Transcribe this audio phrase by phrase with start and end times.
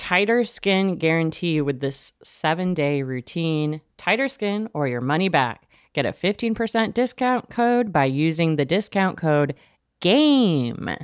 [0.00, 3.82] tighter skin guarantee with this seven day routine.
[3.98, 5.68] Tighter skin or your money back.
[5.92, 9.54] Get a 15% discount code by using the discount code
[10.00, 10.96] GAME.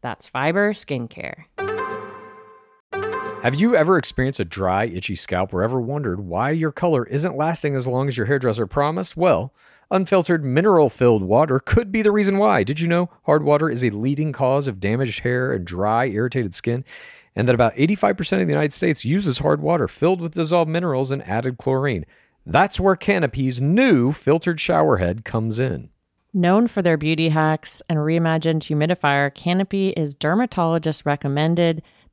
[0.00, 1.46] That's Fiber Skincare.
[3.42, 7.36] Have you ever experienced a dry, itchy scalp or ever wondered why your color isn't
[7.36, 9.16] lasting as long as your hairdresser promised?
[9.16, 9.52] Well,
[9.90, 12.62] unfiltered mineral filled water could be the reason why.
[12.62, 16.54] Did you know hard water is a leading cause of damaged hair and dry, irritated
[16.54, 16.84] skin?
[17.38, 21.12] And that about 85% of the United States uses hard water filled with dissolved minerals
[21.12, 22.04] and added chlorine.
[22.44, 25.90] That's where Canopy's new filtered shower head comes in.
[26.34, 31.80] Known for their beauty hacks and reimagined humidifier, Canopy is dermatologist recommended.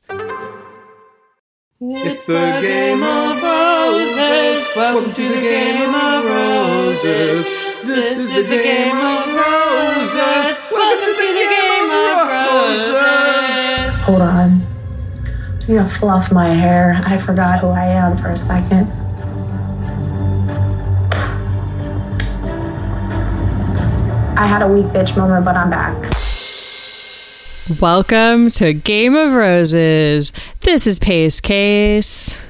[1.80, 4.47] It's the game of roses.
[4.78, 7.48] Welcome to the game of roses.
[7.82, 10.56] This is the game of roses.
[10.70, 14.00] Welcome to the game of roses.
[14.04, 14.64] Hold on.
[15.62, 17.02] I'm gonna fluff my hair.
[17.04, 18.88] I forgot who I am for a second.
[24.38, 25.96] I had a weak bitch moment, but I'm back.
[27.80, 30.32] Welcome to Game of Roses.
[30.60, 32.40] This is Pace Case.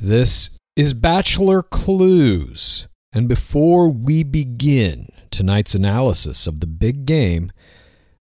[0.00, 2.86] This is Bachelor Clues.
[3.10, 7.50] And before we begin tonight's analysis of the big game,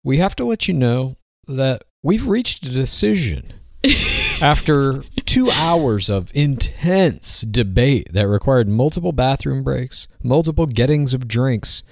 [0.04, 1.16] we have to let you know
[1.48, 3.54] that we've reached a decision
[4.42, 11.84] after two hours of intense debate that required multiple bathroom breaks, multiple gettings of drinks.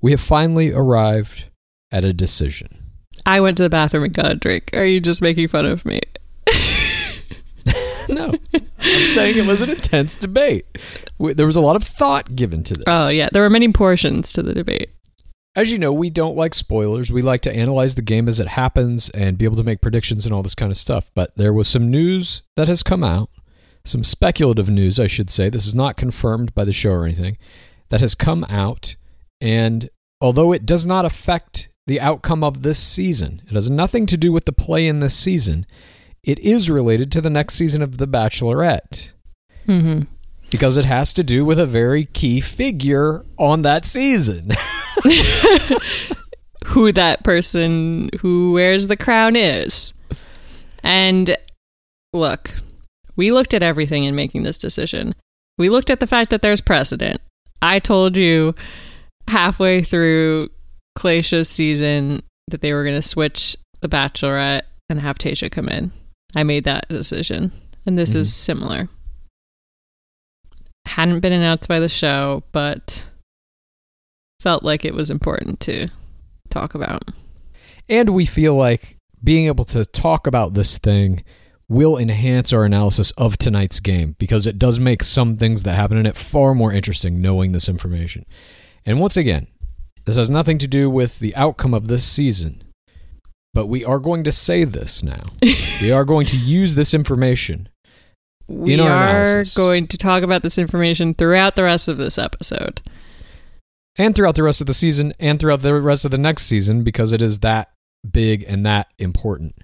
[0.00, 1.44] We have finally arrived
[1.92, 2.68] at a decision.
[3.26, 4.70] I went to the bathroom and got a drink.
[4.72, 6.00] Are you just making fun of me?
[8.08, 8.32] No,
[8.78, 10.66] I'm saying it was an intense debate.
[11.18, 12.84] There was a lot of thought given to this.
[12.86, 13.28] Oh, yeah.
[13.32, 14.90] There were many portions to the debate.
[15.56, 17.12] As you know, we don't like spoilers.
[17.12, 20.24] We like to analyze the game as it happens and be able to make predictions
[20.24, 21.10] and all this kind of stuff.
[21.14, 23.30] But there was some news that has come out,
[23.84, 25.48] some speculative news, I should say.
[25.48, 27.36] This is not confirmed by the show or anything,
[27.88, 28.96] that has come out.
[29.40, 34.16] And although it does not affect the outcome of this season, it has nothing to
[34.16, 35.66] do with the play in this season.
[36.22, 39.12] It is related to the next season of The Bachelorette
[39.66, 40.02] hmm
[40.50, 44.50] because it has to do with a very key figure on that season.
[46.66, 49.94] Who that person who wears the crown is.
[50.82, 51.36] And
[52.12, 52.52] look,
[53.16, 55.14] we looked at everything in making this decision.
[55.56, 57.20] We looked at the fact that there's precedent.
[57.62, 58.54] I told you
[59.28, 60.50] halfway through
[60.98, 65.92] Glacia's season that they were going to switch the Bachelorette and have Tayshia come in.
[66.34, 67.52] I made that decision.
[67.86, 68.58] And this is mm-hmm.
[68.58, 68.88] similar.
[70.86, 73.08] Hadn't been announced by the show, but
[74.40, 75.88] felt like it was important to
[76.50, 77.02] talk about.
[77.88, 81.24] and we feel like being able to talk about this thing
[81.68, 85.96] will enhance our analysis of tonight's game because it does make some things that happen
[85.98, 88.24] in it far more interesting knowing this information.
[88.84, 89.46] And once again,
[90.04, 92.64] this has nothing to do with the outcome of this season,
[93.54, 95.24] but we are going to say this now.
[95.82, 97.68] we are going to use this information.
[98.48, 99.56] We our are analysis.
[99.56, 102.80] going to talk about this information throughout the rest of this episode.
[103.96, 106.82] and throughout the rest of the season and throughout the rest of the next season
[106.82, 107.70] because it is that
[108.10, 109.54] big and that important.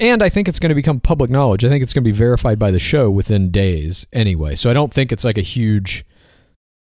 [0.00, 1.64] And I think it's going to become public knowledge.
[1.64, 4.56] I think it's going to be verified by the show within days anyway.
[4.56, 6.04] So I don't think it's like a huge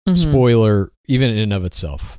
[0.06, 0.18] Mhm.
[0.18, 2.18] spoiler even in and of itself.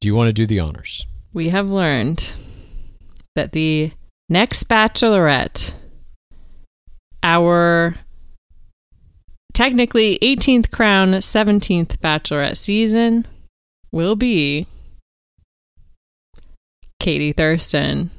[0.00, 1.04] Do you want to do the honors?
[1.34, 2.34] We have learned
[3.34, 3.92] that the
[4.28, 5.74] next Bachelorette,
[7.22, 7.94] our
[9.52, 13.26] technically 18th crown, 17th Bachelorette season,
[13.92, 14.66] will be
[17.00, 18.10] Katie Thurston.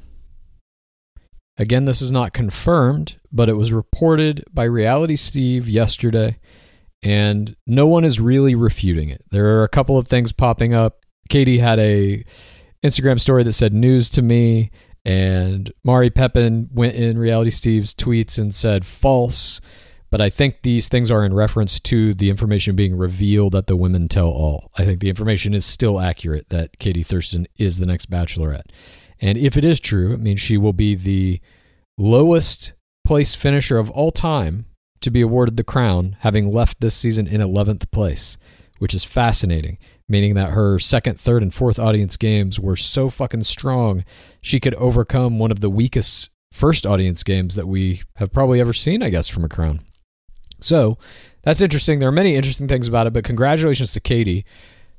[1.57, 6.37] Again, this is not confirmed, but it was reported by Reality Steve yesterday,
[7.01, 9.23] and no one is really refuting it.
[9.31, 10.99] There are a couple of things popping up.
[11.29, 12.25] Katie had a
[12.83, 14.69] Instagram story that said news to me,
[15.05, 19.61] and Mari Pepin went in Reality Steve's tweets and said false.
[20.09, 23.75] But I think these things are in reference to the information being revealed at the
[23.75, 24.71] Women Tell All.
[24.77, 28.71] I think the information is still accurate that Katie Thurston is the next Bachelorette.
[29.19, 31.41] And if it is true, it means she will be the
[31.97, 32.73] lowest
[33.05, 34.65] place finisher of all time
[35.01, 38.37] to be awarded the crown, having left this season in 11th place,
[38.79, 43.43] which is fascinating, meaning that her second, third, and fourth audience games were so fucking
[43.43, 44.03] strong,
[44.41, 48.73] she could overcome one of the weakest first audience games that we have probably ever
[48.73, 49.81] seen, I guess, from a crown.
[50.61, 50.97] So
[51.43, 51.99] that's interesting.
[51.99, 54.45] There are many interesting things about it, but congratulations to Katie.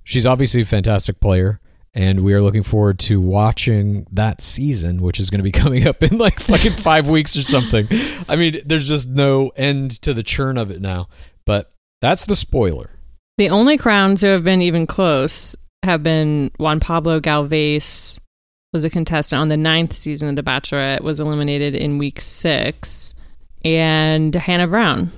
[0.05, 1.61] She's obviously a fantastic player
[1.97, 5.87] and we are looking forward to watching that season, which is going to be coming
[5.89, 7.89] up in like fucking five weeks or something.
[8.29, 11.09] I mean, there's just no end to the churn of it now.
[11.47, 12.91] But that's the spoiler.
[13.39, 18.19] The only crowns who have been even close have been Juan Pablo Galavis,
[18.73, 23.15] was a contestant on the ninth season of The Bachelorette, was eliminated in week six,
[23.65, 25.11] and Hannah Brown,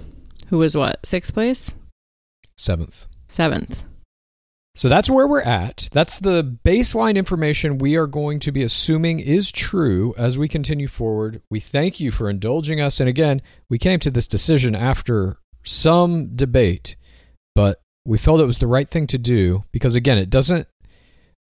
[0.48, 1.72] who was what, sixth place?
[2.56, 3.06] Seventh.
[3.28, 3.84] Seventh.
[4.74, 5.88] So that's where we're at.
[5.92, 10.86] That's the baseline information we are going to be assuming is true as we continue
[10.86, 11.42] forward.
[11.50, 13.00] We thank you for indulging us.
[13.00, 16.96] And again, we came to this decision after some debate,
[17.56, 20.66] but we felt it was the right thing to do because, again, it doesn't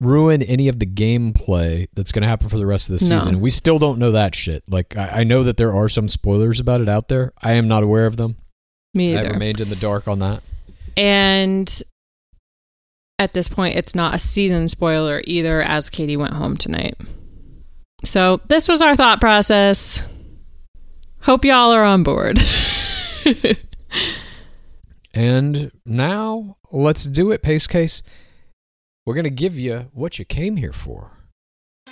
[0.01, 3.19] ruin any of the gameplay that's going to happen for the rest of the No.
[3.21, 3.41] season.
[3.41, 4.65] We still don't know that shit.
[4.69, 7.33] Like, I, I know that there are some spoilers about it out there.
[7.41, 8.35] I am not aware of them.
[8.93, 9.29] Me either.
[9.29, 10.43] I remained in the dark on that.
[10.97, 11.81] And
[13.21, 16.97] at this point, it's not a season spoiler either, as Katie went home tonight.
[18.05, 20.05] So, this was our thought process.
[21.21, 22.41] Hope y'all are on board.
[25.19, 28.05] And now let's do it, Pace Case.
[29.05, 31.11] We're going to give you what you came here for.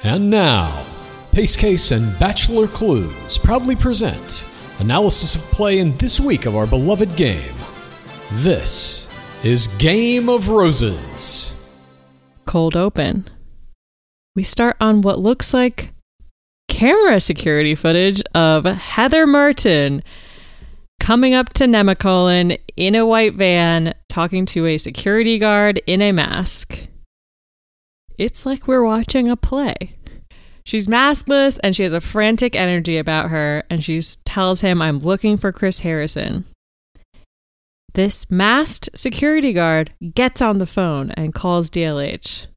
[0.05, 0.87] And now,
[1.33, 6.69] Pace Case and Bachelor Clues proudly present analysis of play in this week of our
[6.69, 7.53] beloved game.
[8.35, 11.53] This is Game of Roses.
[12.45, 13.27] Cold open.
[14.37, 15.93] we start on what looks like
[16.69, 20.05] camera security footage of Heather Martin
[21.07, 26.11] coming up to Nemacolin in a white van talking to a security guard in a
[26.11, 26.89] mask.
[28.19, 29.97] It's like we're watching a play.
[30.65, 34.99] She's maskless and she has a frantic energy about her, and she tells him, I'm
[34.99, 36.45] looking for Chris Harrison.
[37.95, 42.49] This masked security guard gets on the phone and calls DLH.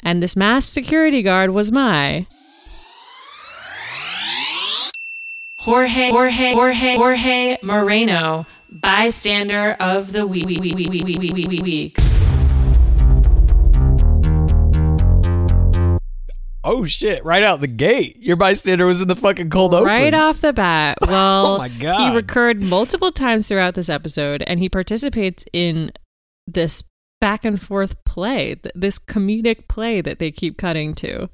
[0.00, 2.26] And this masked security guard was my
[5.68, 10.46] Jorge, Jorge, Jorge, Jorge Moreno, bystander of the week.
[10.48, 11.96] week.
[16.64, 17.24] Oh shit!
[17.24, 19.86] Right out the gate, your bystander was in the fucking cold open.
[19.86, 20.98] Right off the bat.
[21.02, 22.10] Oh well, Oh my God.
[22.10, 25.90] he recurred multiple times throughout this episode, and he participates in
[26.46, 26.84] this
[27.20, 31.28] back and forth play, th- this comedic play that they keep cutting to.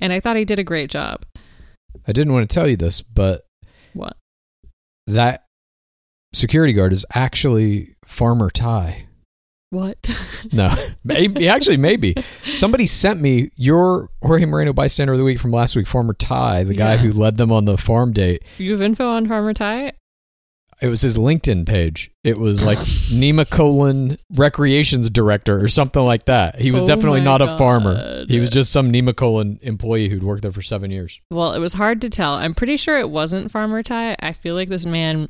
[0.00, 1.24] And I thought he did a great job.
[2.08, 3.42] I didn't want to tell you this, but
[3.94, 4.16] What?
[5.06, 5.44] that
[6.32, 9.06] security guard is actually Farmer Ty.
[9.70, 10.10] What?
[10.52, 12.14] No, maybe actually maybe
[12.56, 16.64] somebody sent me your Jorge Moreno bystander of the week from last week, Farmer Ty,
[16.64, 16.96] the guy Yeah.
[16.98, 18.42] who led them on the farm date.
[18.58, 19.92] you have info on Farmer Ty?
[20.82, 22.10] It was his LinkedIn page.
[22.24, 22.78] It was like
[23.14, 26.60] Nemacolin recreations director or something like that.
[26.60, 28.24] He was Oh definitely not a farmer.
[28.26, 31.20] He was just some Nemacolin employee who'd worked there for seven years.
[31.30, 32.34] Well, it was hard to tell.
[32.34, 34.16] I'm pretty sure it wasn't Farmer Ty.
[34.20, 35.28] I feel like this man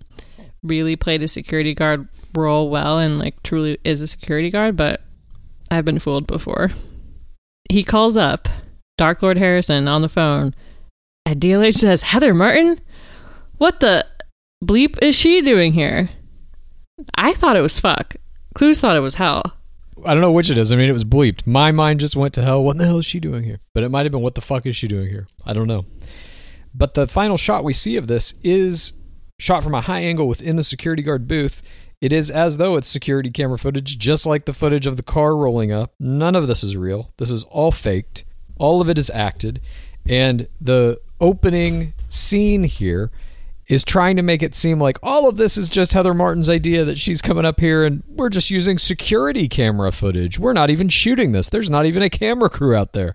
[0.63, 5.03] really played a security guard role well and like truly is a security guard, but
[5.71, 6.71] I've been fooled before.
[7.69, 8.49] He calls up
[8.97, 10.55] Dark Lord Harrison on the phone.
[11.27, 12.81] And DLH says, Heather Martin?
[13.59, 14.07] What the
[14.63, 16.11] bleep is she doing here?
[17.15, 18.17] I thought it was fuck.
[18.55, 19.43] Clues thought it was hell.
[20.05, 20.73] I don't know which it is.
[20.73, 21.47] I mean, it was bleeped.
[21.47, 22.63] My mind just went to hell.
[22.63, 23.61] What the hell is she doing here?
[23.75, 25.27] But it might have been, what the fuck is she doing here?
[25.47, 25.87] I don't know.
[26.75, 28.95] But the final shot we see of this is
[29.39, 31.63] shot from a high angle within the security guard booth.
[32.01, 35.37] It is as though it's security camera footage, just like the footage of the car
[35.37, 35.95] rolling up.
[36.01, 37.13] None of this is real.
[37.19, 38.25] This is all faked.
[38.59, 39.61] All of it is acted.
[40.09, 43.13] And the opening scene here
[43.73, 46.85] is trying to make it seem like all of this is just Heather Martin's idea
[46.85, 50.39] that she's coming up here and we're just using security camera footage.
[50.39, 51.49] We're not even shooting this.
[51.49, 53.15] There's not even a camera crew out there.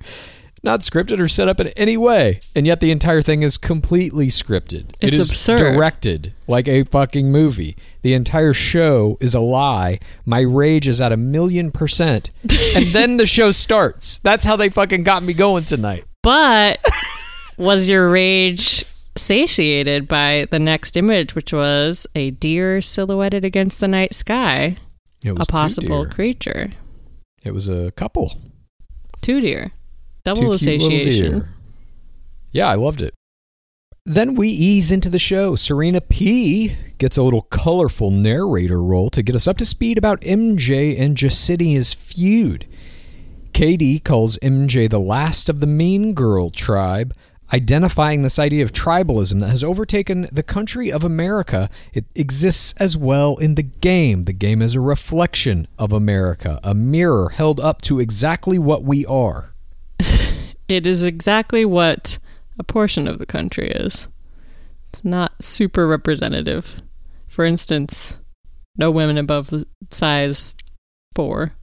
[0.64, 2.42] Not scripted or set up in any way.
[2.56, 4.96] And yet the entire thing is completely scripted.
[5.00, 5.60] it It's absurd.
[5.60, 7.78] directed like a fucking movie.
[8.02, 10.00] The entire show is a lie.
[10.26, 12.32] My rage is at a million percent.
[12.76, 14.18] and then the show starts.
[14.20, 16.06] That's how they fucking got me going tonight.
[16.24, 16.84] But
[17.60, 18.84] was your rage
[19.18, 24.78] satiated by the next image, which was a deer silhouetted against the night sky?
[25.24, 26.72] It A possible creature.
[27.44, 28.38] It was a couple.
[29.22, 29.72] Two deer.
[30.24, 31.32] Double Two satiation.
[31.40, 31.50] deer.
[32.52, 33.14] Yeah, I loved it.
[34.06, 35.56] Then we ease into the show.
[35.56, 40.22] Serena P gets a little colorful narrator role to get us up to speed about
[40.22, 42.66] MJ and Jasenia's feud.
[43.54, 47.14] Katie calls MJ the last of the mean girl tribe,
[47.54, 51.70] identifying this idea of tribalism that has overtaken the country of America.
[51.94, 54.24] It exists as well in the game.
[54.24, 59.06] The game is a reflection of America, a mirror held up to exactly what we
[59.06, 59.54] are.
[60.68, 62.20] It is exactly what
[62.60, 64.10] a portion of the country is.
[64.92, 66.82] It's not super representative.
[67.26, 68.20] For instance,
[68.76, 69.54] no women above
[69.92, 70.56] size
[71.16, 71.54] four.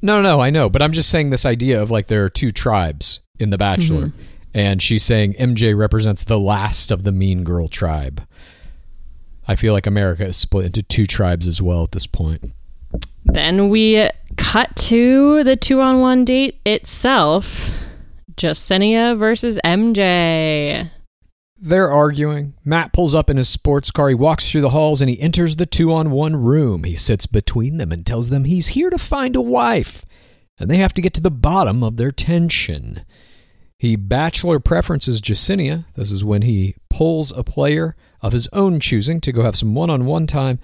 [0.00, 2.52] No, no, I know, but I'm just saying this idea of like there are two
[2.52, 4.12] tribes in The Bachelor, Mhm.
[4.52, 8.26] And she's saying MJ represents the last of the mean girl tribe.
[9.46, 12.52] I feel like America is split into two tribes as well at this point.
[13.24, 17.70] Then we cut to the two on one date itself.
[18.36, 20.88] Jasenia versus MJ.
[21.62, 22.54] They're arguing.
[22.64, 24.08] Matt pulls up in his sports car.
[24.08, 26.84] He walks through the halls and he enters the two on one room.
[26.84, 30.06] He sits between them and tells them he's here to find a wife,
[30.58, 33.04] and they have to get to the bottom of their tension.
[33.80, 35.86] He bachelor preferences Jasenia.
[35.94, 39.74] This is when he pulls a player of his own choosing to go have some
[39.74, 40.58] one on one time.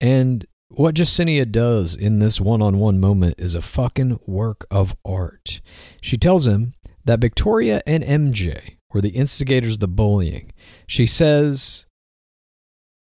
[0.00, 4.96] And what Jasenia does in this one on one moment is a fucking work of
[5.04, 5.60] art.
[6.00, 6.72] She tells him
[7.04, 10.50] that Victoria and MJ were the instigators of the bullying.
[10.86, 11.84] She says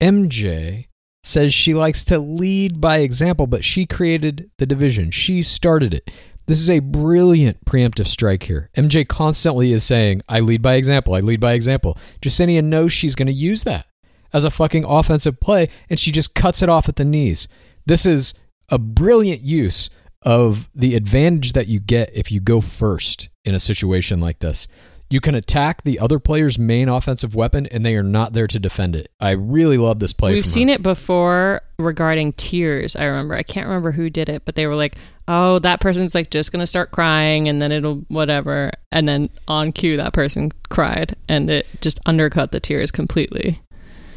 [0.01, 0.88] MJ
[1.24, 5.10] says she likes to lead by example, but she created the division.
[5.10, 6.12] She started it.
[6.46, 8.70] This is a brilliant preemptive strike here.
[8.76, 11.98] MJ constantly is saying, I lead by example, I lead by example.
[12.22, 13.88] Jasenia knows she's going to use that
[14.34, 17.48] as a fucking offensive play, and she just cuts it off at the knees.
[17.86, 18.34] This is
[18.70, 19.90] a brilliant use
[20.22, 24.68] of the advantage that you get if you go first in a situation like this.
[25.10, 28.60] You can attack the other player's main offensive weapon, and they are not there to
[28.60, 29.12] defend it.
[29.20, 30.34] I really love this play.
[30.34, 32.96] We've seen it before regarding tears.
[32.96, 33.36] I remember.
[33.36, 34.96] I can't remember who did it, but they were like,
[35.27, 39.72] "Oh, that person's like just gonna start crying, and then it'll whatever." And then on
[39.72, 43.60] cue, that person cried, and it just undercut the tears completely.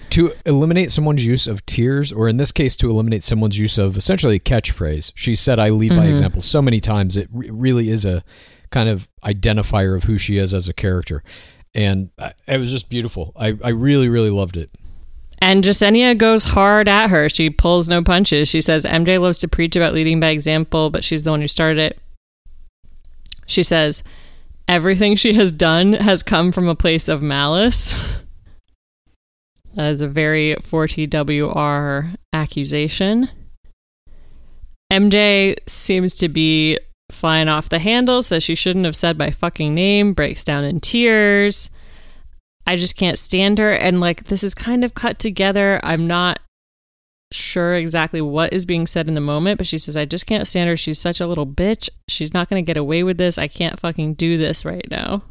[0.09, 3.97] to eliminate someone's use of tears, or in this case, to eliminate someone's use of
[3.97, 5.11] essentially a catchphrase.
[5.17, 6.11] She said, "I lead by Mhm.
[6.11, 8.23] example." So many times, it re- really is a
[8.71, 11.25] kind of identifier of who she is as a character,
[11.75, 13.33] and uh, it was just beautiful.
[13.37, 14.71] I, I really, really loved it.
[15.39, 17.29] And Jasenia goes hard at her.
[17.29, 18.49] She pulls no punches.
[18.49, 21.49] She says MJ loves to preach about leading by example, but she's the one who
[21.49, 22.01] started it.
[23.47, 24.03] She says
[24.67, 28.23] everything she has done has come from a place of malice.
[29.77, 33.29] That is a very 40WR accusation.
[34.91, 36.79] MJ seems to be
[37.11, 40.81] flying off the handle, says she shouldn't have said my fucking name, breaks down in
[40.81, 41.69] tears.
[42.67, 43.73] I just can't stand her.
[43.73, 45.81] And like, this is kind of cut together.
[45.83, 46.41] I'm not
[47.33, 50.47] sure exactly what is being said in the moment, but she says, I just can't
[50.47, 50.77] stand her.
[50.77, 51.89] She's such a little bitch.
[52.09, 53.39] She's not going to get away with this.
[53.39, 55.23] I can't fucking do this right now.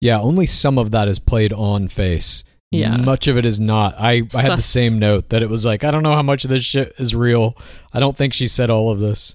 [0.00, 2.44] Yeah, only some of that is played on face.
[2.70, 2.96] Yeah.
[2.96, 3.96] Much of it is not.
[3.98, 6.44] I, I had the same note that it was like, I don't know how much
[6.44, 7.56] of this shit is real.
[7.92, 9.34] I don't think she said all of this.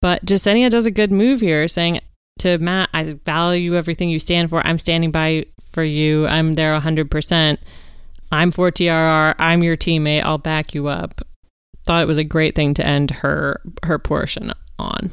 [0.00, 2.00] But Jasenia does a good move here, saying
[2.40, 4.64] to Matt, I value everything you stand for.
[4.66, 5.46] I'm standing by
[5.78, 6.26] for you.
[6.26, 7.56] I'm there 100%.
[8.32, 9.36] I'm for TRR.
[9.38, 10.24] I'm your teammate.
[10.24, 11.20] I'll back you up.
[11.84, 15.12] Thought it was a great thing to end her her portion on.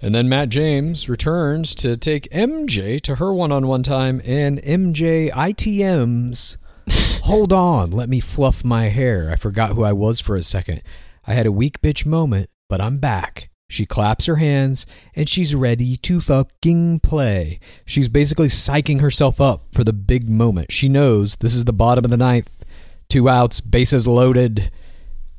[0.00, 4.62] And then Matt James returns to take MJ to her one on one time, and
[4.62, 6.56] MJ ITMs.
[7.24, 9.28] Hold on, let me fluff my hair.
[9.32, 10.82] I forgot who I was for a second.
[11.26, 13.49] I had a weak bitch moment, but I'm back.
[13.70, 14.84] She claps her hands
[15.14, 17.60] and she's ready to fucking play.
[17.86, 20.72] She's basically psyching herself up for the big moment.
[20.72, 22.64] She knows this is the bottom of the ninth.
[23.08, 24.72] Two outs, bases loaded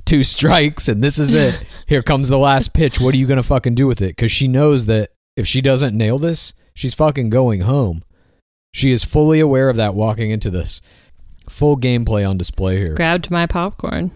[0.05, 1.65] two strikes and this is it.
[1.87, 2.99] Here comes the last pitch.
[2.99, 4.17] What are you going to fucking do with it?
[4.17, 8.03] Cuz she knows that if she doesn't nail this, she's fucking going home.
[8.73, 10.81] She is fully aware of that walking into this.
[11.49, 12.93] Full gameplay on display here.
[12.93, 14.11] Grabbed my popcorn.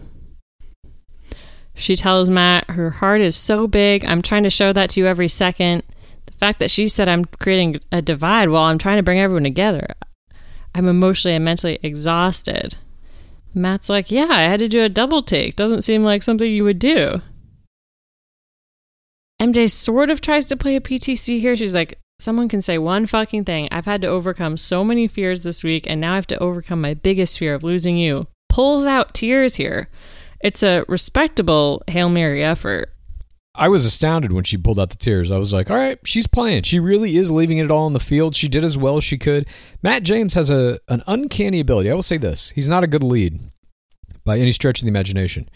[1.78, 4.04] She tells Matt her heart is so big.
[4.06, 5.82] I'm trying to show that to you every second.
[6.24, 9.44] The fact that she said I'm creating a divide while I'm trying to bring everyone
[9.44, 9.86] together.
[10.74, 12.76] I'm emotionally and mentally exhausted.
[13.54, 15.54] Matt's like, Yeah, I had to do a double take.
[15.54, 17.20] Doesn't seem like something you would do.
[19.40, 21.56] MJ sort of tries to play a PTC here.
[21.56, 23.68] She's like, Someone can say one fucking thing.
[23.70, 26.80] I've had to overcome so many fears this week, and now I have to overcome
[26.80, 28.26] my biggest fear of losing you.
[28.48, 29.88] Pulls out tears here.
[30.46, 32.92] It's a respectable Hail Mary effort.
[33.56, 35.32] I was astounded when she pulled out the tears.
[35.32, 36.62] I was like, all right, she's playing.
[36.62, 38.36] She really is leaving it all on the field.
[38.36, 39.48] She did as well as she could.
[39.82, 41.90] Matt James has a an uncanny ability.
[41.90, 42.50] I will say this.
[42.50, 43.40] He's not a good lead
[44.24, 45.48] by any stretch of the imagination.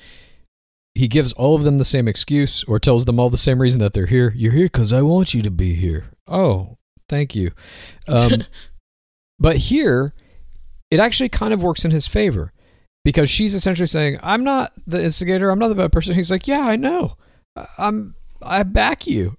[0.97, 3.79] He gives all of them the same excuse or tells them all the same reason
[3.79, 4.33] that they're here.
[4.35, 6.07] You're here because I want you to be here.
[6.27, 7.53] Oh, thank you.
[8.09, 8.43] Um,
[9.39, 10.15] but here,
[10.91, 12.53] it actually kind of works in his favor
[13.11, 15.51] because she's essentially saying, I'm not the instigator.
[15.51, 16.15] I'm not the bad person.
[16.15, 17.17] He's like, Yeah, I know.
[17.77, 19.37] I'm I back you.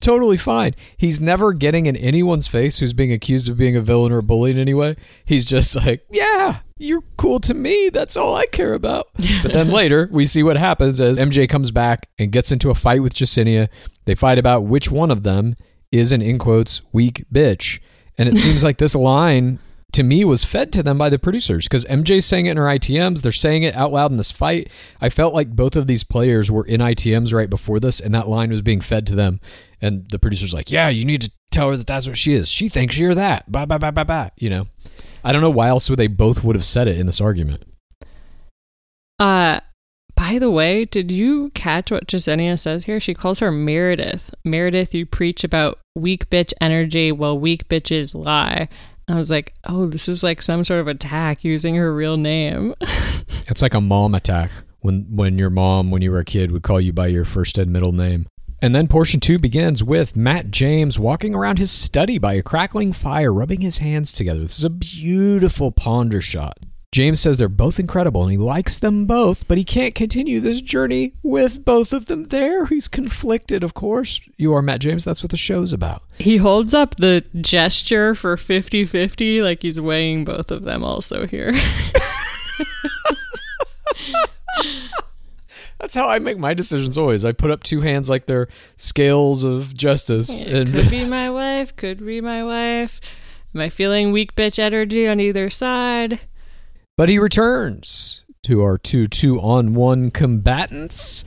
[0.00, 0.76] Totally fine.
[0.96, 4.22] He's never getting in anyone's face who's being accused of being a villain or a
[4.22, 4.94] bully in any way.
[5.24, 7.88] He's just like, yeah, you're cool to me.
[7.90, 9.08] That's all I care about.
[9.42, 12.74] But then later, we see what happens as MJ comes back and gets into a
[12.74, 13.68] fight with Jasenia.
[14.04, 15.54] They fight about which one of them
[15.90, 17.80] is an in quotes weak bitch.
[18.18, 19.58] And it seems like this line
[19.94, 22.64] to me was fed to them by the producers because MJ's saying it in her
[22.64, 23.22] ITMs.
[23.22, 24.70] They're saying it out loud in this fight.
[25.00, 28.28] I felt like both of these players were in ITMs right before this, and that
[28.28, 29.40] line was being fed to them.
[29.80, 32.48] And the producer's like, "Yeah, you need to tell her that that's what she is.
[32.48, 34.30] She thinks you're that." Bye bye bye bye bye.
[34.36, 34.66] You know,
[35.22, 37.62] I don't know why else would they both would have said it in this argument.
[39.18, 39.60] Uh,
[40.16, 43.00] by the way, did you catch what Jasenia says here?
[43.00, 44.34] She calls her Meredith.
[44.44, 48.68] Meredith, you preach about weak bitch energy while weak bitches lie.
[49.08, 52.74] I was like, oh, this is like some sort of attack using her real name.
[53.46, 56.62] It's like a mom attack when when your mom, when you were a kid, would
[56.62, 58.26] call you by your first and middle name.
[58.62, 62.94] And then portion two begins with Matt James walking around his study by a crackling
[62.94, 64.40] fire, rubbing his hands together.
[64.40, 66.58] This is a beautiful ponder shot.
[66.94, 70.60] James says they're both incredible and he likes them both, but he can't continue this
[70.60, 72.66] journey with both of them there.
[72.66, 74.20] He's conflicted, of course.
[74.36, 75.04] You are Matt James.
[75.04, 76.04] That's what the show's about.
[76.18, 81.26] he holds up the gesture for 50 50, like he's weighing both of them also
[81.26, 81.50] here.
[85.80, 87.24] That's how I make my decisions always.
[87.24, 90.40] I put up two hands like they're scales of justice.
[90.40, 93.00] It and could be my wife, could be my wife.
[93.52, 96.20] Am I feeling weak bitch energy on either side?
[96.96, 101.24] But he returns to our two two on one combatants.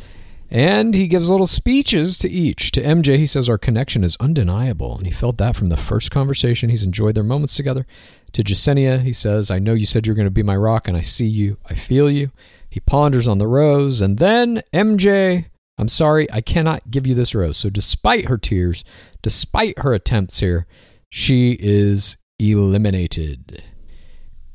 [0.49, 2.71] And he gives little speeches to each.
[2.71, 6.10] To MJ, he says our connection is undeniable, and he felt that from the first
[6.10, 6.69] conversation.
[6.69, 7.86] He's enjoyed their moments together.
[8.32, 10.95] To Jasenia, he says, I know you said you're going to be my rock, and
[10.95, 12.32] I see you, I feel you.
[12.69, 17.36] He ponders on the rose, and then MJ, I'm sorry, I cannot give you this
[17.36, 17.58] rose.
[17.58, 18.86] So, despite her tears,
[19.21, 20.65] despite her attempts here,
[21.10, 23.63] she is eliminated.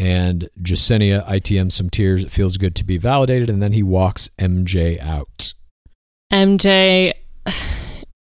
[0.02, 2.24] And Jasenia ITM some tears.
[2.24, 5.54] It feels good to be validated, and then he walks MJ out.
[6.32, 7.12] MJ,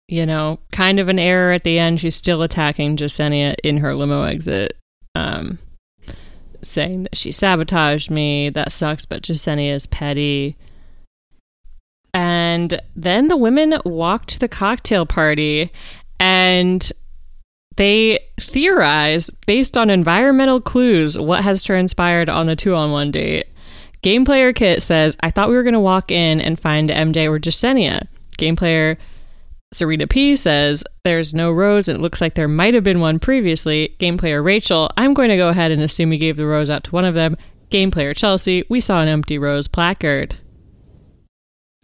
[0.09, 2.01] you know, kind of an error at the end.
[2.01, 4.73] She's still attacking Jasenia in her limo exit,
[5.15, 5.57] um,
[6.61, 8.49] saying that she sabotaged me.
[8.49, 10.57] That sucks, but Jasenia is petty.
[12.13, 15.71] And then the women walked to the cocktail party
[16.19, 16.91] and
[17.79, 23.47] they theorize based on environmental clues what has transpired on the two on one date.
[24.01, 27.31] Game player Kit says, I thought we were going to walk in and find MJ
[27.31, 28.05] or Jasenia.
[28.37, 28.97] Game player
[29.71, 33.17] Serena P says, There's no rose and it looks like there might have been one
[33.17, 33.95] previously.
[33.97, 36.83] Game player Rachel, I'm going to go ahead and assume he gave the rose out
[36.83, 37.37] to one of them.
[37.69, 40.35] Game player Chelsea, we saw an empty rose placard.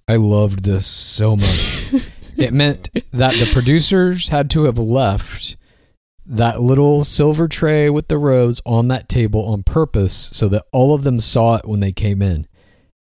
[0.10, 1.86] I loved this so much.
[2.36, 5.56] it meant that the producers had to have left
[6.26, 10.94] that little silver tray with the rose on that table on purpose so that all
[10.96, 12.48] of them saw it when they came in.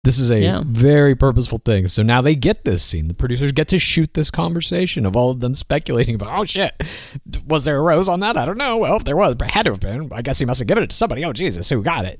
[0.03, 0.63] This is a Yeah.
[0.65, 1.87] very purposeful thing.
[1.89, 3.09] So now they get this scene.
[3.09, 6.73] The producers get to shoot this conversation of all of them speculating about, oh shit,
[7.47, 8.37] was there a rose on that?
[8.39, 8.79] I don't know.
[8.79, 10.09] Well, if there was, it had to have been.
[10.13, 11.23] I guess he must have given it to somebody.
[11.25, 12.19] Oh Jesus, who got it?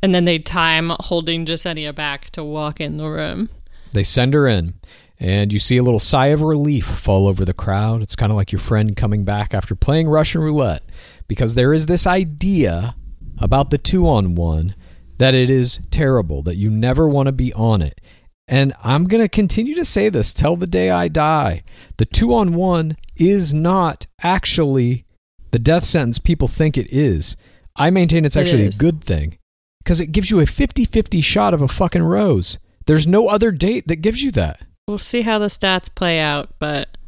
[0.00, 3.48] And then they time holding Jasenia back to walk in the room.
[3.92, 4.74] They send her in,
[5.22, 8.02] and you see a little sigh of relief fall over the crowd.
[8.02, 10.82] It's kind of like your friend coming back after playing Russian roulette,
[11.28, 12.96] because there is this idea
[13.38, 14.74] about the two on one
[15.18, 18.00] that it is terrible, that you never want to be on it.
[18.48, 21.62] And I'm going to continue to say this till the day I die.
[21.98, 25.06] The two on one is not actually
[25.52, 27.36] the death sentence people think it is.
[27.76, 28.76] I maintain it's actually is.
[28.76, 29.38] a good thing
[29.84, 32.58] because it gives you a 50 50 shot of a fucking rose.
[32.86, 34.60] There's no other date that gives you that.
[34.92, 36.98] We'll see how the stats play out, but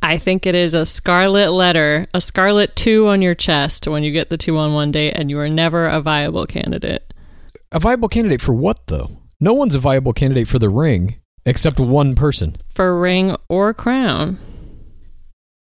[0.00, 4.12] I think it is a scarlet letter, a scarlet two on your chest when you
[4.12, 7.12] get the two on one date, and you are never a viable candidate.
[7.72, 9.10] A viable candidate for what, though?
[9.40, 12.54] No one's a viable candidate for the ring except one person.
[12.72, 14.38] For ring or crown.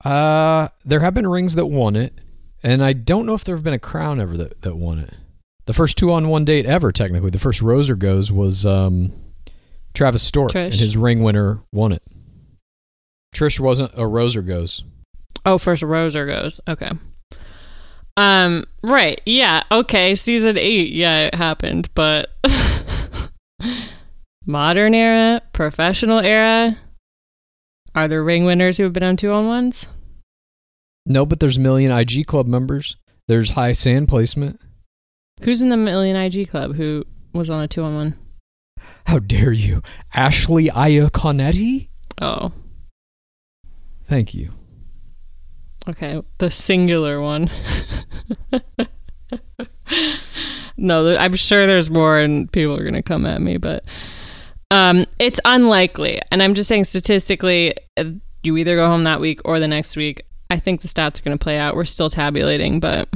[0.05, 2.12] Uh, there have been rings that won it,
[2.61, 5.14] and I don't know if there have been a crown ever that, that won it.
[5.66, 9.12] The first two on one date ever, technically, the first Roser goes was um,
[9.94, 10.66] Travis Stork, Trish.
[10.66, 12.03] and his ring winner won it.
[13.35, 14.85] Trish wasn't a Roser goes.
[15.44, 16.61] Oh, first Roser goes.
[16.68, 16.90] Okay.
[18.16, 19.20] Um, right.
[19.24, 19.62] Yeah.
[19.70, 20.14] Okay.
[20.14, 20.92] Season eight.
[20.92, 22.31] Yeah, it happened, but
[24.46, 26.76] modern era, professional era.
[27.94, 29.88] Are there ring winners who have been on two on ones?
[31.07, 32.96] No, but there's million IG club members.
[33.26, 34.61] There's high sand placement.
[35.42, 38.14] Who's in the Million IG Club who was on a two on one?
[39.07, 39.83] How dare you,
[40.14, 41.88] Ashley Iaconetti?
[42.21, 42.53] Oh,
[44.05, 44.51] Thank you.
[45.88, 46.21] okay.
[46.38, 47.49] The singular one.
[50.77, 53.85] no, I'm sure there's more, and people are going to come at me, but
[54.71, 56.21] um, it's unlikely.
[56.31, 58.05] And I'm just saying, statistically, uh,
[58.43, 60.23] you either go home that week or the next week.
[60.51, 61.77] I think the stats are going to play out.
[61.77, 63.09] We're still tabulating, but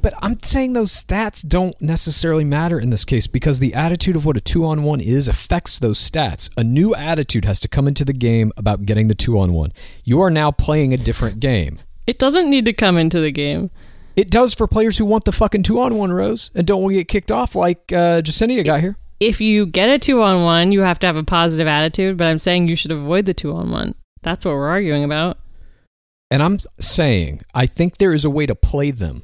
[0.00, 4.24] But I'm saying those stats don't necessarily matter in this case because the attitude of
[4.24, 6.50] what a two on one is affects those stats.
[6.56, 9.72] A new attitude has to come into the game about getting the two on one.
[10.04, 11.80] You are now playing a different game.
[12.06, 13.70] it doesn't need to come into the game.
[14.16, 16.92] It does for players who want the fucking two on one rows and don't want
[16.92, 18.96] to get kicked off like uh, Jasenia got here.
[19.20, 22.26] If you get a two on one, you have to have a positive attitude, but
[22.26, 23.94] I'm saying you should avoid the two on one.
[24.22, 25.38] That's what we're arguing about.
[26.30, 29.22] And I'm saying, I think there is a way to play them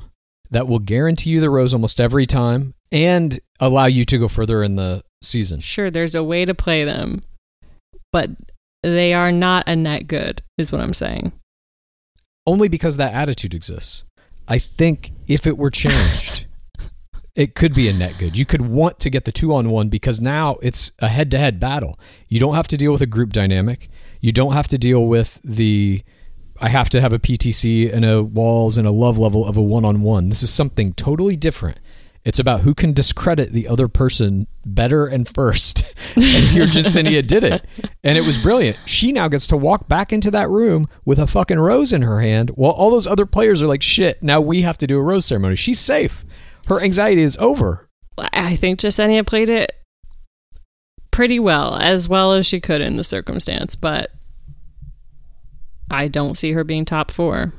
[0.51, 4.63] that will guarantee you the rose almost every time and allow you to go further
[4.63, 5.61] in the season.
[5.61, 7.23] Sure, there's a way to play them,
[8.13, 8.31] but
[8.83, 11.33] they are not a net good, is what I'm saying.
[12.47, 14.05] Only because that attitude exists.
[14.47, 16.47] I think if it were changed,
[17.35, 18.37] it could be a net good.
[18.37, 21.39] You could want to get the two on one because now it's a head to
[21.39, 21.99] head battle.
[22.29, 23.89] You don't have to deal with a group dynamic.
[24.21, 26.03] You don't have to deal with the
[26.65, 29.63] I have to have a PTC and a walls and a love level of a
[29.63, 30.31] one on one.
[30.31, 31.79] This is something totally different.
[32.25, 35.83] It's about who can discredit the other person better and first.
[36.17, 37.67] and here Jasenia did it.
[38.03, 38.79] And it was brilliant.
[38.87, 42.23] She now gets to walk back into that room with a fucking rose in her
[42.23, 45.03] hand while all those other players are like, shit, now we have to do a
[45.03, 45.57] rose ceremony.
[45.57, 46.25] She's safe.
[46.69, 47.91] Her anxiety is over.
[48.17, 49.71] I think Jasenia played it
[51.11, 54.14] pretty well, as well as she could in the circumstance, but
[55.91, 57.53] I don't see her being top four.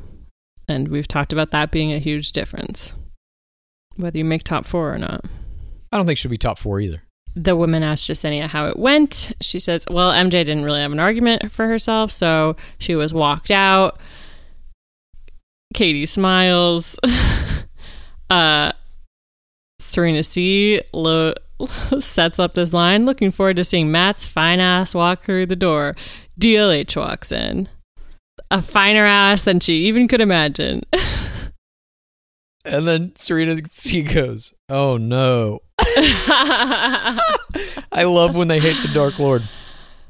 [0.68, 2.94] And we've talked about that being a huge difference,
[3.98, 5.26] whether you make top four or not.
[5.92, 7.04] I don't think she'll be top four either.
[7.36, 9.34] The woman asked Jasenia how it went.
[9.42, 13.52] She says, Well, MJ didn't really have an argument for herself, so she was walked
[13.52, 14.00] out.
[15.74, 16.98] Katie smiles.
[18.30, 18.72] uh,
[19.80, 21.34] Serena C lo-
[22.00, 23.06] sets up this line.
[23.06, 25.96] Looking forward to seeing Matt's fine ass walk through the door.
[26.40, 27.70] DLH walks in.
[28.52, 30.84] A finer ass than she even could imagine.
[32.66, 35.60] And then Serena C goes, Oh no.
[35.80, 37.20] I
[38.04, 39.44] love when they hate the Dark Lord.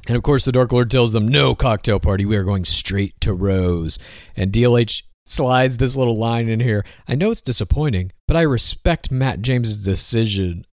[0.08, 2.24] And of course, the Dark Lord tells them, No cocktail party.
[2.24, 3.98] We are going straight to Rose.
[4.34, 6.84] And DLH slides this little line in here.
[7.06, 10.64] I know it's disappointing, but I respect Matt James's decision.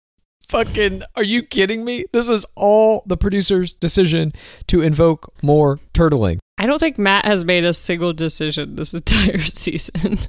[0.47, 2.05] Fucking, are you kidding me?
[2.13, 4.33] This is all the producer's decision
[4.67, 6.37] to invoke more turtling.
[6.57, 10.19] I don't think Matt has made a single decision this entire season.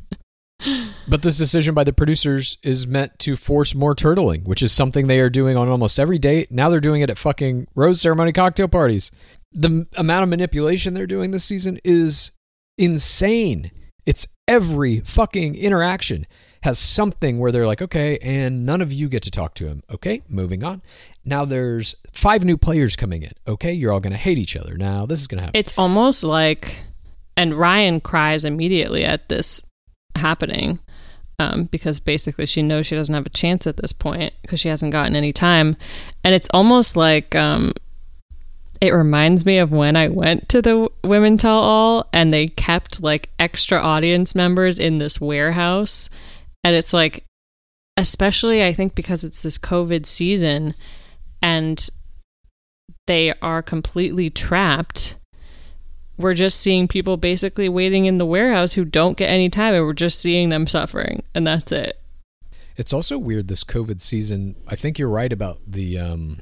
[1.06, 5.06] But this decision by the producers is meant to force more turtling, which is something
[5.06, 6.50] they are doing on almost every date.
[6.50, 9.10] Now they're doing it at fucking rose ceremony cocktail parties.
[9.52, 12.32] The m- amount of manipulation they're doing this season is
[12.78, 13.70] insane.
[14.06, 16.26] It's every fucking interaction
[16.62, 19.82] has something where they're like, okay, and none of you get to talk to him.
[19.90, 20.80] Okay, moving on.
[21.24, 23.32] Now there's five new players coming in.
[23.46, 24.76] Okay, you're all going to hate each other.
[24.76, 25.58] Now this is going to happen.
[25.58, 26.78] It's almost like,
[27.36, 29.64] and Ryan cries immediately at this
[30.16, 30.78] happening
[31.38, 34.68] um, because basically she knows she doesn't have a chance at this point because she
[34.68, 35.76] hasn't gotten any time.
[36.22, 37.72] And it's almost like um,
[38.80, 43.02] it reminds me of when I went to the Women Tell All and they kept
[43.02, 46.10] like extra audience members in this warehouse.
[46.62, 47.24] And it's like,
[47.96, 50.74] especially I think because it's this COVID season
[51.44, 51.90] and
[53.06, 55.16] they are completely trapped
[56.16, 59.84] we're just seeing people basically waiting in the warehouse who don't get any time and
[59.84, 62.00] we're just seeing them suffering and that's it
[62.76, 64.56] It's also weird this COVID season.
[64.66, 66.40] I think you're right about the um,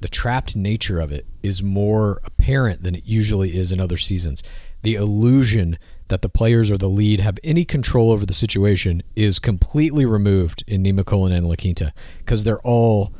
[0.00, 4.42] the trapped nature of it is more apparent than it usually is in other seasons.
[4.82, 9.38] The illusion that the players or the lead have any control over the situation is
[9.38, 13.12] completely removed in Nemacolin and La Quinta because they're all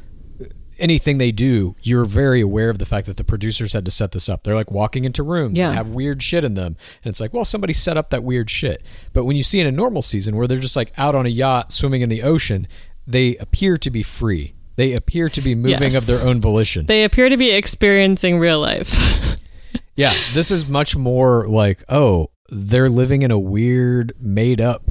[0.78, 4.12] anything they do, you're very aware of the fact that the producers had to set
[4.12, 4.44] this up.
[4.44, 5.68] They're like walking into rooms Yeah.
[5.68, 6.76] that have weird shit in them.
[7.04, 8.82] And it's like, well, somebody set up that weird shit.
[9.12, 11.30] But when you see in a normal season where they're just like out on a
[11.30, 12.66] yacht swimming in the ocean,
[13.06, 14.54] they appear to be free.
[14.76, 15.96] They appear to be moving Yes.
[15.96, 16.86] of their own volition.
[16.86, 19.36] they appear to be experiencing real life
[19.96, 24.90] yeah, this is much more like, oh, they're living in a weird, made up,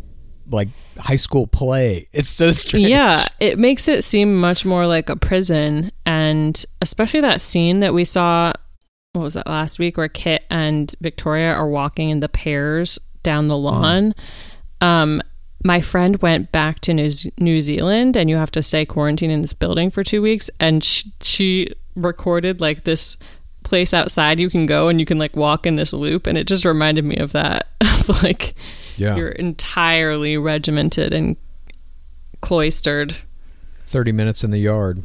[0.49, 2.07] like high school play.
[2.11, 2.87] It's so strange.
[2.87, 5.91] yeah it makes it seem much more like a prison.
[6.05, 8.53] And especially that scene that we saw
[9.13, 13.47] what was that last week where kit and victoria are walking in the pairs down
[13.47, 14.13] the lawn.
[14.81, 15.21] Um
[15.63, 19.41] my friend went back to new, new zealand and you have to stay quarantined in
[19.41, 20.49] this building for two weeks.
[20.59, 23.17] And she, she recorded like this
[23.63, 26.27] place outside you can go and you can like walk in this loop.
[26.27, 28.53] And it just reminded me of that of like
[28.97, 29.15] Yeah.
[29.15, 31.37] you're entirely regimented and
[32.41, 33.15] cloistered
[33.85, 35.01] 30 minutes in the yard.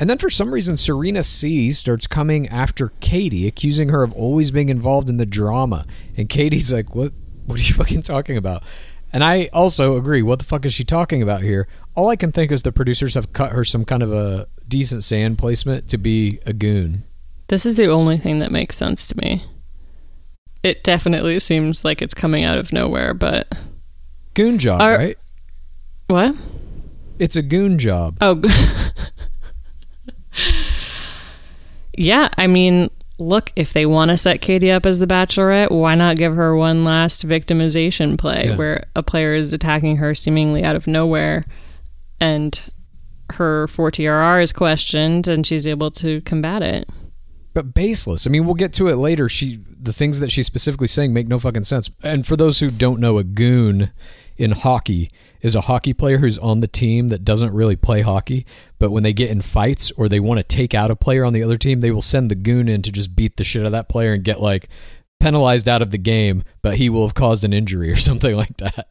[0.00, 4.50] And then for some reason, Serena C starts coming after Katie, accusing her of always
[4.52, 5.86] being involved in the drama.
[6.16, 7.12] And Katie's like, What
[7.46, 8.62] what are you fucking talking about?
[9.12, 11.66] And I also agree, what the fuck is she talking about here?
[11.94, 15.02] All I can think is the producers have cut her some kind of a decent
[15.02, 17.04] sand placement to be a goon.
[17.48, 19.42] This is the only thing that makes sense to me.
[20.62, 23.56] It definitely seems like it's coming out of nowhere, but
[24.34, 25.16] Goon job, Are- right?
[26.08, 26.34] what?
[27.18, 28.16] It's a goon job.
[28.20, 28.40] Oh,
[31.96, 32.28] yeah.
[32.36, 36.16] I mean, look, if they want to set Katie up as the Bachelorette, why not
[36.16, 38.56] give her one last victimization play Yeah.
[38.56, 41.44] where a player is attacking her seemingly out of nowhere,
[42.20, 42.70] and
[43.32, 46.88] her 4TRR is questioned, and she's able to combat it.
[47.58, 48.24] But baseless.
[48.24, 49.28] I mean, we'll get to it later.
[49.28, 51.90] She the things that she's specifically saying make no fucking sense.
[52.04, 53.90] And for those who don't know, a goon
[54.36, 58.46] in hockey is a hockey player who's on the team that doesn't really play hockey,
[58.78, 61.32] but when they get in fights or they want to take out a player on
[61.32, 63.66] the other team, they will send the goon in to just beat the shit out
[63.66, 64.68] of that player and get like
[65.18, 68.56] penalized out of the game, but he will have caused an injury or something like
[68.58, 68.86] that.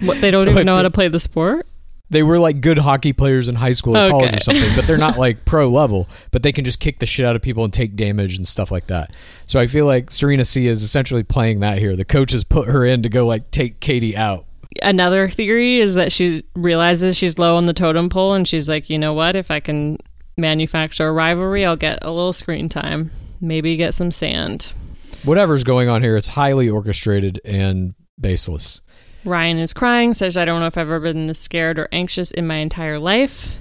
[0.00, 1.66] What they don't So even know how to play the sport.
[2.10, 4.98] They were like good hockey players in high school or college or something, but they're
[4.98, 6.08] not like pro level.
[6.32, 8.70] But they can just kick the shit out of people and take damage and stuff
[8.70, 9.14] like that.
[9.46, 11.94] So I feel like Serena C is essentially playing that here.
[11.94, 14.44] The coaches put her in to go like take Katie out.
[14.82, 18.90] Another theory is that she realizes she's low on the totem pole and she's like,
[18.90, 19.36] you know what?
[19.36, 19.96] If I can
[20.36, 23.10] manufacture a rivalry, I'll get a little screen time.
[23.40, 24.72] Maybe get some sand.
[25.24, 28.80] Whatever's going on here, it's highly orchestrated and baseless.
[29.24, 32.30] Ryan is crying, says, I don't know if I've ever been this scared or anxious
[32.30, 33.56] in my entire life.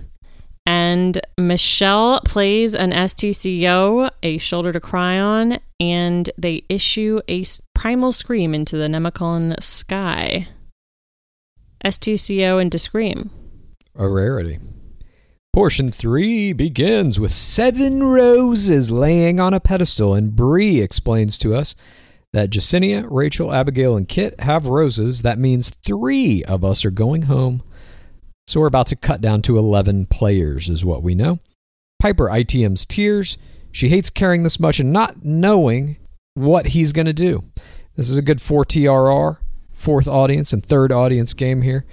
[0.66, 7.44] And Michelle plays an STCO, a shoulder to cry on, and they issue a
[7.74, 10.48] primal scream into the Nemacolin sky.
[11.84, 13.32] STCO and Discream.
[13.96, 14.60] A rarity.
[15.52, 21.76] Portion three begins with seven roses laying on a pedestal, and Bree explains to us
[22.34, 25.24] that Jasenia, Rachel, Abigail, and Kit have roses.
[25.24, 27.64] That means three of us are going home.
[28.48, 31.40] So we're about to cut down to 11 players, is what we know.
[32.00, 33.38] Piper ITM's tears.
[33.72, 35.98] She hates carrying this much and not knowing
[36.34, 37.44] what he's going to do.
[37.96, 39.38] This is a good 4 TRR,
[39.72, 41.86] fourth audience and third audience game here.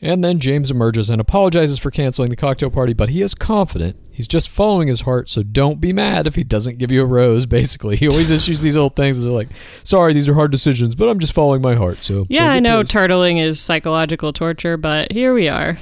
[0.00, 3.96] And then James emerges and apologizes for canceling the cocktail party, but he is confident.
[4.12, 7.06] He's just following his heart, so don't be mad if he doesn't give you a
[7.06, 7.96] rose, basically.
[7.96, 9.48] He always issues these little things that are like,
[9.82, 12.04] sorry, these are hard decisions, but I'm just following my heart.
[12.04, 15.78] So Yeah, I know pissed." turtling is psychological torture, but here we are.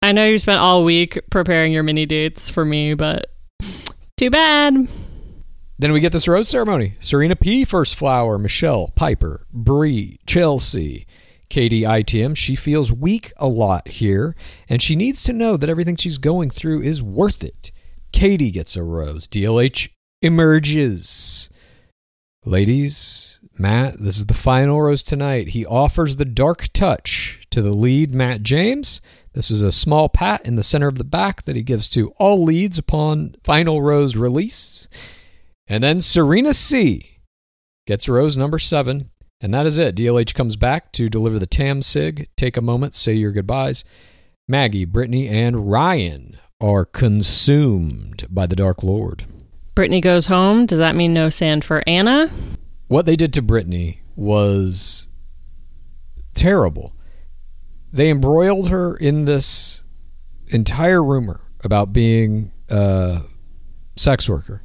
[0.00, 3.30] I know you spent all week preparing your mini dates for me, but
[4.16, 4.88] too bad.
[5.80, 6.96] Then we get this rose ceremony.
[6.98, 11.06] Serena P, first flower, Michelle, Piper, Bree, Chelsea,
[11.48, 12.36] Katie ITM.
[12.36, 14.34] She feels weak a lot here,
[14.68, 17.72] and she needs to know that everything she's going through is worth it.
[18.12, 19.28] Katie gets a rose.
[19.28, 19.90] DLH
[20.22, 21.48] emerges.
[22.44, 25.48] Ladies, Matt, this is the final rose tonight.
[25.48, 29.00] He offers the dark touch to the lead, Matt James.
[29.32, 32.08] This is a small pat in the center of the back that he gives to
[32.18, 34.88] all leads upon final rose release.
[35.66, 37.20] And then Serena C
[37.86, 39.10] gets rose number seven.
[39.40, 39.94] And that is it.
[39.94, 42.28] DLH comes back to deliver the Tam Sig.
[42.36, 43.84] Take a moment, say your goodbyes.
[44.48, 49.26] Maggie, Brittany, and Ryan are consumed by the Dark Lord.
[49.74, 50.66] Brittany goes home.
[50.66, 52.28] Does that mean no sand for Anna?
[52.88, 55.06] What they did to Brittany was
[56.34, 56.94] terrible.
[57.92, 59.84] They embroiled her in this
[60.48, 63.22] entire rumor about being a
[63.96, 64.62] sex worker.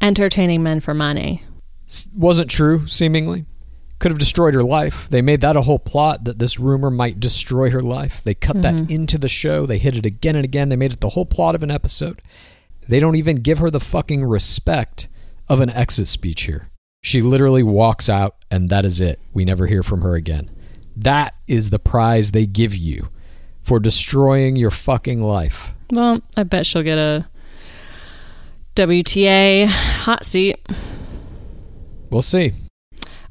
[0.00, 1.42] Entertaining men for money.
[1.86, 3.44] S- wasn't true, seemingly.
[4.02, 5.08] Could have destroyed her life.
[5.10, 8.20] They made that a whole plot that this rumor might destroy her life.
[8.24, 8.92] They cut that mm-hmm.
[8.92, 9.64] into the show.
[9.64, 10.70] They hit it again and again.
[10.70, 12.20] They made it the whole plot of an episode.
[12.88, 15.08] They don't even give her the fucking respect
[15.48, 16.68] of an exit speech here.
[17.00, 19.20] She literally walks out, and that is it.
[19.32, 20.50] We never hear from her again.
[20.96, 23.08] That is the prize they give you
[23.60, 25.74] for destroying your fucking life.
[25.92, 27.28] Well, I bet she'll get a
[28.74, 30.58] WTA hot seat.
[32.10, 32.50] We'll see.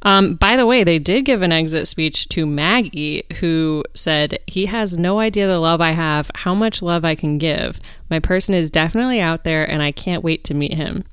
[0.04, 4.66] Um, by the way, they did give an exit speech to Maggie, who said, He
[4.66, 7.80] has no idea the love I have, how much love I can give.
[8.10, 11.04] My person is definitely out there, and I can't wait to meet him.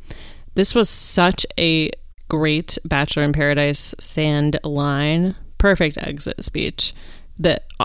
[0.55, 1.91] This was such a
[2.29, 5.35] great Bachelor in Paradise sand line.
[5.59, 6.95] Perfect exit speech.
[7.39, 7.85] The uh,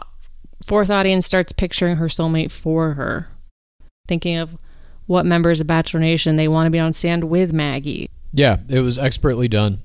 [0.66, 3.28] fourth audience starts picturing her soulmate for her,
[4.08, 4.58] thinking of
[5.06, 8.10] what members of Bachelor Nation they want to be on sand with Maggie.
[8.32, 9.80] Yeah, it was expertly done.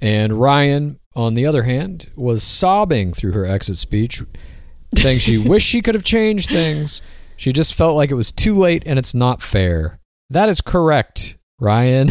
[0.00, 4.22] And Ryan, on the other hand, was sobbing through her exit speech,
[4.94, 7.02] saying she wished she could have changed things.
[7.36, 9.98] She just felt like it was too late and it's not fair.
[10.30, 12.10] That is correct, Ryan.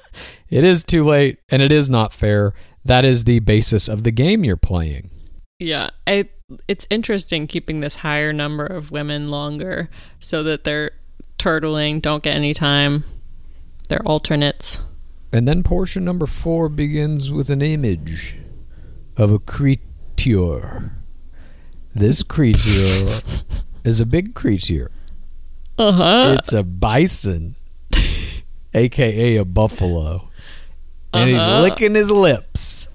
[0.50, 2.54] it is too late and it is not fair.
[2.84, 5.10] That is the basis of the game you're playing.
[5.58, 6.28] Yeah, I,
[6.66, 10.90] it's interesting keeping this higher number of women longer so that they're
[11.38, 13.04] turtling, don't get any time.
[13.88, 14.80] They're alternates.
[15.32, 18.36] And then portion number four begins with an image
[19.16, 20.92] of a creature.
[21.94, 23.20] This creature
[23.84, 24.90] is a big creature.
[25.78, 26.36] Uh huh.
[26.38, 27.56] It's a bison,
[28.74, 30.28] aka a buffalo,
[31.14, 31.62] and he's Uh-huh.
[31.62, 32.88] licking his lips.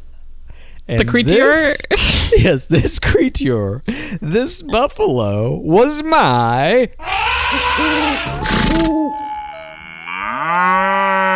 [0.88, 1.51] And The creature?
[1.51, 1.82] this-
[2.38, 3.82] yes, this creature,
[4.22, 6.89] this buffalo was my.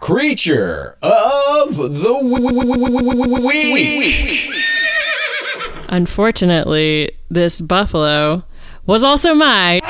[0.00, 2.20] Creature of the
[3.74, 4.50] week.
[5.88, 8.44] Unfortunately, this buffalo
[8.86, 9.80] was also my.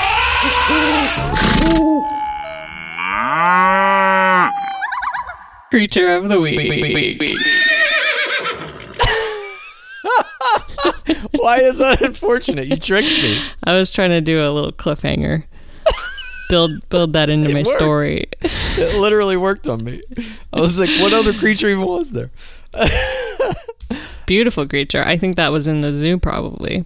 [5.71, 6.59] Creature of the week.
[11.33, 12.69] Why is that unfortunate?
[12.69, 13.41] You tricked me.
[13.65, 15.45] I was trying to do a little cliffhanger.
[16.49, 17.69] Build build that into It my worked.
[17.69, 18.27] story.
[18.79, 20.01] It literally worked on me.
[20.53, 22.31] I was like, what other creature even was there?
[24.27, 25.03] Beautiful creature.
[25.05, 26.85] I think that was in the zoo probably.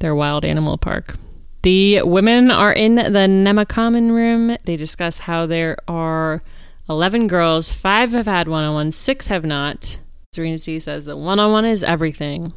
[0.00, 1.16] Their wild animal park.
[1.62, 4.56] The women are in the Nemacommon room.
[4.64, 6.42] They discuss how there are
[6.88, 7.72] 11 girls.
[7.72, 9.98] Five have had one on one, six have not.
[10.32, 12.52] Serena C says that one on one is everything.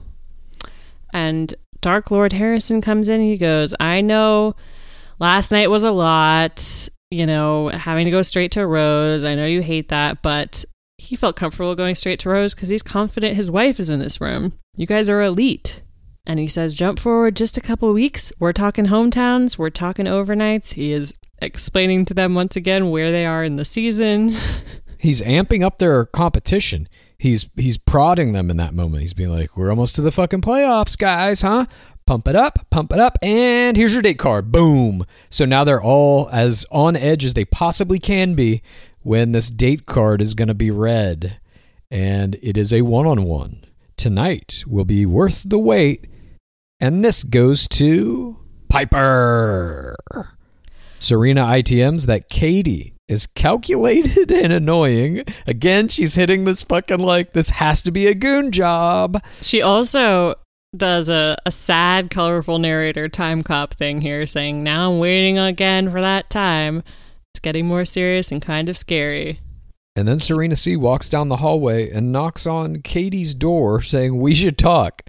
[1.14, 3.22] And Dark Lord Harrison comes in.
[3.22, 4.55] He goes, I know
[5.20, 9.24] last night was a lot, you know, having to go straight to Rose.
[9.24, 10.66] I know you hate that, but
[10.97, 14.22] he felt comfortable going straight to Rose because he's confident his wife is in this
[14.22, 14.53] room.
[14.76, 15.82] You guys are elite.
[16.26, 18.32] And he says, jump forward just a couple weeks.
[18.39, 19.57] We're talking hometowns.
[19.57, 20.74] We're talking overnights.
[20.76, 24.36] He is explaining to them once again where they are in the season.
[24.97, 26.88] He's amping up their competition.
[27.18, 29.01] He's he's prodding them in that moment.
[29.01, 31.66] He's being like, "We're almost to the fucking playoffs, guys, huh?
[32.05, 34.51] Pump it up, pump it up, and here's your date card.
[34.51, 38.61] Boom." So now they're all as on edge as they possibly can be
[39.01, 41.39] when this date card is going to be read,
[41.91, 43.65] and it is a one-on-one.
[43.97, 46.07] Tonight will be worth the wait,
[46.79, 48.37] and this goes to
[48.69, 49.95] Piper.
[50.99, 55.23] Serena ITMs that Katie is calculated and annoying.
[55.45, 59.21] Again, she's hitting this fucking like this has to be a goon job.
[59.41, 60.35] She also
[60.76, 65.91] does a, a sad, colorful narrator time cop thing here, saying, Now I'm waiting again
[65.91, 66.84] for that time.
[67.34, 69.39] It's getting more serious and kind of scary.
[69.95, 74.34] And then Serena C walks down the hallway and knocks on Katie's door saying we
[74.34, 75.03] should talk.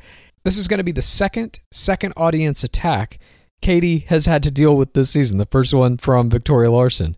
[0.45, 3.19] This is going to be the second second audience attack
[3.63, 5.39] Katie has had to deal with this season.
[5.39, 7.17] The first one from Victoria Larson,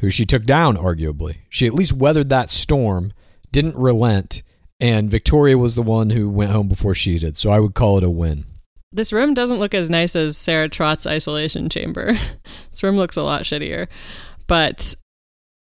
[0.00, 1.36] who she took down arguably.
[1.48, 3.12] She at least weathered that storm,
[3.52, 4.42] didn't relent,
[4.84, 7.38] and Victoria was the one who went home before she did.
[7.38, 8.44] So I would call it a win.
[8.92, 12.12] This room doesn't look as nice as Sarah Trott's isolation chamber.
[12.70, 13.88] this room looks a lot shittier.
[14.46, 14.94] But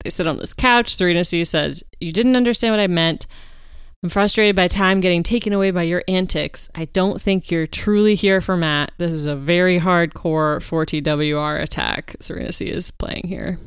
[0.05, 0.95] they sit on this couch.
[0.95, 3.27] Serena C says, You didn't understand what I meant.
[4.01, 6.69] I'm frustrated by time getting taken away by your antics.
[6.73, 8.93] I don't think you're truly here for Matt.
[8.97, 13.59] This is a very hardcore 4TWR attack Serena C is playing here.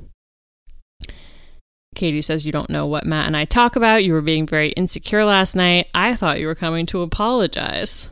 [1.95, 4.05] Katie says, You don't know what Matt and I talk about.
[4.05, 5.89] You were being very insecure last night.
[5.95, 8.11] I thought you were coming to apologize.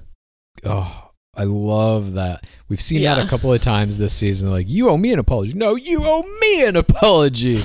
[0.64, 2.44] Oh, I love that.
[2.68, 4.50] We've seen that a couple of times this season.
[4.50, 5.54] Like, you owe me an apology.
[5.54, 7.62] No, you owe me an apology.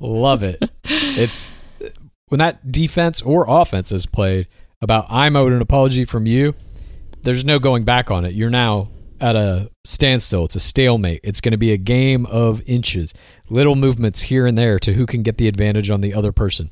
[0.00, 0.62] love it.
[1.16, 1.50] It's
[2.28, 4.48] when that defense or offense is played
[4.82, 6.54] about I'm owed an apology from you,
[7.22, 8.34] there's no going back on it.
[8.34, 8.88] You're now
[9.24, 10.44] at a standstill.
[10.44, 11.20] It's a stalemate.
[11.24, 13.14] It's going to be a game of inches,
[13.48, 16.70] little movements here and there to who can get the advantage on the other person.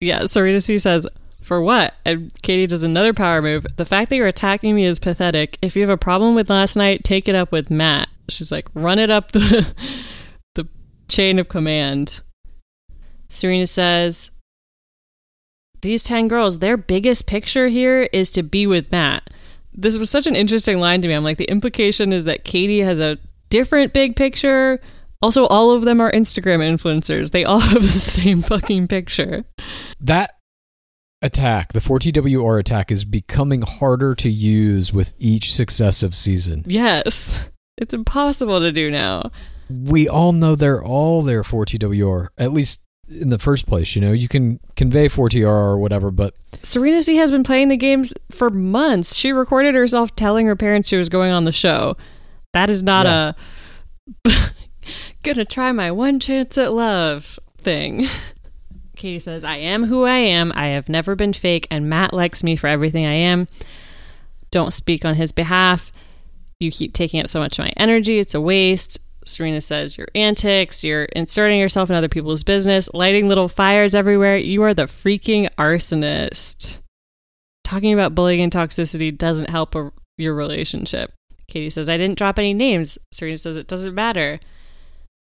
[0.00, 1.08] Yeah, Serena C says,
[1.42, 1.94] For what?
[2.04, 3.66] And Katie does another power move.
[3.76, 5.58] The fact that you're attacking me is pathetic.
[5.60, 8.08] If you have a problem with last night, take it up with Matt.
[8.28, 9.74] She's like, run it up the
[10.54, 10.68] the
[11.08, 12.20] chain of command.
[13.28, 14.30] Serena says,
[15.80, 19.28] These 10 girls, their biggest picture here is to be with Matt.
[19.74, 21.14] This was such an interesting line to me.
[21.14, 23.18] I'm like, the implication is that Katie has a
[23.48, 24.80] different big picture.
[25.20, 27.30] Also, all of them are Instagram influencers.
[27.30, 29.44] They all have the same fucking picture.
[30.00, 30.30] that
[31.22, 36.64] attack, the 4TWR attack, is becoming harder to use with each successive season.
[36.66, 37.50] Yes.
[37.78, 39.30] It's impossible to do now.
[39.70, 42.80] We all know they're all there 4TWR, at least
[43.14, 43.94] in the first place.
[43.94, 47.76] You know, you can convey 4TR or whatever, but Serena C has been playing the
[47.76, 49.14] games for months.
[49.14, 51.96] She recorded herself telling her parents she was going on the show.
[52.52, 53.34] That is not a
[55.22, 58.06] gonna try my one chance at love thing.
[58.96, 60.52] Katie says, I am who I am.
[60.54, 63.48] I have never been fake, and Matt likes me for everything I am.
[64.52, 65.90] Don't speak on his behalf.
[66.60, 68.20] You keep taking up so much of my energy.
[68.20, 69.00] It's a waste.
[69.24, 74.36] Serena says, Your antics, you're inserting yourself in other people's business, lighting little fires everywhere.
[74.36, 76.80] You are the freaking arsonist.
[77.64, 81.12] Talking about bullying and toxicity doesn't help a, your relationship.
[81.48, 82.98] Katie says, I didn't drop any names.
[83.12, 84.40] Serena says, It doesn't matter.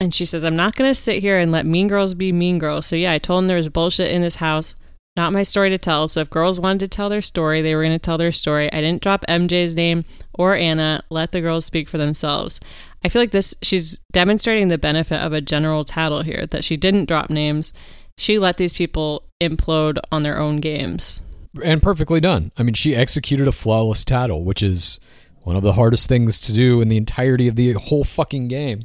[0.03, 2.59] And she says, I'm not going to sit here and let mean girls be mean
[2.59, 2.87] girls.
[2.87, 4.75] So, yeah, I told them there was bullshit in this house.
[5.17, 6.09] Not my story to tell.
[6.09, 8.73] So, if girls wanted to tell their story, they were going to tell their story.
[8.73, 11.05] I didn't drop MJ's name or Anna.
[11.09, 12.61] Let the girls speak for themselves.
[13.05, 16.77] I feel like this, she's demonstrating the benefit of a general tattle here that she
[16.77, 17.73] didn't drop names.
[18.19, 21.21] She let these people implode on their own games.
[21.63, 22.51] and perfectly done.
[22.57, 24.99] I mean, she executed a flawless tattle, which is
[25.43, 28.83] one of the hardest things to do in the entirety of the whole fucking game.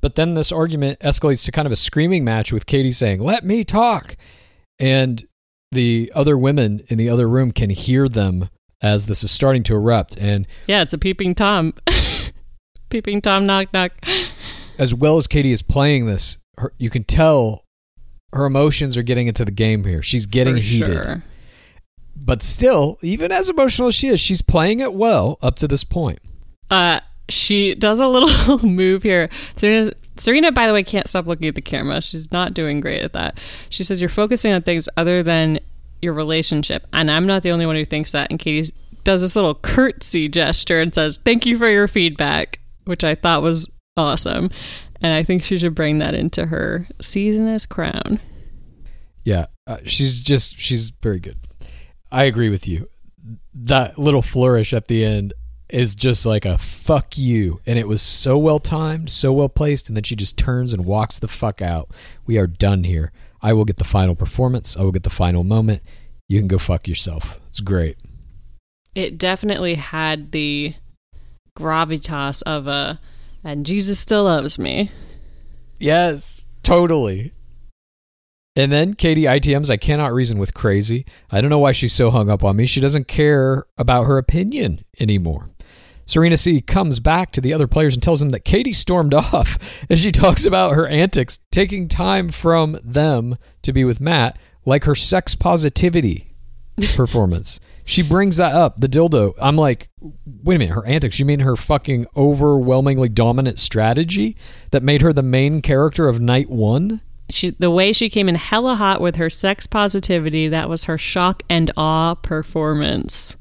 [0.00, 3.44] But then this argument escalates to kind of a screaming match with Katie saying, "Let
[3.44, 4.16] me talk,"
[4.78, 5.26] and
[5.72, 8.48] the other women in the other room can hear them
[8.80, 10.16] as this is starting to erupt.
[10.16, 11.74] And Yeah, it's a peeping Tom.
[12.88, 13.92] peeping Tom knock knock.
[14.78, 17.64] as well as Katie is playing this, her, you can tell
[18.32, 20.02] her emotions are getting into the game here.
[20.02, 21.04] She's getting For heated.
[21.04, 21.22] sure.
[22.16, 25.84] But still, even as emotional as she is, she's playing it well up to this
[25.84, 26.18] point.
[26.70, 29.30] Uh, she does a little move here.
[29.56, 32.02] Serena, Serena, by the way, can't stop looking at the camera.
[32.02, 33.38] She's not doing great at that.
[33.70, 35.60] She says you're focusing on things other than
[36.02, 38.30] your relationship, and I'm not the only one who thinks that.
[38.30, 38.72] And Katie
[39.04, 42.57] does this little curtsy gesture and says, "Thank you for your feedback,"
[42.88, 44.50] which I thought was awesome.
[45.00, 48.18] And I think she should bring that into her season as crown.
[49.24, 51.38] Yeah, uh, she's just she's very good.
[52.10, 52.88] I agree with you.
[53.54, 55.34] That little flourish at the end
[55.68, 59.88] is just like a fuck you, and it was so well timed, so well placed,
[59.88, 61.90] and then she just turns and walks the fuck out.
[62.26, 63.12] We are done here.
[63.42, 64.76] I will get the final performance.
[64.76, 65.82] I will get the final moment.
[66.28, 67.38] You can go fuck yourself.
[67.48, 67.98] It's great.
[68.94, 70.74] It definitely had the
[71.58, 73.00] gravitas of a,
[73.44, 74.90] and Jesus still loves me.
[75.78, 77.32] Yes, totally.
[78.56, 81.06] And then Katie ITMs, I cannot reason with crazy.
[81.30, 82.66] I don't know why she's so hung up on me.
[82.66, 85.50] She doesn't care about her opinion anymore.
[86.06, 89.84] Serena C comes back to the other players and tells them that Katie stormed off
[89.88, 94.84] and she talks about her antics, taking time from them to be with Matt, like
[94.84, 96.27] her sex positivity
[96.96, 97.60] performance.
[97.84, 99.34] She brings that up, the dildo.
[99.40, 101.18] I'm like, wait a minute, her antics.
[101.18, 104.36] You mean her fucking overwhelmingly dominant strategy
[104.70, 107.00] that made her the main character of night one?
[107.30, 110.96] She, the way she came in hella hot with her sex positivity, that was her
[110.96, 113.36] shock and awe performance.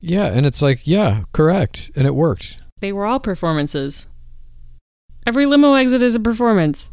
[0.00, 1.90] Yeah, and it's like, yeah, correct.
[1.96, 2.58] And it worked.
[2.80, 4.06] They were all performances.
[5.26, 6.92] Every limo exit is a performance.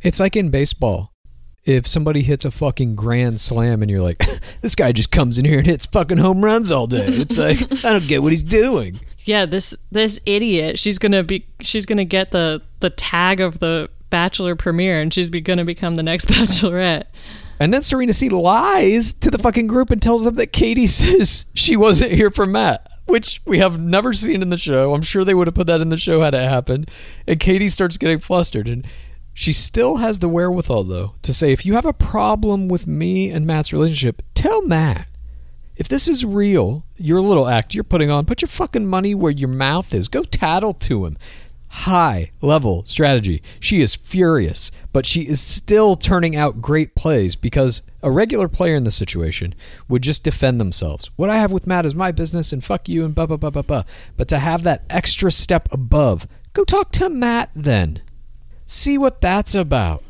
[0.00, 1.11] It's like in baseball.
[1.64, 4.18] If somebody hits a fucking grand slam and you're like,
[4.62, 7.04] this guy just comes in here and hits fucking home runs all day.
[7.06, 8.98] It's like, I don't get what he's doing.
[9.24, 13.88] Yeah, this this idiot, she's gonna be she's gonna get the the tag of the
[14.10, 17.04] bachelor premiere and she's be, gonna become the next bachelorette.
[17.60, 21.46] And then Serena C lies to the fucking group and tells them that Katie says
[21.54, 24.94] she wasn't here for Matt, which we have never seen in the show.
[24.94, 26.90] I'm sure they would have put that in the show had it happened.
[27.26, 28.66] And Katie starts getting flustered.
[28.66, 28.84] And
[29.34, 33.30] she still has the wherewithal, though, to say, if you have a problem with me
[33.30, 35.08] and Matt's relationship, tell Matt.
[35.76, 39.32] If this is real, your little act you're putting on, put your fucking money where
[39.32, 40.08] your mouth is.
[40.08, 41.16] Go tattle to him
[41.72, 43.42] high level strategy.
[43.58, 48.74] She is furious, but she is still turning out great plays because a regular player
[48.74, 49.54] in this situation
[49.88, 51.10] would just defend themselves.
[51.16, 53.50] What I have with Matt is my business and fuck you and blah blah blah
[53.50, 53.84] blah blah.
[54.18, 58.02] But to have that extra step above, go talk to Matt then.
[58.72, 60.02] See what that's about.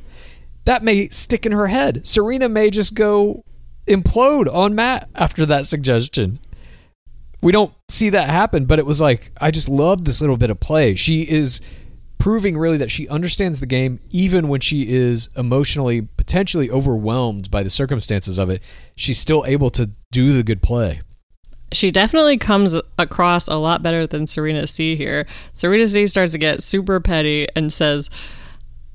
[0.64, 2.06] That may stick in her head.
[2.06, 3.44] Serena may just go
[3.86, 6.38] implode on Matt after that suggestion
[7.42, 10.50] we don't see that happen, but it was like I just loved this little bit
[10.50, 10.94] of play.
[10.94, 11.60] She is
[12.18, 17.64] proving really that she understands the game even when she is emotionally potentially overwhelmed by
[17.64, 18.62] the circumstances of it.
[18.94, 21.02] She's still able to do the good play.
[21.72, 25.26] She definitely comes across a lot better than Serena C here.
[25.54, 28.08] Serena C starts to get super petty and says,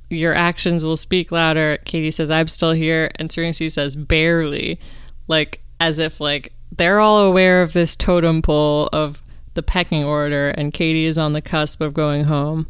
[0.10, 1.78] Your actions will speak louder.
[1.86, 3.12] Katie says, I'm still here.
[3.16, 4.80] And Serena C says, Barely.
[5.28, 10.49] Like, as if, like, they're all aware of this totem pole of the pecking order,
[10.51, 12.68] and Katie is on the cusp of going home.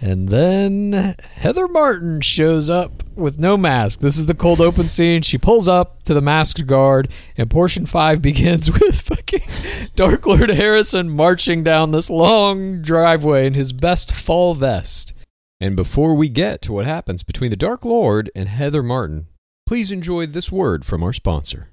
[0.00, 4.00] And then Heather Martin shows up with no mask.
[4.00, 5.22] This is the cold open scene.
[5.22, 10.50] She pulls up to the masked guard, and portion five begins with fucking Dark Lord
[10.50, 15.13] Harrison marching down this long driveway in his best fall vest.
[15.60, 19.28] And before we get to what happens between the Dark Lord and Heather Martin,
[19.66, 21.70] please enjoy this word from our sponsor.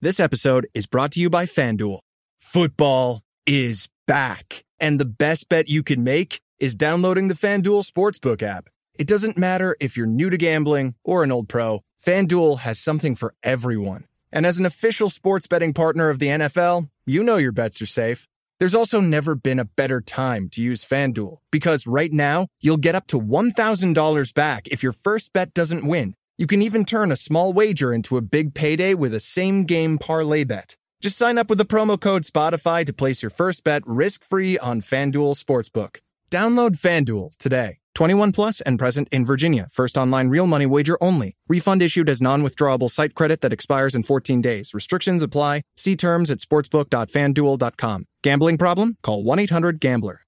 [0.00, 2.00] This episode is brought to you by FanDuel.
[2.38, 4.64] Football is back.
[4.78, 8.68] And the best bet you can make is downloading the FanDuel Sportsbook app.
[8.98, 13.14] It doesn't matter if you're new to gambling or an old pro, FanDuel has something
[13.16, 14.04] for everyone.
[14.30, 17.86] And as an official sports betting partner of the NFL, you know your bets are
[17.86, 18.28] safe.
[18.58, 22.94] There's also never been a better time to use FanDuel because right now you'll get
[22.94, 26.14] up to $1,000 back if your first bet doesn't win.
[26.38, 29.98] You can even turn a small wager into a big payday with a same game
[29.98, 30.76] parlay bet.
[31.02, 34.58] Just sign up with the promo code Spotify to place your first bet risk free
[34.58, 36.00] on FanDuel Sportsbook.
[36.30, 37.78] Download FanDuel today.
[37.96, 39.66] 21 plus and present in Virginia.
[39.72, 41.34] First online real money wager only.
[41.48, 44.74] Refund issued as non withdrawable site credit that expires in 14 days.
[44.74, 45.62] Restrictions apply.
[45.76, 48.04] See terms at sportsbook.fanduel.com.
[48.22, 48.98] Gambling problem?
[49.02, 50.20] Call 1 800 Gambler.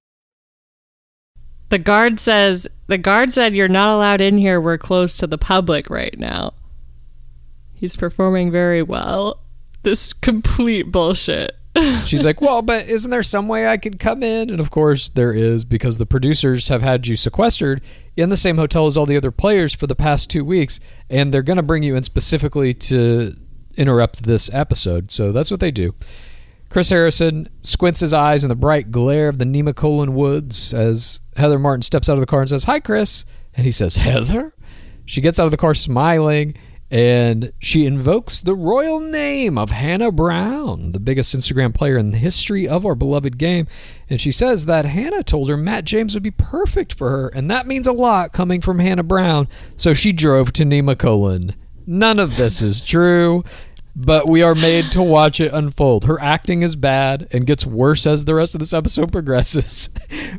[1.69, 4.59] The guard says, The guard said you're not allowed in here.
[4.59, 6.53] We're closed to the public right now.
[7.75, 9.41] He's performing very well.
[9.83, 11.58] this complete bullshit.
[12.05, 14.49] She's like, well, but isn't there some way I could come in?
[14.49, 17.81] And of course, there is because the producers have had you sequestered
[18.15, 21.33] in the same hotel as all the other players for the past two weeks, and
[21.33, 23.35] they're going to bring you in specifically to
[23.77, 25.11] interrupt this episode.
[25.11, 25.93] So that's what they do.
[26.69, 31.57] Chris Harrison squints his eyes in the bright glare of the Nemacolin woods as Heather
[31.57, 33.25] Martin steps out of the car and says, Hi, Chris.
[33.55, 34.53] And he says, Heather?
[35.05, 36.55] She gets out of the car smiling
[36.91, 42.17] and she invokes the royal name of Hannah Brown, the biggest Instagram player in the
[42.17, 43.67] history of our beloved game.
[44.09, 47.49] And she says that Hannah told her Matt James would be perfect for her, and
[47.51, 49.47] that means a lot coming from Hannah Brown.
[49.75, 51.53] So she drove to Nemacolin.
[51.85, 53.43] None of this is true
[53.99, 56.05] but we are made to watch it unfold.
[56.05, 59.89] Her acting is bad and gets worse as the rest of this episode progresses.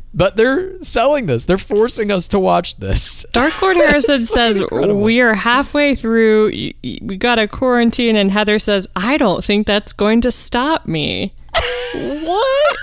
[0.13, 1.45] but they're selling this.
[1.45, 3.23] They're forcing us to watch this.
[3.31, 4.99] Dark Lord Harrison says incredible.
[4.99, 6.47] we are halfway through.
[6.83, 11.33] We got a quarantine, and Heather says, "I don't think that's going to stop me."
[11.93, 12.77] what?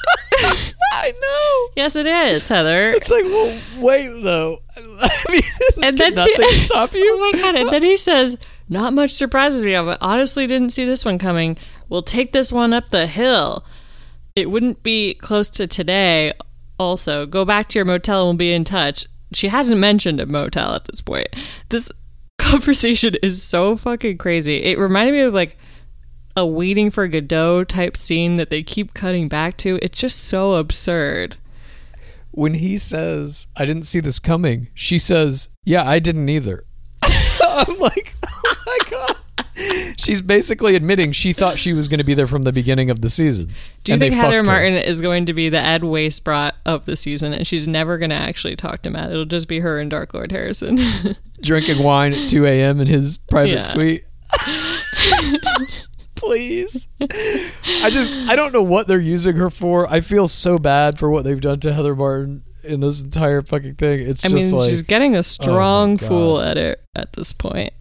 [0.92, 1.72] I know.
[1.76, 2.90] Yes, it is, Heather.
[2.92, 4.58] It's like, well, wait though.
[4.76, 5.42] I mean,
[5.82, 7.14] And then nothing stop oh you.
[7.16, 7.56] Oh my god!
[7.56, 8.36] And then he says,
[8.68, 9.74] "Not much surprises me.
[9.74, 11.56] I honestly didn't see this one coming.
[11.88, 13.64] We'll take this one up the hill.
[14.36, 16.32] It wouldn't be close to today.
[16.78, 20.26] Also, go back to your motel and we'll be in touch." She hasn't mentioned a
[20.26, 21.28] motel at this point.
[21.68, 21.90] This
[22.38, 24.62] conversation is so fucking crazy.
[24.62, 25.58] It reminded me of like
[26.36, 29.78] a waiting for Godot type scene that they keep cutting back to.
[29.82, 31.36] It's just so absurd.
[32.30, 36.64] When he says, "I didn't see this coming," she says, "Yeah, I didn't either."
[37.59, 39.16] I'm like, oh my god.
[39.96, 43.00] She's basically admitting she thought she was going to be there from the beginning of
[43.00, 43.50] the season.
[43.82, 44.52] Do you think Heather fucked her.
[44.52, 48.11] Martin is going to be the Ed Wastebrat of the season, and she's never going
[48.11, 49.11] to actually talk to Matt?
[49.11, 50.78] It'll just be her and Dark Lord Harrison.
[51.42, 52.80] drinking wine at 2 a.m.
[52.80, 53.61] in his private Yeah.
[53.61, 54.04] suite.
[56.14, 56.88] Please.
[57.00, 59.88] I just, I don't know what they're using her for.
[59.90, 63.74] I feel so bad for what they've done to Heather Martin in this entire fucking
[63.76, 64.00] thing.
[64.00, 66.09] It's I just mean, like she's getting a strong God.
[66.09, 67.72] fool at it at this point.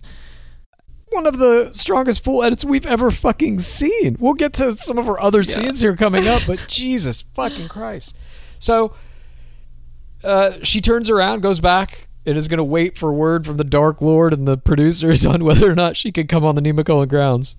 [1.10, 4.18] one of the strongest fool edits we've ever fucking seen.
[4.20, 8.16] We'll get to some of her other scenes here coming up, but Jesus fucking Christ.
[8.60, 8.94] So
[10.24, 13.64] uh, she turns around, goes back, and is going to wait for word from the
[13.64, 17.08] Dark Lord and the producers on whether or not she can come on the Nemacolin
[17.08, 17.56] grounds.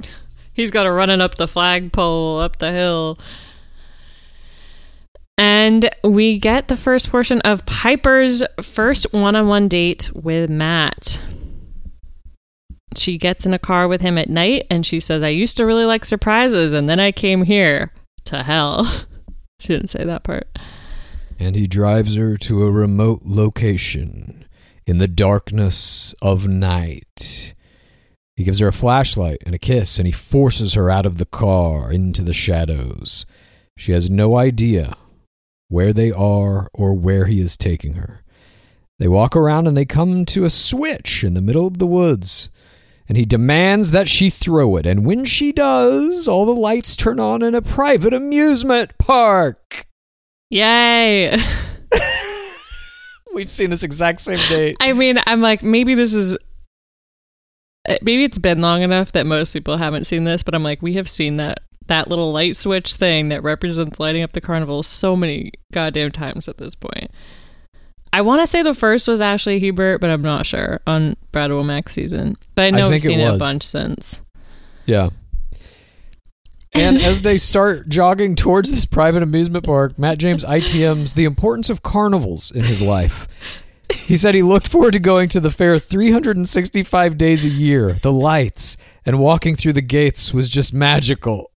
[0.53, 3.19] He's got her running up the flagpole, up the hill.
[5.39, 11.23] And we get the first portion of Piper's first one on one date with Matt.
[12.97, 15.65] She gets in a car with him at night and she says, I used to
[15.65, 17.93] really like surprises and then I came here
[18.25, 18.85] to hell.
[19.61, 20.49] she didn't say that part.
[21.39, 24.45] And he drives her to a remote location
[24.87, 27.55] in the darkness of night.
[28.35, 31.27] He gives her a flashlight and a kiss, and he forces her out of the
[31.27, 33.25] car into the shadows.
[33.77, 34.97] She has no idea
[35.69, 38.23] where they are or where he is taking her.
[38.99, 42.51] They walk around and they come to a switch in the middle of the woods.
[43.09, 44.85] And he demands that she throw it.
[44.85, 49.87] And when she does, all the lights turn on in a private amusement park.
[50.51, 51.37] Yay!
[53.35, 54.77] We've seen this exact same date.
[54.81, 56.37] I mean, I'm like, maybe this is.
[58.03, 60.95] Maybe it's been long enough that most people haven't seen this, but I'm like, we
[60.95, 65.17] have seen that that little light switch thing that represents lighting up the carnival so
[65.17, 67.11] many goddamn times at this point.
[68.13, 71.51] I want to say the first was Ashley Hebert, but I'm not sure on Brad
[71.51, 72.37] Womack's season.
[72.55, 74.23] But I know think we've seen it, a bunch since.
[74.87, 75.11] Yeah.
[76.75, 81.71] And as they start jogging towards this private amusement park, Matt James ITMs the importance
[81.71, 83.27] of carnivals in his life.
[83.93, 87.95] He said he looked forward to going to the fair 365 days a year.
[87.95, 88.77] The lights
[89.07, 91.51] and walking through the gates was just magical.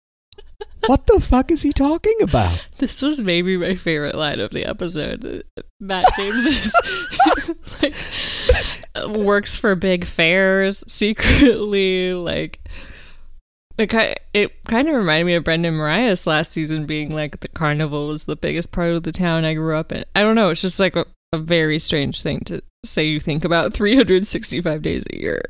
[0.87, 2.67] What the fuck is he talking about?
[2.79, 5.43] This was maybe my favorite line of the episode.
[5.81, 6.73] Matt James is
[7.83, 12.15] like works for big fairs secretly.
[12.15, 12.61] Like
[13.79, 18.09] it, it kind of reminded me of Brendan Morais last season being like the carnival
[18.09, 20.05] was the biggest part of the town I grew up in.
[20.15, 20.51] I don't know.
[20.51, 23.05] It's just like a, a very strange thing to say.
[23.05, 25.43] You think about 365 days a year.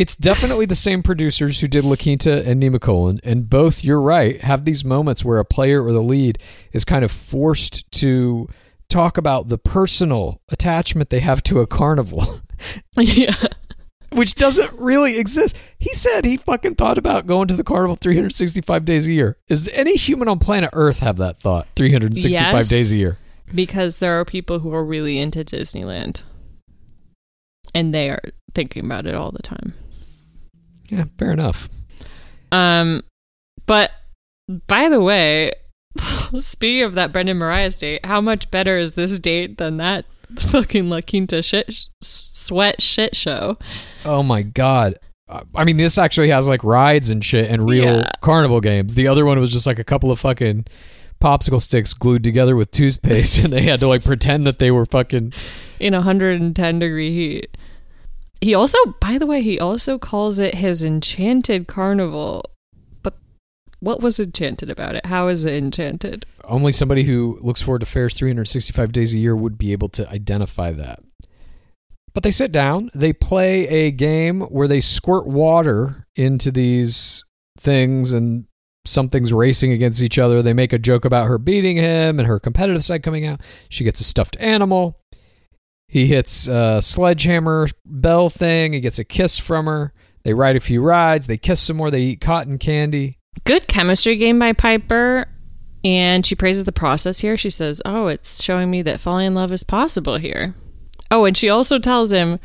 [0.00, 4.40] It's definitely the same producers who did La Quinta and Nemacolin, and both, you're right,
[4.40, 6.38] have these moments where a player or the lead
[6.72, 8.48] is kind of forced to
[8.88, 12.24] talk about the personal attachment they have to a carnival,
[12.96, 13.34] yeah.
[14.12, 15.56] which doesn't really exist.
[15.78, 19.36] He said he fucking thought about going to the carnival 365 days a year.
[19.48, 22.68] Does any human on planet Earth have that thought 365 Yes.
[22.70, 23.18] days a year?
[23.54, 26.22] because there are people who are really into Disneyland.
[27.74, 28.22] And they are
[28.54, 29.74] thinking about it all the time.
[30.90, 31.68] Yeah, fair enough.
[32.52, 33.02] Um
[33.66, 33.90] But
[34.66, 35.52] by the way,
[36.40, 40.04] speaking of that Brendan Morais's date, how much better is this date than that
[40.36, 43.56] fucking La Quinta shit sweat shit show?
[44.04, 44.94] Oh my god.
[45.28, 48.10] Uh, I mean, this actually has like rides and shit and real Yeah.
[48.20, 48.94] carnival games.
[48.96, 50.66] The other one was just like a couple of fucking
[51.22, 54.86] popsicle sticks glued together with toothpaste, and they had to like pretend that they were
[54.86, 55.32] fucking.
[55.78, 57.56] in 110 degree heat.
[58.40, 62.44] He also, by the way, he also calls it his enchanted carnival.
[63.02, 63.14] But
[63.80, 65.04] what was enchanted about it?
[65.06, 66.24] How is it enchanted?
[66.44, 70.08] Only somebody who looks forward to fairs 365 days a year would be able to
[70.08, 71.00] identify that.
[72.12, 77.24] But they sit down, they play a game where they squirt water into these
[77.58, 78.46] things and
[78.84, 80.42] something's racing against each other.
[80.42, 83.40] They make a joke about her beating him and her competitive side coming out.
[83.68, 84.99] She gets a stuffed animal.
[85.90, 88.72] He hits a sledgehammer bell thing.
[88.72, 89.92] He gets a kiss from her.
[90.22, 91.26] They ride a few rides.
[91.26, 91.90] They kiss some more.
[91.90, 93.18] They eat cotton candy.
[93.42, 95.26] Good chemistry game by Piper.
[95.82, 97.36] And she praises the process here.
[97.36, 100.54] She says, Oh, it's showing me that falling in love is possible here.
[101.10, 102.38] Oh, and she also tells him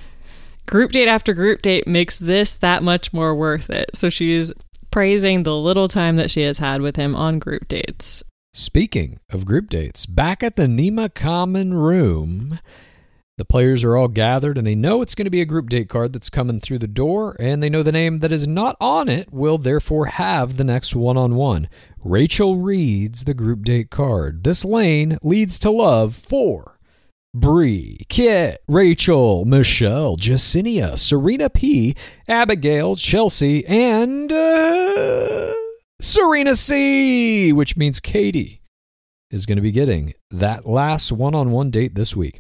[0.66, 3.92] group date after group date makes this that much more worth it.
[3.96, 4.52] So she's
[4.90, 8.24] praising the little time that she has had with him on group dates.
[8.54, 12.60] Speaking of group dates, back at the Nema Common Room,
[13.38, 15.90] the players are all gathered and they know it's going to be a group date
[15.90, 19.10] card that's coming through the door, and they know the name that is not on
[19.10, 21.68] it will therefore have the next one on one.
[22.04, 24.44] Rachel reads the group date card.
[24.44, 26.80] This lane leads to love for
[27.34, 31.94] Bree, Kit, Rachel, Michelle, Jasenia, Serena P,
[32.30, 35.54] Abigail, Chelsea, and uh,
[36.00, 38.62] Serena C, which means Katie
[39.30, 42.40] is going to be getting that last one on one date this week.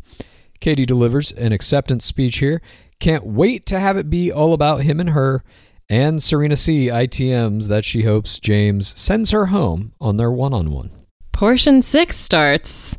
[0.66, 2.60] Katie delivers an acceptance speech here.
[3.00, 5.44] Can't wait to have it be all about him and her
[5.90, 10.72] and Serena C ITMs that she hopes James sends her home on their one on
[10.72, 10.90] one.
[11.32, 12.98] Portion six starts,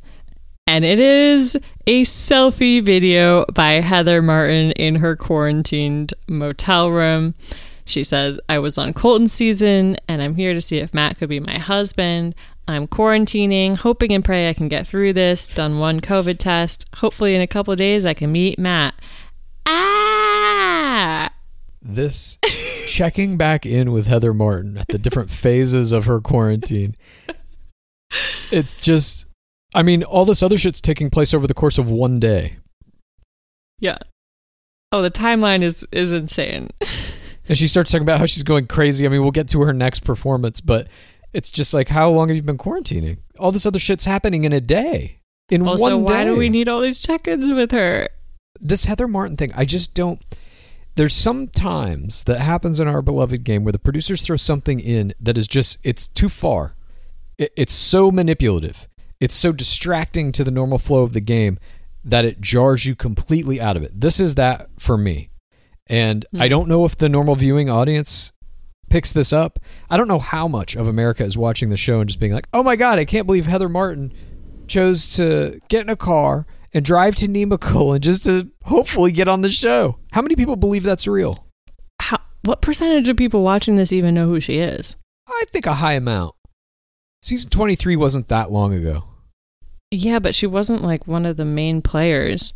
[0.69, 1.59] and it is
[1.89, 7.35] a selfie video by Heather Martin in her quarantined motel room.
[7.85, 11.29] She says, I was on Colton season, and I'm here to see if Matt could
[11.29, 12.37] be my husband.
[12.69, 15.47] I'm quarantining, hoping and pray I can get through this.
[15.49, 16.87] Done one COVID test.
[16.97, 18.95] Hopefully, in a couple of days, I can meet Matt.
[19.67, 21.31] Ah!
[21.81, 22.39] This
[22.89, 26.97] checking back in with Heather Martin at the different phases of her quarantine.
[28.51, 29.27] It's just,
[29.75, 32.57] I mean, all this other shit's taking place over the course of one day.
[33.79, 33.99] Yeah.
[34.91, 36.71] Oh, the timeline is is insane.
[37.49, 39.07] And she starts talking about how she's going crazy.
[39.07, 40.89] I mean, we'll get to her next performance, but
[41.37, 43.19] it's just like, how long have you been quarantining?
[43.39, 45.21] All this other shit's happening in a day.
[45.51, 46.15] In Also, one day.
[46.15, 48.09] why do we need all these check-ins with her?
[48.59, 49.53] this Heather Martin thing?
[49.55, 50.19] I just don't.
[50.95, 55.13] There's some times that happens in our beloved game where the producers throw something in
[55.21, 56.75] that is just it's too far.
[57.37, 58.89] It, it's so manipulative.
[59.21, 61.59] It's so distracting to the normal flow of the game
[62.03, 64.01] that it jars you completely out of it.
[64.01, 65.29] This is that for me.
[65.87, 66.51] And I hmm.
[66.51, 68.33] don't know if the normal viewing audience
[68.89, 69.59] picks this up.
[69.91, 72.49] I don't know how much of America is watching the show and just being like,
[72.53, 74.13] "Oh my god, I can't believe Heather Martin
[74.67, 79.29] chose to get in a car and drive to Nemacolin and just to hopefully get
[79.29, 81.47] on the show." How many people believe that's real?
[82.01, 84.97] How, what percentage of people watching this even know who she is?
[85.29, 86.35] I think a high amount.
[87.23, 89.05] Season 23 wasn't that long ago.
[89.91, 92.53] Yeah, but she wasn't like one of the main players.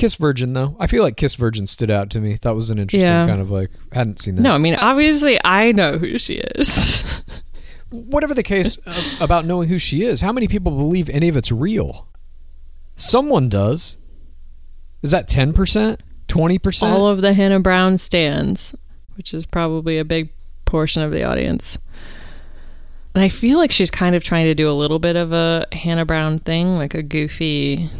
[0.00, 0.76] Kiss Virgin though.
[0.80, 2.38] I feel like Kiss Virgin stood out to me.
[2.40, 3.26] That was an interesting Yeah.
[3.26, 4.40] kind of like hadn't seen that.
[4.40, 7.22] No, I mean, obviously, I know who she is.
[7.90, 8.78] whatever the case
[9.20, 12.08] about knowing who she is, how many people believe any of it's real?
[12.96, 13.98] Someone does.
[15.02, 15.98] Is that 10%?
[16.28, 16.82] 20%?
[16.82, 18.74] All of the Hannah Brown stands,
[19.16, 20.32] which is probably a big
[20.64, 21.76] portion of the audience.
[23.14, 25.66] And I feel like she's kind of trying to do a little bit of a
[25.72, 27.90] Hannah Brown thing, like a goofy,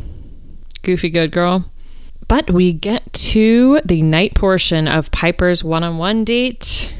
[0.82, 1.70] goofy good girl.
[2.30, 6.94] But we get to the night portion of Piper's one on one date.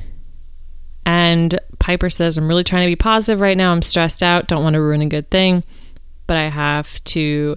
[1.06, 3.70] And Piper says, I'm really trying to be positive right now.
[3.70, 4.48] I'm stressed out.
[4.48, 5.62] Don't want to ruin a good thing.
[6.26, 7.56] But I have to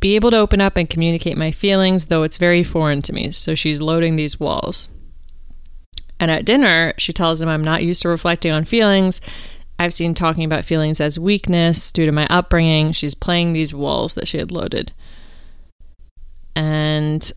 [0.00, 3.30] be able to open up and communicate my feelings, though it's very foreign to me.
[3.30, 4.90] So she's loading these walls.
[6.20, 9.22] And at dinner, she tells him, I'm not used to reflecting on feelings.
[9.78, 12.92] I've seen talking about feelings as weakness due to my upbringing.
[12.92, 14.92] She's playing these walls that she had loaded.
[16.54, 17.30] And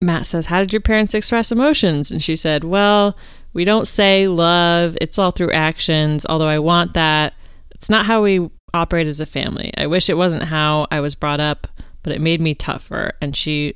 [0.00, 2.10] Matt says, How did your parents express emotions?
[2.10, 3.16] And she said, Well,
[3.52, 7.34] we don't say love, it's all through actions, although I want that.
[7.70, 9.72] It's not how we operate as a family.
[9.76, 11.66] I wish it wasn't how I was brought up,
[12.02, 13.12] but it made me tougher.
[13.20, 13.74] And she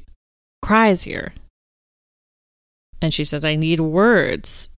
[0.61, 1.33] cries here.
[3.01, 4.69] And she says, I need words.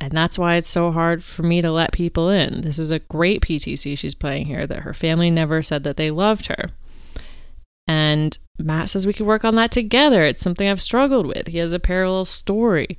[0.00, 2.62] And that's why it's so hard for me to let people in.
[2.62, 6.10] This is a great PTC she's playing here that her family never said that they
[6.10, 6.70] loved her.
[7.92, 10.24] And Matt says we could work on that together.
[10.24, 11.48] It's something I've struggled with.
[11.48, 12.96] He has a parallel story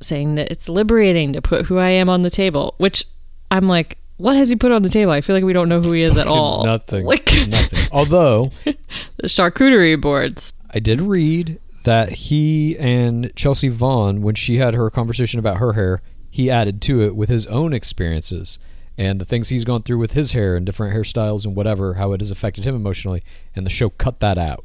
[0.00, 3.04] saying that it's liberating to put who I am on the table, which
[3.50, 5.12] I'm like, what has he put on the table?
[5.12, 6.64] I feel like we don't know who he is at all.
[6.64, 7.04] Nothing.
[7.04, 7.78] Like Nothing.
[7.92, 10.54] Although the charcuterie boards.
[10.72, 15.74] I did read that he and Chelsea Vaughn, when she had her conversation about her
[15.74, 18.58] hair, he added to it with his own experiences
[18.96, 22.12] and the things he's gone through with his hair and different hairstyles and whatever, how
[22.12, 23.22] it has affected him emotionally.
[23.56, 24.64] And the show cut that out.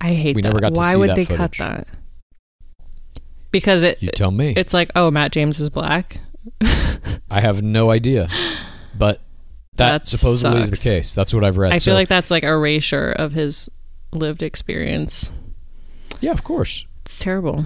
[0.00, 0.48] I hate We that.
[0.48, 1.58] never got to Why see would that they cut footage.
[1.58, 1.88] that?
[3.50, 4.52] Because it You tell me.
[4.56, 6.18] it's like, oh, Matt James is black.
[7.30, 8.28] I have no idea,
[8.96, 9.20] but
[9.76, 11.14] that, That supposedly is the case.
[11.14, 11.72] That's what I've read.
[11.72, 13.68] I So- feel like that's like erasure of his
[14.12, 15.32] lived experience.
[16.20, 16.86] yeah, of course.
[17.04, 17.64] It's terrible.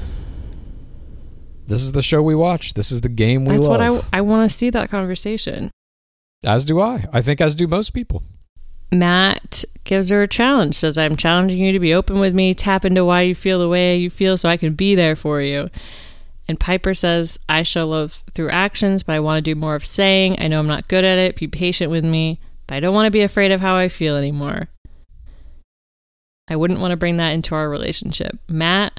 [1.67, 2.75] This is the show we watch.
[2.75, 4.03] This is the game we That's love.
[4.03, 5.71] what I I want to see that conversation.
[6.45, 7.05] As do I.
[7.13, 8.23] I think as do most people.
[8.93, 10.75] Matt gives her a challenge.
[10.75, 12.55] Says, "I'm challenging you to be open with me.
[12.55, 15.41] Tap into why you feel the way you feel, so I can be there for
[15.41, 15.71] you."
[16.49, 19.85] And Piper says, "I show love through actions, but I want to do more of
[19.85, 20.41] saying.
[20.41, 21.37] I know I'm not good at it.
[21.37, 24.17] Be patient with me, but I don't want to be afraid of how I feel
[24.17, 24.69] anymore.
[26.49, 28.99] I wouldn't want to bring that into our relationship, Matt."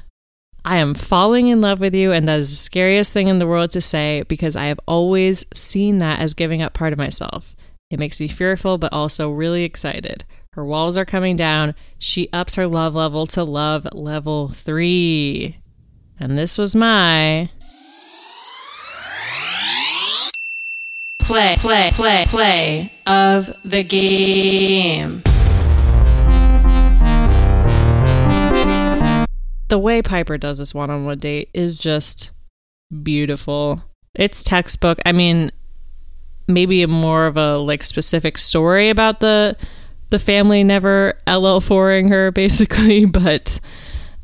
[0.64, 3.46] I am falling in love with you, and that is the scariest thing in the
[3.46, 7.56] world to say because I have always seen that as giving up part of myself.
[7.90, 10.24] It makes me fearful, but also really excited.
[10.52, 11.74] Her walls are coming down.
[11.98, 15.58] She ups her love level to love level three.
[16.20, 17.50] And this was my.
[21.18, 25.22] Play, play, play, play of the game.
[29.72, 32.30] The way Piper does this one on one date is just
[33.02, 33.82] beautiful.
[34.14, 34.98] It's textbook.
[35.06, 35.50] I mean,
[36.46, 39.56] maybe more of a like specific story about the
[40.10, 43.60] the family never LL4ing her basically, but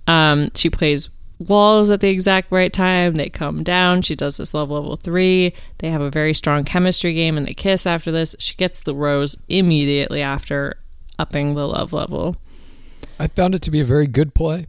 [0.07, 3.15] um she plays walls at the exact right time.
[3.15, 4.03] They come down.
[4.03, 5.55] She does this love level 3.
[5.79, 8.37] They have a very strong chemistry game and they kiss after this.
[8.39, 10.77] She gets the rose immediately after
[11.19, 12.37] upping the love level.
[13.19, 14.67] I found it to be a very good play.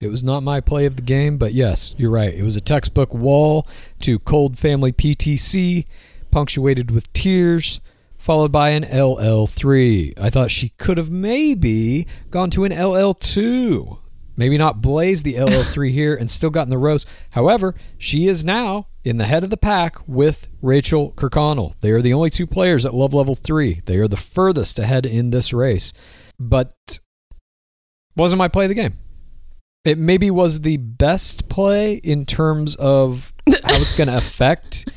[0.00, 2.32] It was not my play of the game, but yes, you're right.
[2.32, 3.66] It was a textbook wall
[4.00, 5.86] to Cold Family PTC,
[6.30, 7.80] punctuated with tears,
[8.16, 10.16] followed by an LL3.
[10.16, 13.98] I thought she could have maybe gone to an LL2.
[14.36, 17.04] Maybe not blaze the LL3 here and still gotten the rose.
[17.32, 21.74] However, she is now in the head of the pack with Rachel Kirkconnell.
[21.80, 23.80] They are the only two players at love level 3.
[23.86, 25.92] They are the furthest ahead in this race.
[26.38, 27.00] But
[28.14, 28.96] wasn't my play of the game.
[29.84, 34.88] It maybe was the best play in terms of how it's going to affect,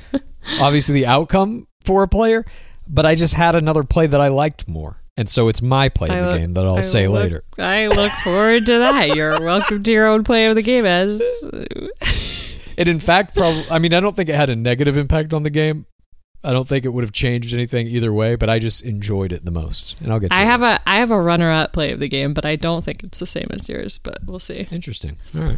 [0.60, 2.44] obviously, the outcome for a player.
[2.88, 4.98] But I just had another play that I liked more.
[5.18, 7.24] And so it's my play I of the look- game that I'll I say look-
[7.24, 7.44] later.
[7.58, 9.10] I look forward to that.
[9.16, 11.22] You're welcome to your own play of the game as
[12.78, 15.44] It, in fact, probably, I mean, I don't think it had a negative impact on
[15.44, 15.86] the game.
[16.44, 19.46] I don't think it would have changed anything either way, but I just enjoyed it
[19.46, 20.02] the most.
[20.02, 20.46] And I'll get to I it.
[20.46, 23.04] have a I have a runner up play of the game, but I don't think
[23.04, 24.68] it's the same as yours, but we'll see.
[24.72, 25.18] Interesting.
[25.36, 25.58] All right.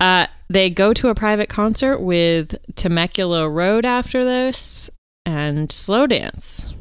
[0.00, 4.90] Uh, they go to a private concert with Temecula Road after this
[5.24, 6.74] and slow dance.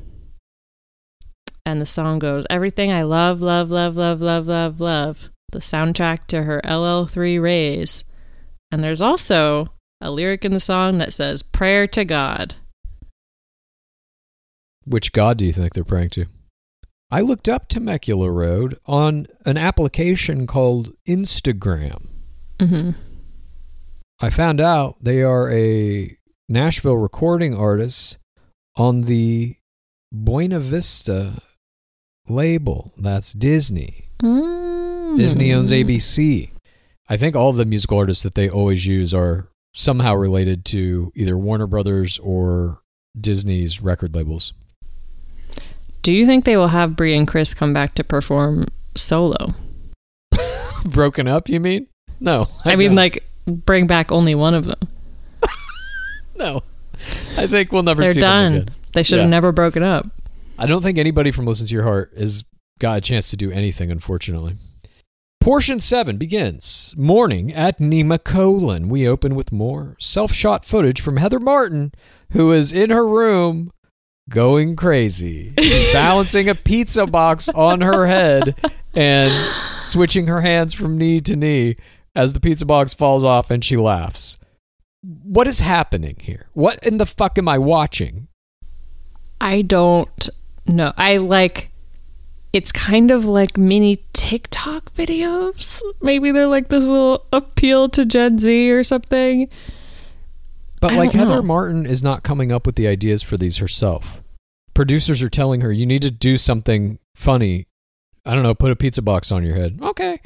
[1.66, 5.30] And the song goes, Everything I love, love, love, love, love, love, love.
[5.51, 8.03] The soundtrack to her LL3 Rays,
[8.72, 12.55] And there's also a lyric in the song that says, Prayer to God.
[14.86, 16.25] Which god do you think they're praying to?
[17.11, 22.07] I looked up Temecula Road on an application called Instagram.
[22.59, 22.91] hmm
[24.21, 26.15] I found out they are a
[26.47, 28.17] Nashville recording artist
[28.77, 29.55] on the
[30.13, 31.41] Buena Vista
[32.29, 32.93] label.
[32.97, 34.05] That's Disney.
[34.21, 35.84] Disney owns Mm.
[35.86, 36.51] ABC.
[37.09, 41.38] I think all the musical artists that they always use are somehow related to either
[41.38, 42.79] Warner Brothers or
[43.19, 44.53] Disney's record labels.
[46.04, 49.54] Do you think they will have Brie and Chris come back to perform solo?
[50.86, 51.88] Broken up, you mean?
[52.20, 52.49] No.
[52.66, 52.95] I, mean, don't.
[52.97, 54.80] like, bring back only one of them.
[56.36, 56.62] no.
[57.38, 58.51] I think we'll never They're see done.
[58.51, 58.76] them again.
[58.91, 60.06] They should have never broken up.
[60.60, 62.43] I don't think anybody from Listen to Your Heart has
[62.80, 64.58] got a chance to do anything, unfortunately.
[65.39, 66.93] Portion 7 begins.
[66.97, 68.88] Morning at Nemacolin.
[68.88, 71.93] We open with more self shot footage from Heather Martin,
[72.32, 73.72] who is in her room
[74.30, 75.53] going crazy,
[75.93, 78.55] balancing a pizza box on her head
[78.95, 79.32] and
[79.82, 81.76] switching her hands from knee to knee
[82.15, 84.38] as the pizza box falls off and she laughs.
[85.01, 86.47] what is happening here?
[86.53, 88.28] What in the fuck am I watching?
[89.41, 90.30] I don't
[90.65, 90.93] know.
[90.95, 91.71] I like
[92.53, 95.82] it's kind of like mini TikTok videos.
[96.01, 99.49] Maybe they're like this little appeal to Gen Z or something.
[100.84, 101.41] But I like Heather know.
[101.43, 104.21] Martin is not coming up with the ideas for these herself.
[104.73, 107.67] Producers are telling her you need to do something funny.
[108.25, 109.79] I don't know, put a pizza box on your head.
[109.81, 110.19] Okay.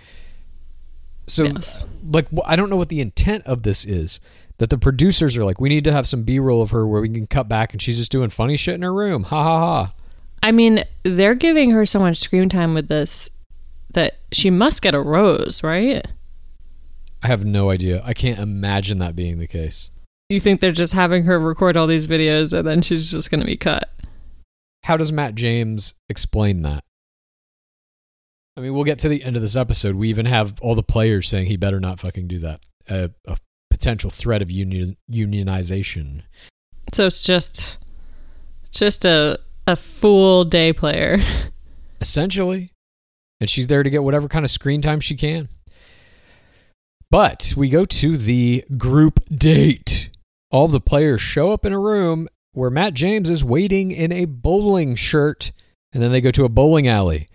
[1.28, 1.86] So yes.
[2.04, 4.20] like I don't know what the intent of this is.
[4.58, 7.02] That the producers are like, we need to have some B roll of her where
[7.02, 9.26] we can cut back and she's just doing funny shit in her room.
[9.26, 9.94] Ha ha ha.
[10.42, 13.30] I mean, they're giving her so much screen time with this
[13.92, 16.04] that she must get a rose, right?
[17.22, 18.02] I have no idea.
[18.04, 19.92] I can't imagine that being the case.
[20.30, 23.40] You think they're just having her record all these videos and then she's just going
[23.40, 23.90] to be cut?
[24.84, 26.84] How does Matt James explain that?
[28.56, 29.96] I mean, we'll get to the end of this episode.
[29.96, 32.62] We even have all the players saying he better not fucking do that.
[32.90, 33.38] A, a
[33.70, 36.24] potential threat of union, unionization.
[36.94, 37.80] So it's just
[38.72, 41.20] just a a full day player.
[42.02, 42.72] essentially.
[43.40, 45.48] And she's there to get whatever kind of screen time she can.
[47.10, 50.10] But we go to the group date.
[50.58, 54.26] All the players show up in a room where Matt James is waiting in a
[54.26, 55.52] bowling shirt,
[55.94, 57.28] and then they go to a bowling alley.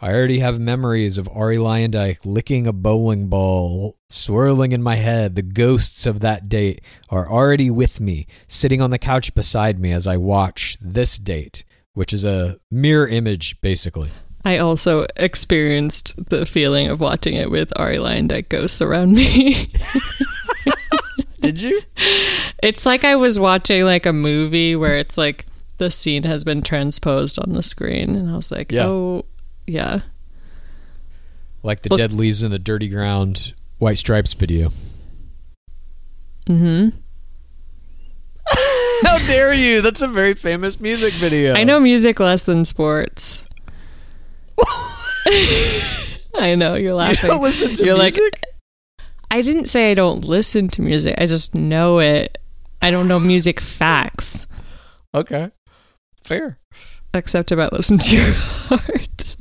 [0.00, 5.34] I already have memories of Ari Luyendyk licking a bowling ball, swirling in my head.
[5.34, 9.92] The ghosts of that date are already with me, sitting on the couch beside me
[9.92, 14.08] as I watch this date, which is a mirror image, basically.
[14.42, 19.70] I also experienced the feeling of watching it with Ari Luyendyk ghosts around me.
[21.40, 21.82] Did you?
[22.62, 25.46] it's like I was watching like a movie where it's like
[25.78, 28.86] the scene has been transposed on the screen and I was like, Yeah.
[28.86, 29.24] "Oh,
[29.66, 30.00] yeah."
[31.62, 34.70] Like the Look- dead leaves in the dirty ground White Stripes video.
[36.46, 36.96] Mm-hmm.
[39.06, 39.80] How dare you?
[39.80, 41.54] That's a very famous music video.
[41.54, 43.46] I know music less than sports.
[46.36, 47.30] I know you're You laughing.
[47.30, 48.42] don't listen to You're like- music?
[49.30, 51.14] I didn't say I don't listen to music.
[51.18, 52.38] I just know it.
[52.82, 54.46] I don't know music facts,
[55.14, 55.50] okay.
[56.22, 56.58] Fair.
[57.12, 59.36] except about listen to your heart.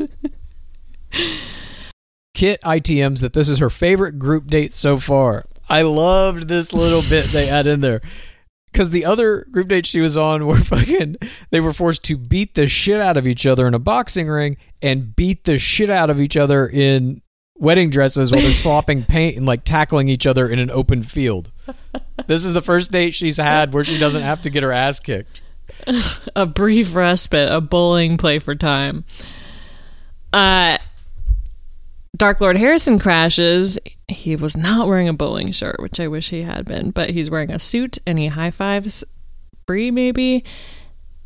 [2.34, 5.46] Kit ITMs that this is her favorite group date so far.
[5.70, 8.02] I loved this little bit they add in there.
[8.72, 11.18] Because the other group dates she was on were fucking,
[11.50, 14.58] they were forced to beat the shit out of each other in a boxing ring
[14.82, 17.22] and beat the shit out of each other in
[17.60, 21.52] wedding dresses while they're slopping paint and like tackling each other in an open field.
[22.26, 25.00] This is the first date she's had where she doesn't have to get her ass
[25.00, 25.42] kicked.
[26.36, 29.04] a brief respite, a bowling play for time.
[30.34, 30.78] Uh,
[32.16, 33.78] Dark Lord Harrison crashes.
[34.08, 37.30] He was not wearing a bowling shirt, which I wish he had been, but he's
[37.30, 39.04] wearing a suit and he high fives
[39.70, 40.44] Bree, maybe.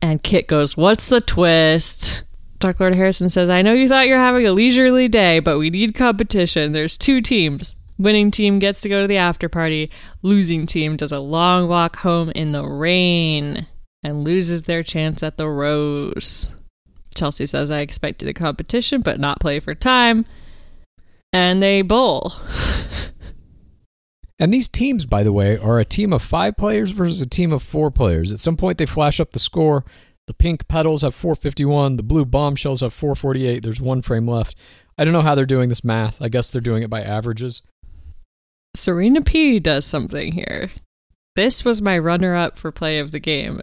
[0.01, 2.25] And Kit goes, What's the twist?
[2.63, 5.69] Dark Lord Harrison says, I know you thought you're having a leisurely day, but we
[5.69, 6.71] need competition.
[6.71, 7.75] There's two teams.
[7.97, 9.91] Winning team gets to go to the after party.
[10.21, 13.67] Losing team does a long walk home in the rain
[14.01, 16.51] and loses their chance at the rose.
[17.13, 20.25] Chelsea says, I expected a competition, but not play for time.
[21.33, 22.31] And they bowl.
[24.39, 27.53] And these teams, by the way, are a team of five players versus a team
[27.53, 28.31] of four players.
[28.31, 29.85] At some point, they flash up the score.
[30.27, 31.97] The pink petals have 451.
[31.97, 33.61] The blue bombshells have 448.
[33.61, 34.55] There's one frame left.
[34.97, 36.21] I don't know how they're doing this math.
[36.21, 37.61] I guess they're doing it by averages.
[38.75, 40.71] Serena P does something here.
[41.35, 43.61] This was my runner up for play of the game.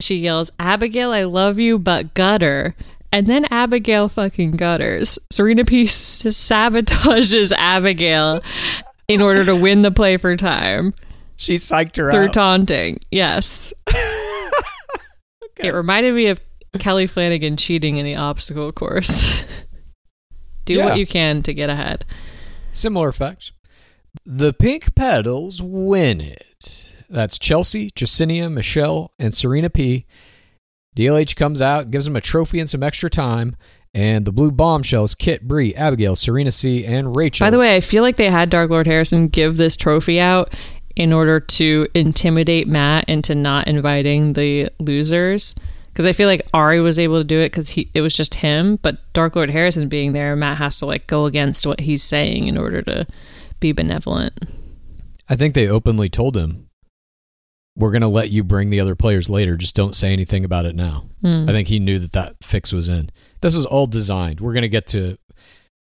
[0.00, 2.74] She yells, Abigail, I love you, but gutter.
[3.12, 5.18] And then Abigail fucking gutters.
[5.30, 8.42] Serena P sabotages Abigail
[9.08, 10.92] in order to win the play for time
[11.36, 12.32] She psyched her through out.
[12.34, 12.98] taunting.
[13.10, 13.72] Yes.
[15.66, 16.40] It reminded me of
[16.78, 19.44] Kelly Flanagan cheating in the obstacle course.
[20.64, 20.84] Do Yeah.
[20.86, 22.04] what you can to get ahead.
[22.72, 23.52] Similar effect.
[24.24, 26.94] The pink petals win it.
[27.08, 30.06] That's Chelsea, Jasenia, Michelle, and Serena P.
[30.96, 33.54] DLH comes out, gives them a trophy and some extra time.
[33.94, 37.46] And the blue bombshells, Kit, Bree, Abigail, Serena C, and Rachel.
[37.46, 40.52] By the way, I feel like they had Dark Lord Harrison give this trophy out
[40.96, 45.54] in order to intimidate Matt into not inviting the losers.
[45.92, 48.34] Because I feel like Ari was able to do it because he it was just
[48.34, 52.02] him, but Dark Lord Harrison being there, Matt has to like go against what he's
[52.02, 53.06] saying in order to
[53.60, 54.34] be benevolent.
[55.28, 56.68] I think they openly told him,
[57.76, 59.56] "We're going to let you bring the other players later.
[59.56, 61.48] Just don't say anything about it now." Hmm.
[61.48, 63.08] I think he knew that that fix was in.
[63.40, 64.40] This is all designed.
[64.40, 65.16] We're going to get to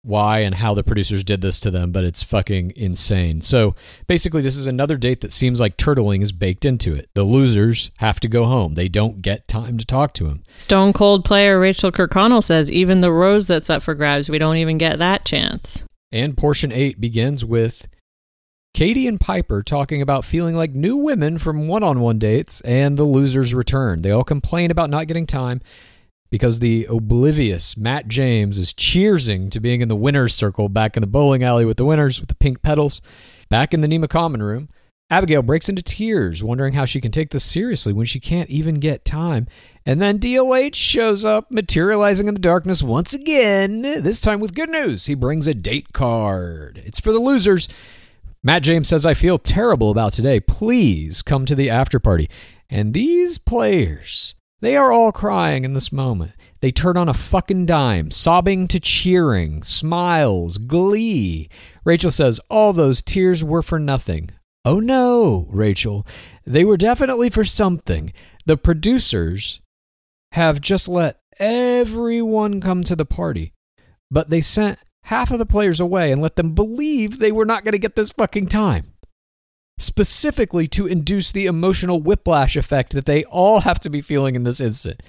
[0.03, 3.41] why and how the producers did this to them, but it's fucking insane.
[3.41, 3.75] So
[4.07, 7.09] basically, this is another date that seems like turtling is baked into it.
[7.13, 8.73] The losers have to go home.
[8.73, 10.43] They don't get time to talk to him.
[10.57, 14.57] Stone Cold player Rachel Kirkconnell says even the rose that's up for grabs, we don't
[14.57, 15.83] even get that chance.
[16.11, 17.87] And portion eight begins with
[18.73, 22.97] Katie and Piper talking about feeling like new women from one on one dates and
[22.97, 24.01] the losers return.
[24.01, 25.61] They all complain about not getting time
[26.31, 31.01] because the oblivious Matt James is cheersing to being in the winner's circle back in
[31.01, 33.01] the bowling alley with the winners with the pink petals.
[33.49, 34.69] Back in the Nema common room,
[35.09, 38.75] Abigail breaks into tears, wondering how she can take this seriously when she can't even
[38.75, 39.45] get time.
[39.85, 44.69] And then DLH shows up, materializing in the darkness once again, this time with good
[44.69, 45.07] news.
[45.07, 46.81] He brings a date card.
[46.85, 47.67] It's for the losers.
[48.41, 50.39] Matt James says, I feel terrible about today.
[50.39, 52.29] Please come to the after party.
[52.69, 56.33] And these players, they are all crying in this moment.
[56.61, 61.49] They turn on a fucking dime, sobbing to cheering, smiles, glee.
[61.83, 64.29] Rachel says, All those tears were for nothing.
[64.63, 66.05] Oh no, Rachel.
[66.45, 68.13] They were definitely for something.
[68.45, 69.61] The producers
[70.33, 73.53] have just let everyone come to the party,
[74.11, 77.63] but they sent half of the players away and let them believe they were not
[77.63, 78.90] going to get this fucking time.
[79.81, 84.43] Specifically to induce the emotional whiplash effect that they all have to be feeling in
[84.43, 85.01] this instant.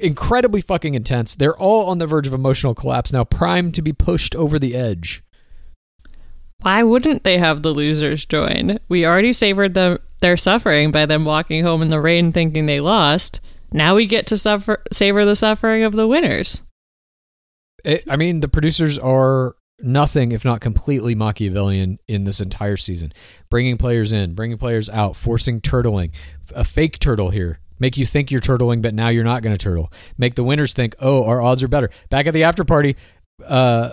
[0.00, 1.34] Incredibly fucking intense.
[1.34, 4.74] They're all on the verge of emotional collapse now, primed to be pushed over the
[4.74, 5.22] edge.
[6.62, 8.78] Why wouldn't they have the losers join?
[8.88, 12.80] We already savored the, their suffering by them walking home in the rain thinking they
[12.80, 13.42] lost.
[13.70, 16.62] Now we get to suffer, savor the suffering of the winners.
[17.84, 23.12] It, I mean, the producers are nothing if not completely Machiavellian in this entire season.
[23.50, 26.14] Bringing players in, bringing players out, forcing turtling,
[26.54, 27.60] a fake turtle here.
[27.78, 29.92] Make you think you're turtling, but now you're not going to turtle.
[30.16, 31.90] Make the winners think, oh, our odds are better.
[32.08, 32.96] Back at the after party,
[33.46, 33.90] uh,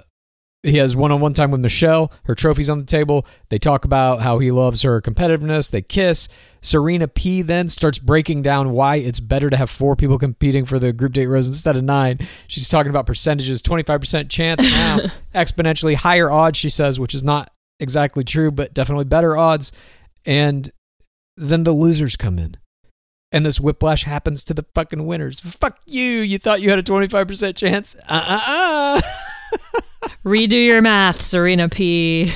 [0.64, 2.12] he has one-on-one time with Michelle.
[2.26, 3.26] Her trophy's on the table.
[3.50, 5.72] They talk about how he loves her competitiveness.
[5.72, 6.28] They kiss.
[6.62, 10.78] Serena P then starts breaking down why it's better to have four people competing for
[10.78, 12.20] the group date rose instead of nine.
[12.48, 15.00] She's talking about percentages, 25% chance now,
[15.36, 19.72] exponentially higher odds, she says, which is not exactly true, but definitely better odds.
[20.26, 20.70] And
[21.38, 22.58] then the losers come in.
[23.32, 25.40] And this whiplash happens to the fucking winners.
[25.40, 26.20] Fuck you.
[26.20, 27.96] You thought you had a 25% chance?
[28.08, 29.82] Uh uh uh.
[30.26, 32.32] Redo your math, Serena P.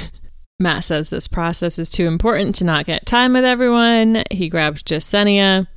[0.59, 4.23] Matt says this process is too important to not get time with everyone.
[4.31, 5.67] He grabs Jasenia.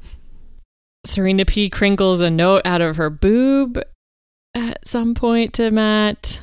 [1.05, 3.79] Serena P crinkles a note out of her boob
[4.55, 6.43] at some point to Matt.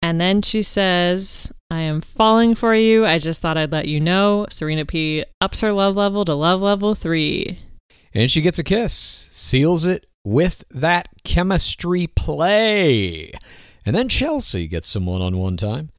[0.00, 3.04] And then she says, I am falling for you.
[3.04, 4.46] I just thought I'd let you know.
[4.50, 7.58] Serena P ups her love level to love level three.
[8.14, 13.32] And she gets a kiss, seals it with that chemistry play.
[13.88, 15.92] And then Chelsea gets some one on one time.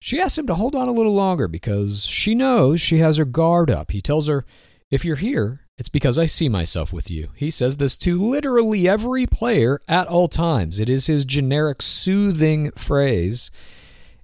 [0.00, 3.26] She asks him to hold on a little longer because she knows she has her
[3.26, 3.90] guard up.
[3.90, 4.46] He tells her,
[4.90, 7.28] If you're here, it's because I see myself with you.
[7.34, 10.78] He says this to literally every player at all times.
[10.78, 13.50] It is his generic soothing phrase.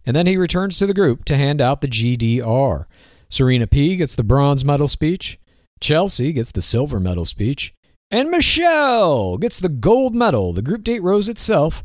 [0.07, 2.87] And then he returns to the group to hand out the GDR.
[3.29, 5.39] Serena P gets the bronze medal speech.
[5.79, 7.75] Chelsea gets the silver medal speech.
[8.11, 11.83] And Michelle gets the gold medal, the group date rose itself,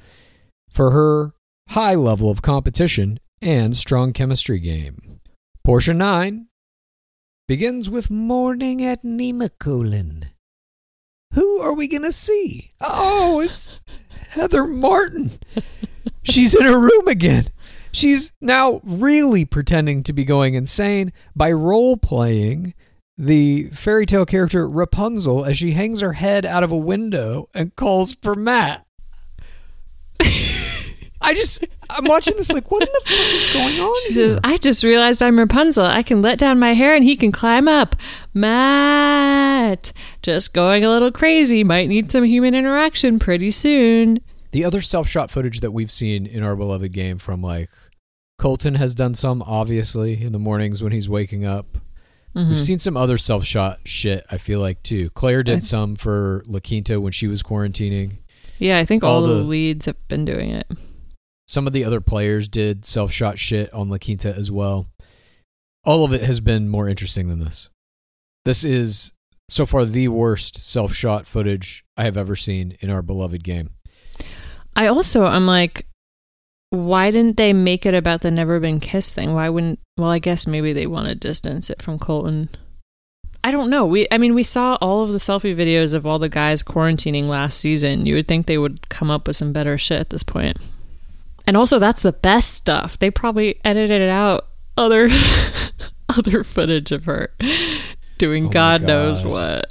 [0.69, 1.33] for her
[1.69, 5.19] high level of competition and strong chemistry game.
[5.63, 6.47] Portion 9
[7.47, 10.29] begins with Morning at Nemacolin.
[11.33, 12.71] Who are we going to see?
[12.81, 13.81] Oh, it's
[14.29, 15.31] Heather Martin.
[16.23, 17.45] She's in her room again.
[17.91, 22.73] She's now really pretending to be going insane by role playing
[23.17, 27.75] the fairy tale character Rapunzel as she hangs her head out of a window and
[27.75, 28.85] calls for Matt.
[31.21, 33.95] I just, I'm watching this like, what in the fuck is going on?
[34.07, 34.29] She here?
[34.29, 35.85] says, I just realized I'm Rapunzel.
[35.85, 37.95] I can let down my hair and he can climb up.
[38.33, 39.91] Matt,
[40.21, 41.63] just going a little crazy.
[41.63, 44.19] Might need some human interaction pretty soon.
[44.51, 47.69] the other self shot footage that we've seen in our beloved game from like
[48.37, 51.65] Colton has done some obviously in the mornings when he's waking up.
[52.35, 52.51] Mm-hmm.
[52.51, 55.09] We've seen some other self shot shit, I feel like too.
[55.11, 58.17] Claire did some for La Quinta when she was quarantining.
[58.59, 60.67] Yeah, I think all, All the, the- leads have been doing it.
[61.49, 64.85] Some of the other players did self shot shit on La Quinta as well.
[65.83, 67.71] All of it has been more interesting than this.
[68.45, 69.13] This is
[69.49, 73.71] so far the worst self shot footage I have ever seen in our beloved game.
[74.75, 75.87] I also, I'm like,
[76.69, 79.33] why didn't they make it about the never been kissed thing?
[79.33, 79.79] Why wouldn't?
[79.97, 82.49] Well, I guess maybe they want to distance it from Colton.
[83.43, 83.87] I don't know.
[83.87, 87.27] We, I mean, we saw all of the selfie videos of all the guys quarantining
[87.27, 88.05] last season.
[88.05, 90.59] You would think they would come up with some better shit at this point.
[91.49, 92.99] And also that's the best stuff.
[92.99, 95.09] They probably edited it out other
[96.15, 97.33] other footage of her
[98.19, 99.65] doing Oh God knows what.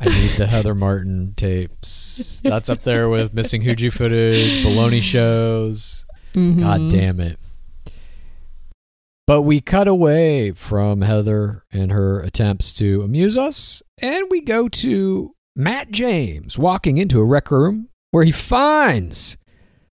[0.00, 2.40] I need the Heather Martin tapes.
[2.42, 6.04] That's up there with missing Hooju footage, baloney shows.
[6.34, 6.60] Mm-hmm.
[6.62, 7.38] God damn it.
[9.28, 14.68] But we cut away from Heather and her attempts to amuse us, and we go
[14.68, 19.36] to Matt James walking into a rec room where he finds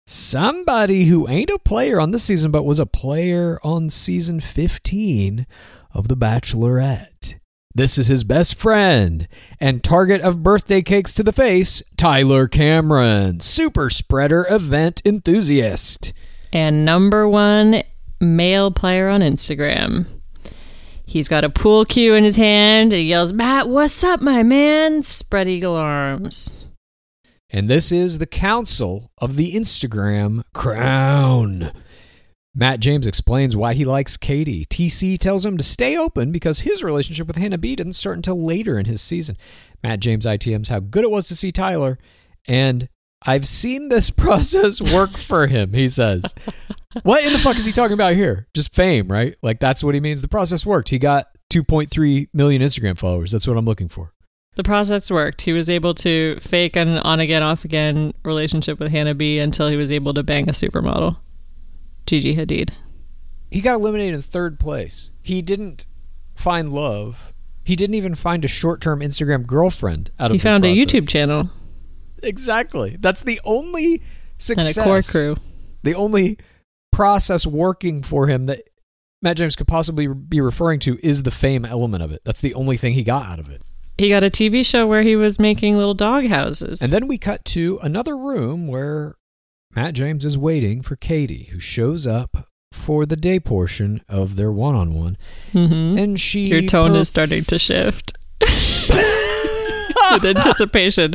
[0.06, 5.46] somebody who ain't a player on this season, but was a player on season 15
[5.92, 7.38] of The Bachelorette.
[7.74, 9.26] This is his best friend
[9.58, 16.12] and target of birthday cakes to the face, Tyler Cameron, super spreader event enthusiast.
[16.52, 17.82] And number one
[18.20, 20.06] male player on Instagram.
[21.06, 24.42] He's got a pool cue in his hand and he yells, Matt, what's up, my
[24.42, 25.02] man?
[25.02, 26.50] Spread eagle arms.
[27.54, 31.70] And this is the council of the Instagram crown.
[32.54, 34.64] Matt James explains why he likes Katie.
[34.64, 38.42] TC tells him to stay open because his relationship with Hannah B didn't start until
[38.42, 39.36] later in his season.
[39.82, 41.98] Matt James ITMs how good it was to see Tyler,
[42.48, 42.88] and
[43.24, 46.34] I've seen this process work for him, he says.
[47.02, 48.48] what in the fuck is he talking about here?
[48.54, 49.36] Just fame, right?
[49.42, 50.22] Like that's what he means.
[50.22, 50.88] The process worked.
[50.88, 53.30] He got 2.3 million Instagram followers.
[53.30, 54.14] That's what I'm looking for.
[54.54, 55.40] The process worked.
[55.40, 59.68] He was able to fake an on again, off again relationship with Hannah B until
[59.68, 61.16] he was able to bang a supermodel.
[62.06, 62.70] Gigi Hadid.
[63.50, 65.10] he got eliminated in third place.
[65.22, 65.86] He didn't
[66.34, 67.32] find love.
[67.64, 70.74] He didn't even find a short-term Instagram girlfriend out of He found a.
[70.74, 71.48] YouTube channel
[72.22, 72.96] Exactly.
[72.98, 74.02] That's the only
[74.38, 74.76] success.
[74.76, 75.36] and a core crew.
[75.82, 76.38] The only
[76.92, 78.62] process working for him that
[79.20, 82.22] Matt James could possibly be referring to is the fame element of it.
[82.24, 83.62] That's the only thing he got out of it.
[84.02, 86.82] He got a TV show where he was making little dog houses.
[86.82, 89.14] And then we cut to another room where
[89.76, 94.50] Matt James is waiting for Katie, who shows up for the day portion of their
[94.50, 95.16] one-on-one,
[95.54, 96.02] Mhm.
[96.02, 98.14] and she Your tone is starting to shift.
[98.40, 101.14] With anticipation.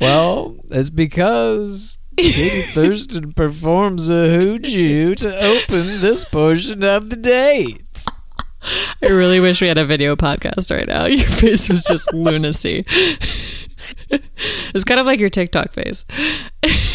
[0.00, 8.06] Well, it's because Katie Thurston performs a hooju to open this portion of the date.
[9.02, 11.04] I really wish we had a video podcast right now.
[11.06, 12.84] Your face was just lunacy.
[14.08, 16.04] it's kind of like your TikTok face.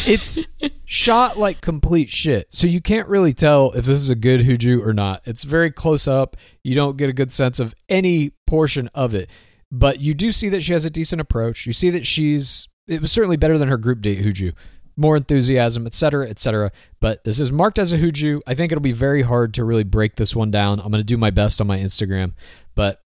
[0.05, 0.45] It's
[0.85, 4.85] shot like complete shit, so you can't really tell if this is a good hooju
[4.85, 5.21] or not.
[5.25, 6.35] It's very close up.
[6.63, 9.29] You don't get a good sense of any portion of it,
[9.71, 11.65] but you do see that she has a decent approach.
[11.65, 14.53] You see that she's it was certainly better than her group date hooju.
[14.95, 16.71] More enthusiasm, etc., etc.
[16.99, 18.41] But this is marked as a hooju.
[18.45, 20.79] I think it'll be very hard to really break this one down.
[20.79, 22.33] I'm going to do my best on my Instagram,
[22.75, 23.01] but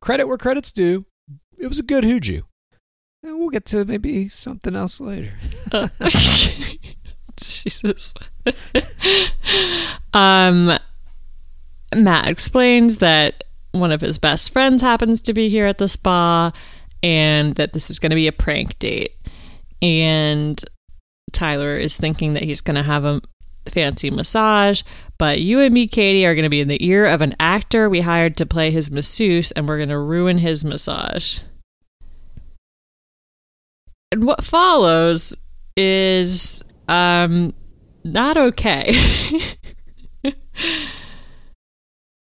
[0.00, 1.04] credit where credit's due.
[1.58, 2.42] It was a good hooju.
[3.22, 5.32] And we'll get to maybe something else later.
[5.72, 5.88] Uh,
[7.36, 8.14] Jesus.
[10.12, 10.78] um,
[11.94, 16.52] Matt explains that one of his best friends happens to be here at the spa
[17.02, 19.12] and that this is going to be a prank date.
[19.80, 20.62] And
[21.32, 23.20] Tyler is thinking that he's going to have a
[23.66, 24.82] fancy massage,
[25.18, 27.88] but you and me, Katie, are going to be in the ear of an actor
[27.88, 31.40] we hired to play his masseuse, and we're going to ruin his massage.
[34.10, 35.34] And what follows
[35.76, 37.54] is um
[38.04, 38.94] not okay.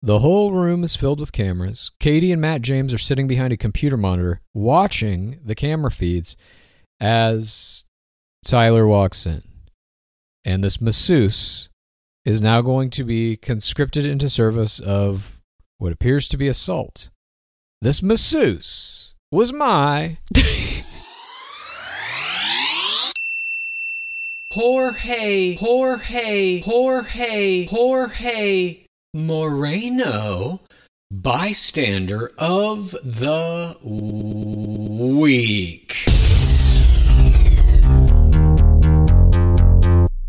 [0.05, 1.91] The whole room is filled with cameras.
[1.99, 6.37] Katie and Matt James are sitting behind a computer monitor watching the camera feeds
[7.01, 7.87] as
[8.45, 9.43] Tyler walks in.
[10.45, 11.69] And this masseuse
[12.25, 15.41] is now going to be conscripted into service of
[15.79, 17.11] what appears to be assault.
[17.81, 20.19] This masseuse was my
[24.53, 30.61] Jorge, Jorge, Jorge, Jorge Moreno,
[31.11, 36.05] bystander of the week.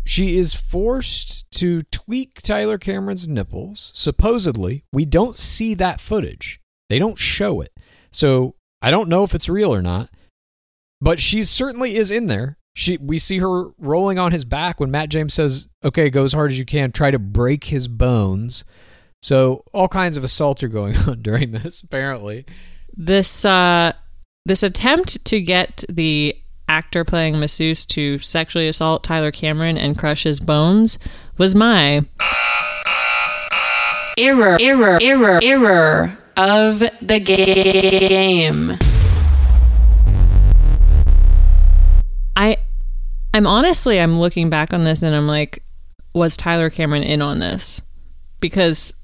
[0.06, 3.90] She is forced to tweak Tyler Cameron's nipples.
[3.94, 6.60] Supposedly, we don't see that footage.
[6.88, 7.72] They don't show it.
[8.12, 10.10] So I don't know if it's real or not.
[11.00, 12.56] But she certainly is in there.
[12.74, 16.32] She we see her rolling on his back when Matt James says, "Okay, go as
[16.32, 18.64] hard as you can, try to break his bones."
[19.22, 22.46] So all kinds of assault are going on during this apparently.
[22.96, 23.92] this uh
[24.44, 26.36] this attempt to get the
[26.68, 30.98] actor playing masseuse to sexually assault Tyler Cameron and crush his bones
[31.38, 32.04] was my
[34.18, 38.76] error error error error of the game.
[42.36, 42.58] I
[43.36, 45.62] I'm honestly, I'm looking back on this and I'm like,
[46.14, 47.82] was Tyler Cameron in on this?
[48.40, 48.94] Because,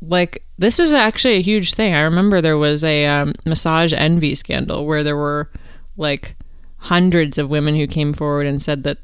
[0.00, 1.92] like, this is actually a huge thing.
[1.94, 5.50] I remember there was a um, massage envy scandal where there were
[5.96, 6.36] like
[6.76, 8.98] hundreds of women who came forward and said that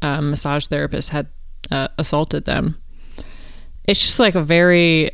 [0.00, 1.28] um, massage therapists had
[1.70, 2.76] uh, assaulted them.
[3.84, 5.10] It's just like a very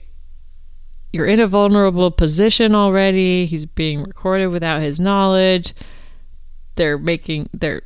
[1.13, 3.47] you're in a vulnerable position already.
[3.47, 5.75] He's being recorded without his knowledge.
[6.77, 7.83] They're making they're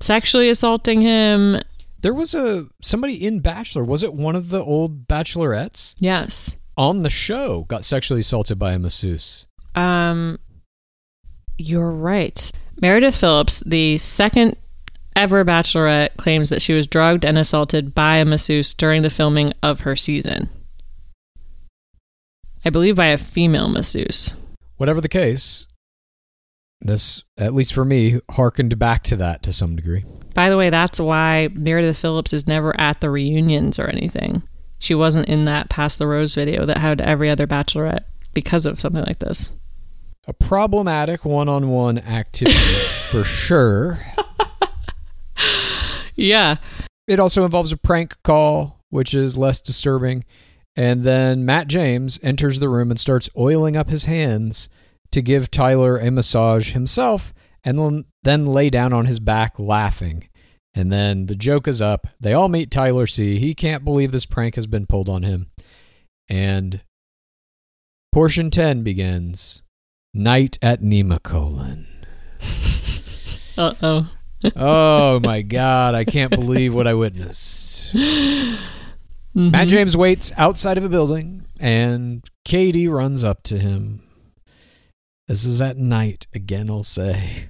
[0.00, 1.60] sexually assaulting him.
[2.00, 3.84] There was a somebody in Bachelor.
[3.84, 6.56] Was it one of the old bachelorettes Yes.
[6.76, 9.46] on the show got sexually assaulted by a masseuse?
[9.74, 10.38] Um
[11.62, 12.50] you're right.
[12.80, 14.56] Meredith Phillips, the second
[15.14, 19.50] ever bachelorette, claims that she was drugged and assaulted by a masseuse during the filming
[19.62, 20.48] of her season.
[22.64, 24.34] I believe by a female masseuse.
[24.76, 25.66] Whatever the case,
[26.80, 30.04] this at least for me harkened back to that to some degree.
[30.34, 34.42] By the way, that's why Meredith Phillips is never at the reunions or anything.
[34.78, 38.80] She wasn't in that Pass the Rose video that had every other bachelorette because of
[38.80, 39.52] something like this.
[40.28, 42.56] A problematic one-on-one activity
[43.10, 43.98] for sure.
[46.14, 46.56] Yeah.
[47.08, 50.24] It also involves a prank call, which is less disturbing.
[50.76, 54.68] And then Matt James enters the room and starts oiling up his hands
[55.10, 57.34] to give Tyler a massage himself
[57.64, 60.28] and then- lay down on his back laughing.
[60.74, 62.06] And then the joke is up.
[62.20, 63.38] They all meet Tyler C.
[63.38, 65.50] He can't believe this prank has been pulled on him.
[66.28, 66.80] And
[68.12, 69.62] portion 10 begins
[70.14, 71.86] Night at Nemacolin.
[73.56, 74.10] Uh oh.
[74.56, 75.94] oh my God.
[75.94, 77.94] I can't believe what I witnessed.
[77.94, 79.50] Mm-hmm.
[79.50, 84.02] Matt James waits outside of a building, and Katie runs up to him.
[85.28, 87.48] This is at night, again, I'll say.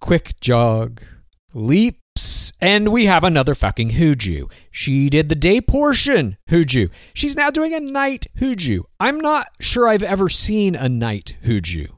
[0.00, 1.00] Quick jog,
[2.60, 4.50] and we have another fucking Hooju.
[4.70, 6.90] She did the day portion Hooju.
[7.14, 8.84] She's now doing a night Hooju.
[8.98, 11.88] I'm not sure I've ever seen a night Hooju.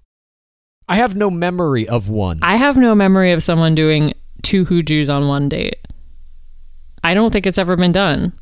[0.89, 2.41] I have no memory of one.
[2.43, 5.77] I have no memory of someone doing two hoojus on one date.
[7.05, 8.33] I don't think it's ever been done.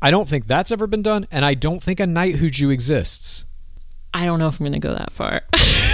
[0.00, 3.44] I don't think that's ever been done, and I don't think a night Hooju exists.
[4.14, 5.42] I don't know if I'm going to go that far.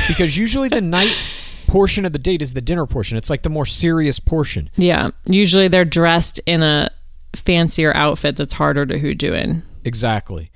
[0.09, 1.33] because usually the night
[1.74, 3.18] portion of the date is the dinner portion.
[3.18, 4.70] It's like the more serious portion.
[4.76, 5.10] yeah.
[5.26, 6.88] Usually they're dressed in a
[7.34, 9.62] fancier outfit that's harder to hooju in.
[9.84, 10.52] Exactly.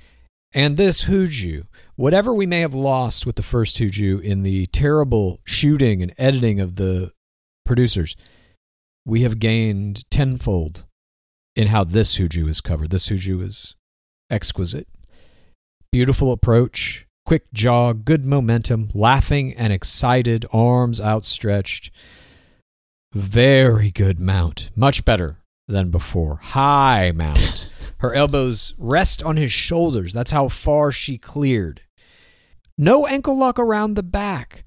[0.53, 1.65] And this Hooju,
[1.97, 6.59] whatever we may have lost with the first Hooju in the terrible shooting and editing
[6.61, 7.11] of the
[7.65, 8.15] producers,
[9.05, 10.85] we have gained tenfold
[11.55, 12.89] in how this Hooju is covered.
[12.91, 13.75] This Hooju is
[14.31, 14.87] exquisite.
[15.91, 21.91] Beautiful approach, quick jog, good momentum, laughing and excited, arms outstretched.
[23.13, 24.71] Very good mount.
[24.75, 25.37] Much better
[25.67, 26.37] than before.
[26.41, 27.69] High mount.
[27.99, 30.11] Her elbows rest on his shoulders.
[30.11, 31.81] That's how far she cleared.
[32.79, 34.65] No ankle lock around the back,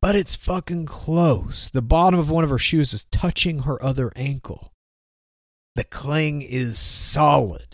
[0.00, 1.68] but it's fucking close.
[1.68, 4.72] The bottom of one of her shoes is touching her other ankle.
[5.74, 7.73] The cling is solid.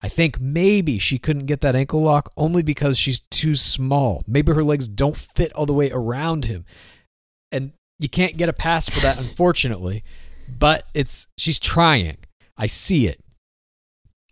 [0.00, 4.22] I think maybe she couldn't get that ankle lock only because she's too small.
[4.26, 6.64] Maybe her legs don't fit all the way around him.
[7.50, 10.04] And you can't get a pass for that, unfortunately.
[10.48, 12.18] But it's she's trying.
[12.56, 13.22] I see it.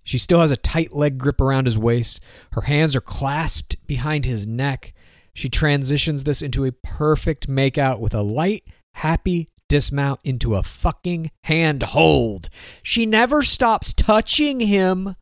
[0.04, 2.20] She still has a tight leg grip around his waist.
[2.52, 4.94] Her hands are clasped behind his neck.
[5.34, 8.64] She transitions this into a perfect makeout with a light,
[8.94, 12.48] happy dismount into a fucking hand hold.
[12.84, 15.16] She never stops touching him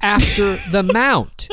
[0.00, 1.48] after the mount.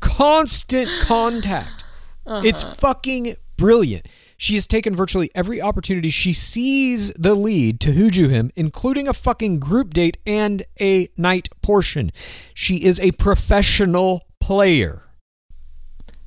[0.00, 1.84] Constant contact.
[2.26, 2.74] It's uh-huh.
[2.74, 4.06] fucking brilliant.
[4.36, 9.12] She has taken virtually every opportunity she sees the lead to hooju him, including a
[9.12, 12.10] fucking group date and a night portion.
[12.52, 15.02] She is a professional player.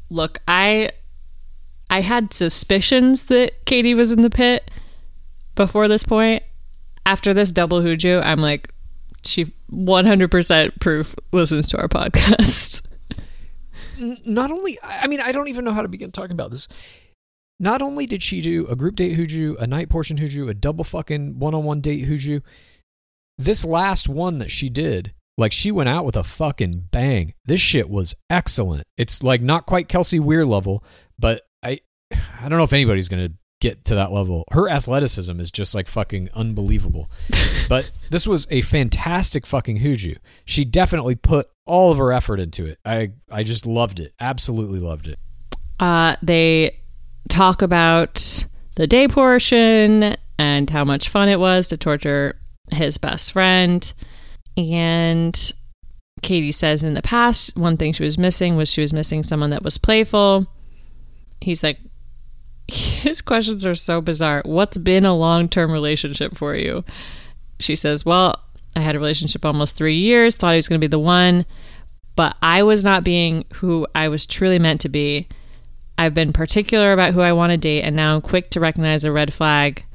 [0.09, 0.91] Look, I
[1.89, 4.71] I had suspicions that Katie was in the pit
[5.55, 6.43] before this point.
[7.05, 8.73] After this double hooju, I'm like,
[9.25, 12.87] she 100% proof listens to our podcast.
[14.25, 16.67] Not only, I mean, I don't even know how to begin talking about this.
[17.59, 20.83] Not only did she do a group date hooju, a night portion hooju, a double
[20.83, 22.41] fucking one on one date hooju,
[23.37, 27.33] this last one that she did, like she went out with a fucking bang.
[27.45, 28.83] This shit was excellent.
[28.97, 30.83] It's like not quite Kelsey Weir level,
[31.17, 31.79] but I
[32.11, 33.31] I don't know if anybody's gonna
[33.65, 34.43] get to that level.
[34.51, 37.09] Her athleticism is just like fucking unbelievable.
[37.69, 40.17] but this was a fantastic fucking hooju.
[40.45, 42.79] She definitely put all of her effort into it.
[42.85, 44.13] I I just loved it.
[44.19, 45.17] Absolutely loved it.
[45.79, 46.79] Uh, they
[47.27, 52.39] talk about the day portion and how much fun it was to torture
[52.71, 53.91] his best friend.
[54.57, 55.51] And
[56.21, 59.49] Katie says in the past, one thing she was missing was she was missing someone
[59.49, 60.45] that was playful.
[61.41, 61.79] He's like,
[62.67, 64.41] his questions are so bizarre.
[64.45, 66.83] What's been a long term relationship for you?
[67.59, 68.41] She says, Well,
[68.75, 71.45] I had a relationship almost three years, thought he was going to be the one,
[72.15, 75.27] but I was not being who I was truly meant to be.
[75.97, 79.05] I've been particular about who I want to date, and now I'm quick to recognize
[79.05, 79.85] a red flag.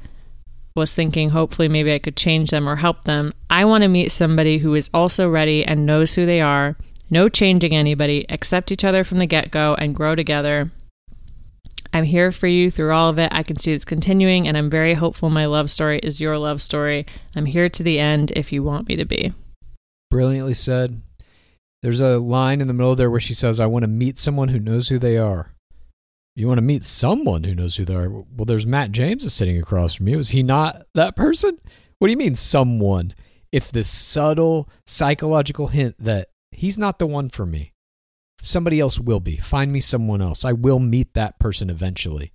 [0.73, 3.33] Was thinking hopefully maybe I could change them or help them.
[3.49, 6.77] I want to meet somebody who is also ready and knows who they are.
[7.09, 10.71] No changing anybody, accept each other from the get go and grow together.
[11.93, 13.29] I'm here for you through all of it.
[13.33, 16.61] I can see it's continuing, and I'm very hopeful my love story is your love
[16.61, 17.05] story.
[17.35, 19.33] I'm here to the end if you want me to be.
[20.09, 21.01] Brilliantly said.
[21.83, 24.49] There's a line in the middle there where she says, I want to meet someone
[24.49, 25.53] who knows who they are.
[26.35, 28.09] You want to meet someone who knows who they are?
[28.09, 30.17] Well, there's Matt James is sitting across from you.
[30.19, 31.57] Is he not that person?
[31.99, 33.13] What do you mean, someone?
[33.51, 37.70] It's this subtle psychological hint that he's not the one for me.
[38.41, 39.37] Somebody else will be.
[39.37, 40.43] Find me someone else.
[40.43, 42.33] I will meet that person eventually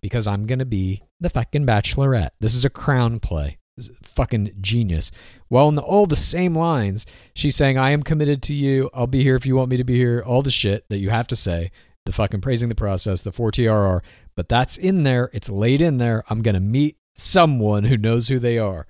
[0.00, 2.30] because I'm going to be the fucking bachelorette.
[2.40, 3.58] This is a crown play.
[4.02, 5.10] Fucking genius.
[5.48, 8.90] Well, in the, all the same lines, she's saying, I am committed to you.
[8.92, 10.22] I'll be here if you want me to be here.
[10.24, 11.70] All the shit that you have to say.
[12.04, 14.00] The fucking praising the process, the 4TRR.
[14.36, 15.30] But that's in there.
[15.32, 16.22] It's laid in there.
[16.28, 18.86] I'm going to meet someone who knows who they are.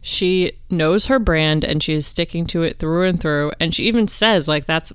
[0.00, 3.52] She knows her brand and she is sticking to it through and through.
[3.58, 4.92] And she even says, like, that's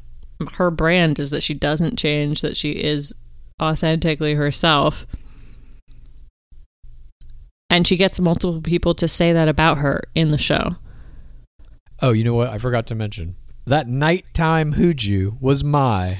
[0.54, 3.14] her brand is that she doesn't change, that she is
[3.62, 5.06] authentically herself.
[7.70, 10.76] And she gets multiple people to say that about her in the show.
[12.02, 12.50] Oh, you know what?
[12.50, 13.36] I forgot to mention.
[13.66, 16.18] That nighttime hooju was my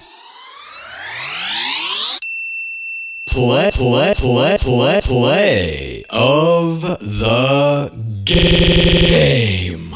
[3.34, 7.90] Play, play, play, play, play of the
[8.26, 9.96] game.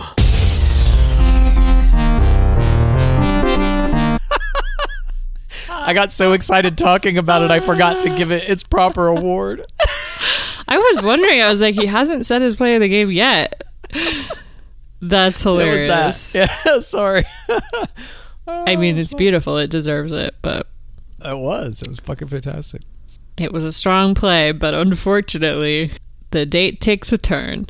[5.88, 9.64] I got so excited talking about it, I forgot to give it its proper award.
[10.68, 13.64] I was wondering, I was like, he hasn't said his play of the game yet.
[13.92, 14.22] That's
[15.02, 16.34] That was hilarious.
[16.34, 16.50] that.
[16.66, 17.24] Yeah, sorry.
[18.48, 19.58] I mean, it's beautiful.
[19.58, 20.68] It deserves it, but
[21.24, 21.82] It was.
[21.82, 22.82] It was fucking fantastic.
[23.38, 24.52] it was a strong play.
[24.52, 25.92] But unfortunately,
[26.32, 27.68] the date takes a turn.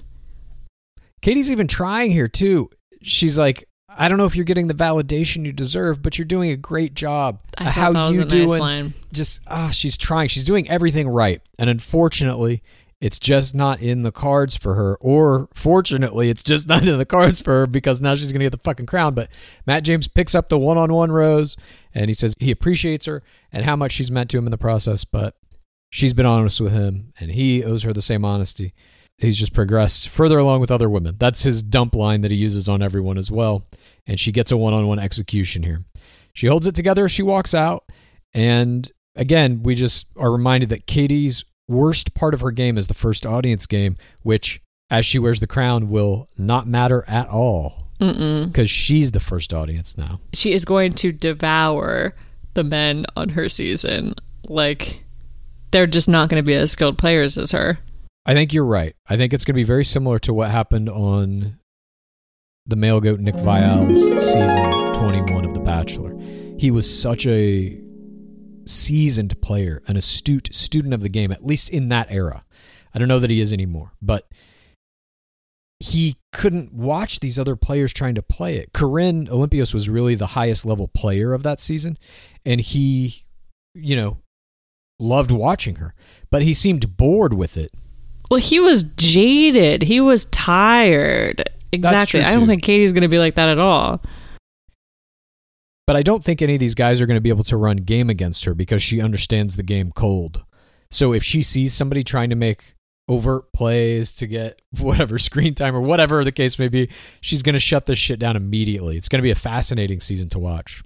[1.21, 2.69] Katie's even trying here too.
[3.03, 3.66] She's like,
[3.97, 6.93] I don't know if you're getting the validation you deserve, but you're doing a great
[6.93, 7.39] job.
[7.57, 8.93] I How that was you a nice line.
[9.11, 10.29] Just ah, she's trying.
[10.29, 12.61] She's doing everything right, and unfortunately,
[13.01, 14.95] it's just not in the cards for her.
[15.01, 18.51] Or fortunately, it's just not in the cards for her because now she's gonna get
[18.51, 19.15] the fucking crown.
[19.15, 19.29] But
[19.65, 21.57] Matt James picks up the one-on-one rose,
[21.93, 24.57] and he says he appreciates her and how much she's meant to him in the
[24.57, 25.35] process, but
[25.89, 28.73] she's been honest with him, and he owes her the same honesty.
[29.17, 31.15] He's just progressed further along with other women.
[31.17, 33.65] That's his dump line that he uses on everyone as well.
[34.05, 35.83] And she gets a one on one execution here.
[36.33, 37.85] She holds it together, she walks out.
[38.33, 42.93] And again, we just are reminded that Katie's worst part of her game is the
[42.93, 44.61] first audience game, which,
[44.91, 49.97] as she wears the crown, will not matter at all because she's the first audience
[49.97, 50.19] now.
[50.33, 52.13] She is going to devour
[52.53, 54.13] the men on her season.
[54.47, 55.03] Like,
[55.71, 57.79] they're just not going to be as skilled players as her.
[58.27, 58.93] I think you're right.
[59.07, 61.59] I think it's going to be very similar to what happened on
[62.65, 66.13] the male goat Nick Viall's season 21 of The Bachelor.
[66.59, 67.81] He was such a
[68.65, 72.43] seasoned player, an astute student of the game, at least in that era.
[72.93, 74.27] I don't know that he is anymore, but
[75.79, 78.73] he couldn't watch these other players trying to play it.
[78.73, 81.97] Corinne Olympios was really the highest level player of that season,
[82.45, 83.23] and he,
[83.73, 84.17] you know,
[84.99, 85.93] loved watching her,
[86.29, 87.71] but he seemed bored with it
[88.29, 89.81] Well, he was jaded.
[89.81, 91.49] He was tired.
[91.71, 92.21] Exactly.
[92.21, 94.01] I don't think Katie's going to be like that at all.
[95.85, 97.77] But I don't think any of these guys are going to be able to run
[97.77, 100.43] game against her because she understands the game cold.
[100.91, 102.75] So if she sees somebody trying to make
[103.09, 106.89] overt plays to get whatever screen time or whatever the case may be,
[107.21, 108.97] she's going to shut this shit down immediately.
[108.97, 110.83] It's going to be a fascinating season to watch.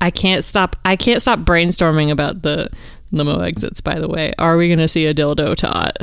[0.00, 0.76] I can't stop.
[0.84, 2.68] I can't stop brainstorming about the
[3.12, 3.80] limo exits.
[3.80, 5.96] By the way, are we going to see a dildo tot?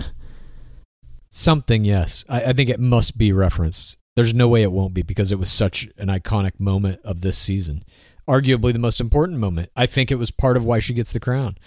[1.34, 2.26] Something, yes.
[2.30, 3.98] I, I think it must be referenced.
[4.16, 7.38] There's no way it won't be because it was such an iconic moment of this
[7.38, 7.84] season.
[8.30, 9.70] Arguably the most important moment.
[9.76, 11.58] I think it was part of why she gets the crown.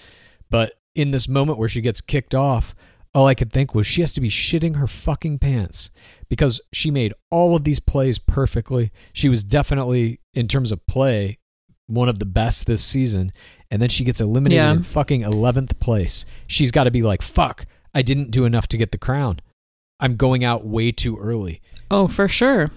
[0.50, 2.74] But in this moment where she gets kicked off,
[3.14, 5.90] all I could think was she has to be shitting her fucking pants
[6.28, 8.92] because she made all of these plays perfectly.
[9.14, 11.38] She was definitely, in terms of play,
[11.86, 13.32] one of the best this season.
[13.70, 14.72] And then she gets eliminated Yeah.
[14.72, 16.26] in fucking 11th place.
[16.46, 17.64] She's got to be like, fuck,
[17.94, 19.40] I didn't do enough to get the crown.
[20.00, 21.60] I'm going out way too early.
[21.90, 22.70] Oh, for sure.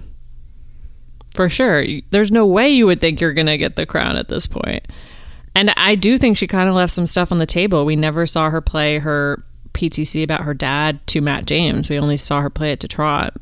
[1.33, 1.85] For sure.
[2.11, 4.87] There's no way you would think you're going to get the crown at this point.
[5.55, 7.85] And I do think she kind of left some stuff on the table.
[7.85, 11.89] We never saw her play her PTC about her dad to Matt James.
[11.89, 13.35] We only saw her play it to Trot.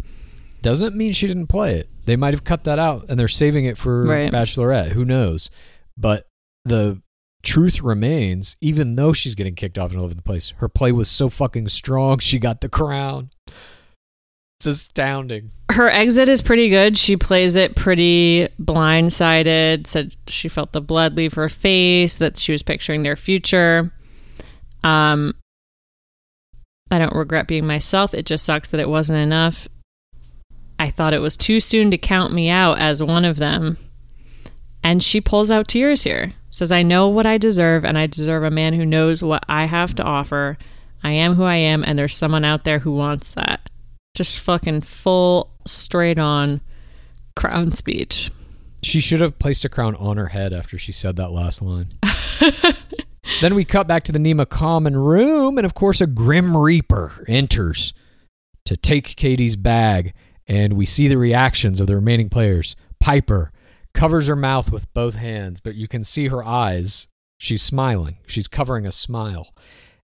[0.62, 1.90] Doesn't mean she didn't play it.
[2.06, 4.32] They might have cut that out and they're saving it for Right.
[4.32, 4.90] Bachelorette.
[4.90, 5.50] Who knows?
[5.98, 6.28] But
[6.64, 7.02] the
[7.46, 10.92] truth remains, even though she's getting kicked off and all over the place, her play
[10.92, 12.20] was so fucking strong.
[12.20, 13.30] She got the crown.
[14.60, 15.52] It's astounding.
[15.70, 16.98] Her exit is pretty good.
[16.98, 19.86] She plays it pretty blindsided.
[19.86, 23.92] Said she felt the blood leave her face, that she was picturing their future.
[24.84, 25.36] Um,
[26.90, 28.14] I don't regret being myself.
[28.14, 29.68] It just sucks that it wasn't enough.
[30.80, 33.78] I thought it was too soon to count me out as one of them.
[34.84, 36.32] And she pulls out tears here.
[36.56, 39.66] Says, I know what I deserve, and I deserve a man who knows what I
[39.66, 40.58] have to offer.
[41.04, 43.70] I am who I am, and there's someone out there who wants that.
[44.14, 46.62] Just fucking full, straight on
[47.36, 48.32] crown speech.
[48.82, 51.90] She should have placed a crown on her head after she said that last line.
[53.42, 57.26] then we cut back to the Nema common room, and of course, a Grim Reaper
[57.28, 57.94] enters
[58.64, 60.14] to take Katie's bag,
[60.48, 62.78] and we see the reactions of the remaining players.
[63.02, 63.52] Piper
[63.96, 67.08] covers her mouth with both hands, but you can see her eyes.
[67.38, 69.54] She's smiling, she's covering a smile.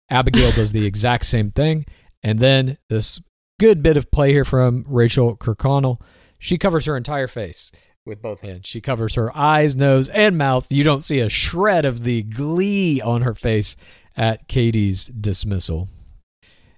[0.09, 1.85] Abigail does the exact same thing,
[2.23, 3.21] and then this
[3.59, 6.01] good bit of play here from Rachel Kirkconnell.
[6.39, 7.71] She covers her entire face
[8.05, 8.67] with both hands.
[8.67, 10.71] She covers her eyes, nose, and mouth.
[10.71, 13.75] You don't see a shred of the glee on her face
[14.17, 15.87] at Katie's dismissal.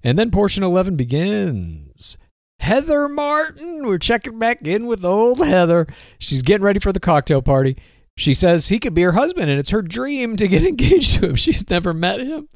[0.04, 2.18] And then portion 11 begins.
[2.64, 3.86] Heather Martin.
[3.86, 5.86] We're checking back in with old Heather.
[6.18, 7.76] She's getting ready for the cocktail party.
[8.16, 11.28] She says he could be her husband and it's her dream to get engaged to
[11.28, 11.36] him.
[11.36, 12.48] She's never met him.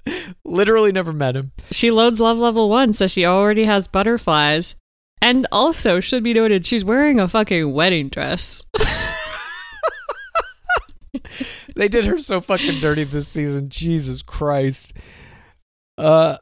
[0.45, 1.51] Literally never met him.
[1.71, 4.75] She loads love level one, so she already has butterflies.
[5.21, 8.63] And also, should be noted, she's wearing a fucking wedding dress.
[11.75, 13.67] they did her so fucking dirty this season.
[13.67, 14.93] Jesus Christ.
[15.97, 16.37] Uh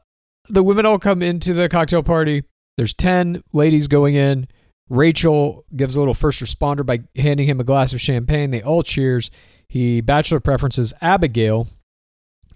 [0.50, 2.44] the women all come into the cocktail party.
[2.78, 4.48] There's 10 ladies going in.
[4.90, 8.52] Rachel gives a little first responder by handing him a glass of champagne.
[8.52, 9.32] They all cheers.
[9.68, 11.68] He bachelor preferences Abigail.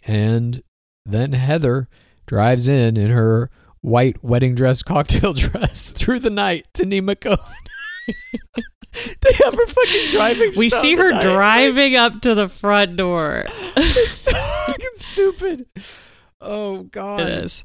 [0.08, 0.62] And
[1.06, 1.88] then Heather
[2.28, 3.50] drives in in her
[3.82, 7.38] white wedding dress cocktail dress through the night to Nemacolin.
[8.08, 10.52] they have her fucking driving.
[10.58, 13.46] We see her driving up to the front door.
[13.82, 15.68] It's so fucking stupid.
[16.41, 17.22] Oh god.
[17.22, 17.64] It is.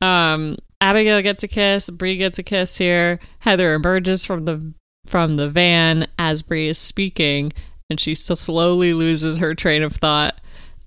[0.00, 1.90] Um, Abigail gets a kiss.
[1.90, 3.20] Bree gets a kiss here.
[3.40, 4.72] Heather emerges from the
[5.06, 7.52] from the van as Bree is speaking,
[7.88, 10.40] and she slowly loses her train of thought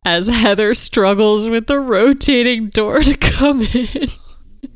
[0.05, 4.07] as Heather struggles with the rotating door to come in.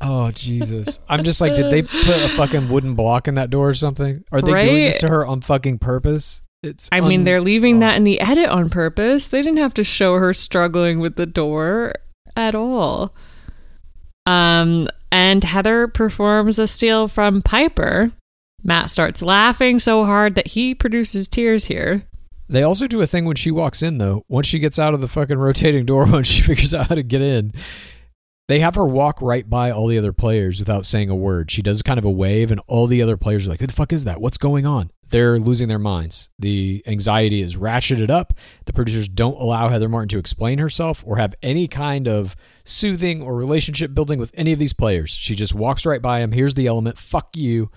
[0.00, 1.00] Oh Jesus!
[1.08, 4.22] I'm just like, did they put a fucking wooden block in that door or something?
[4.30, 6.42] Are they doing this to her on fucking purpose?
[6.62, 6.88] It's.
[6.92, 7.80] I mean, they're leaving oh.
[7.80, 9.28] that in the edit on purpose.
[9.28, 11.94] They didn't have to show her struggling with the door
[12.36, 13.14] at all.
[14.28, 18.12] Um, and Heather performs a steal from Piper.
[18.62, 22.02] Matt starts laughing so hard that he produces tears here.
[22.46, 24.24] They also do a thing when she walks in, though.
[24.28, 27.02] Once she gets out of the fucking rotating door, once she figures out how to
[27.02, 27.52] get in,
[28.48, 31.50] they have her walk right by all the other players without saying a word.
[31.50, 33.72] She does kind of a wave, and all the other players are like, Who the
[33.72, 34.20] fuck is that?
[34.20, 34.90] What's going on?
[35.10, 36.28] They're losing their minds.
[36.38, 38.34] The anxiety is ratcheted up.
[38.66, 43.22] The producers don't allow Heather Martin to explain herself or have any kind of soothing
[43.22, 45.10] or relationship building with any of these players.
[45.10, 46.32] She just walks right by them.
[46.32, 46.98] Here's the element.
[46.98, 47.70] Fuck you.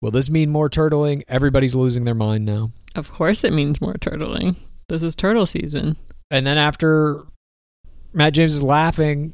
[0.00, 1.22] Will this mean more turtling?
[1.28, 2.70] Everybody's losing their mind now.
[2.94, 4.56] Of course, it means more turtling.
[4.88, 5.96] This is turtle season.
[6.30, 7.24] And then after
[8.12, 9.32] Matt James is laughing,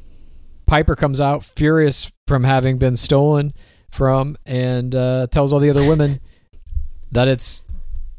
[0.65, 3.53] Piper comes out furious from having been stolen
[3.91, 6.19] from and uh, tells all the other women
[7.11, 7.65] that it's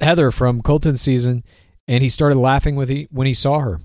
[0.01, 1.44] Heather from Colton season.
[1.89, 3.81] And he started laughing with he, when he saw her.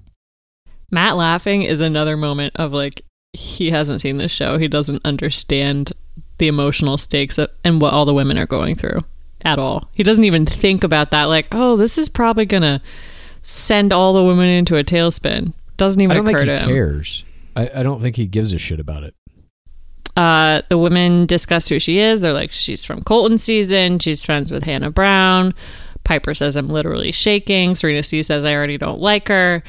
[0.91, 3.01] Matt laughing is another moment of like,
[3.33, 4.57] he hasn't seen this show.
[4.57, 5.93] He doesn't understand
[6.37, 8.99] the emotional stakes of, and what all the women are going through
[9.41, 9.89] at all.
[9.93, 12.81] He doesn't even think about that, like, oh, this is probably going to
[13.41, 15.53] send all the women into a tailspin.
[15.77, 16.69] Doesn't even I don't occur think he to him.
[16.69, 17.25] cares.
[17.55, 19.15] I, I don't think he gives a shit about it.
[20.17, 22.21] Uh, the women discuss who she is.
[22.21, 23.99] They're like, she's from Colton season.
[23.99, 25.53] She's friends with Hannah Brown.
[26.03, 27.75] Piper says, I'm literally shaking.
[27.75, 29.61] Serena C says, I already don't like her.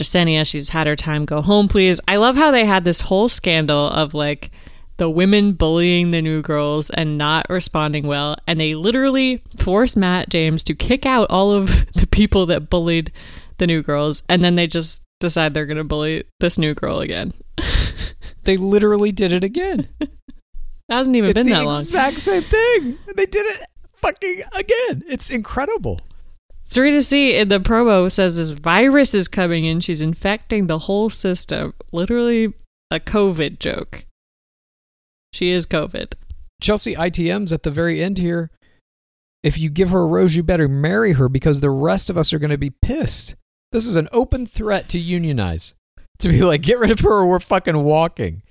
[0.00, 1.26] Jasenia, she's had her time.
[1.26, 2.00] Go home, please.
[2.08, 4.50] I love how they had this whole scandal of like
[4.96, 8.38] the women bullying the new girls and not responding well.
[8.46, 13.12] And they literally forced Matt James to kick out all of the people that bullied
[13.58, 14.22] the new girls.
[14.30, 17.34] And then they just decide they're going to bully this new girl again.
[18.44, 19.88] They literally did it again.
[20.88, 21.80] It hasn't even it's been that long.
[21.80, 22.98] exact same thing.
[23.14, 23.66] They did it
[23.96, 25.02] fucking again.
[25.06, 26.00] It's incredible.
[26.64, 29.80] Serena C in the promo says this virus is coming in.
[29.80, 31.74] She's infecting the whole system.
[31.92, 32.54] Literally
[32.90, 34.06] a COVID joke.
[35.34, 36.14] She is COVID.
[36.60, 38.50] Chelsea ITM's at the very end here.
[39.42, 42.32] If you give her a rose, you better marry her because the rest of us
[42.32, 43.36] are going to be pissed.
[43.72, 45.74] This is an open threat to unionize.
[46.22, 48.42] To be like, get rid of her or we're fucking walking.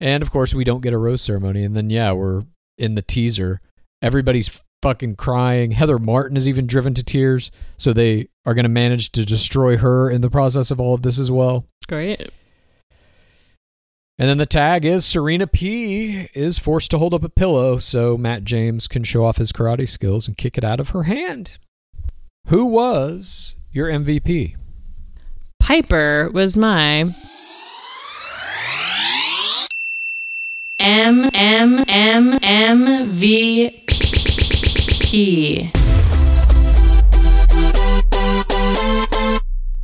[0.00, 1.62] And of course, we don't get a rose ceremony.
[1.62, 2.44] And then, yeah, we're
[2.78, 3.60] in the teaser.
[4.00, 5.72] Everybody's fucking crying.
[5.72, 7.50] Heather Martin is even driven to tears.
[7.76, 11.02] So they are going to manage to destroy her in the process of all of
[11.02, 11.66] this as well.
[11.86, 12.30] Great.
[14.18, 18.18] And then the tag is Serena P is forced to hold up a pillow so
[18.18, 21.58] Matt James can show off his karate skills and kick it out of her hand.
[22.48, 24.56] Who was your MVP?
[25.70, 27.14] Piper was my
[30.80, 35.70] M M M M V P.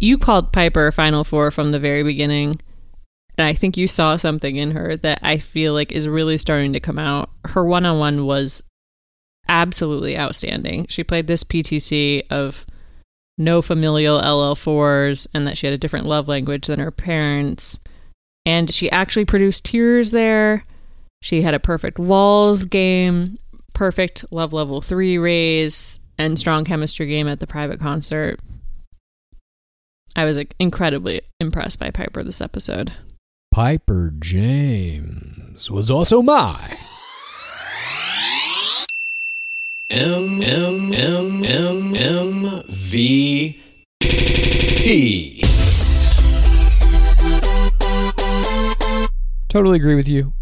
[0.00, 2.56] you called Piper Final Four from the very beginning.
[3.38, 6.72] And I think you saw something in her that I feel like is really starting
[6.72, 7.30] to come out.
[7.44, 8.64] Her one on one was
[9.48, 10.86] absolutely outstanding.
[10.88, 12.66] She played this PTC of
[13.38, 17.78] no familial LL4s and that she had a different love language than her parents.
[18.44, 20.64] And she actually produced tears there.
[21.22, 23.38] She had a perfect walls game,
[23.72, 28.40] perfect love level three raise, and strong chemistry game at the private concert.
[30.14, 32.92] I was like, incredibly impressed by Piper this episode.
[33.52, 36.74] Piper James was also my
[39.88, 43.62] M M M M M V
[44.00, 45.42] P.
[49.48, 50.32] Totally agree with you.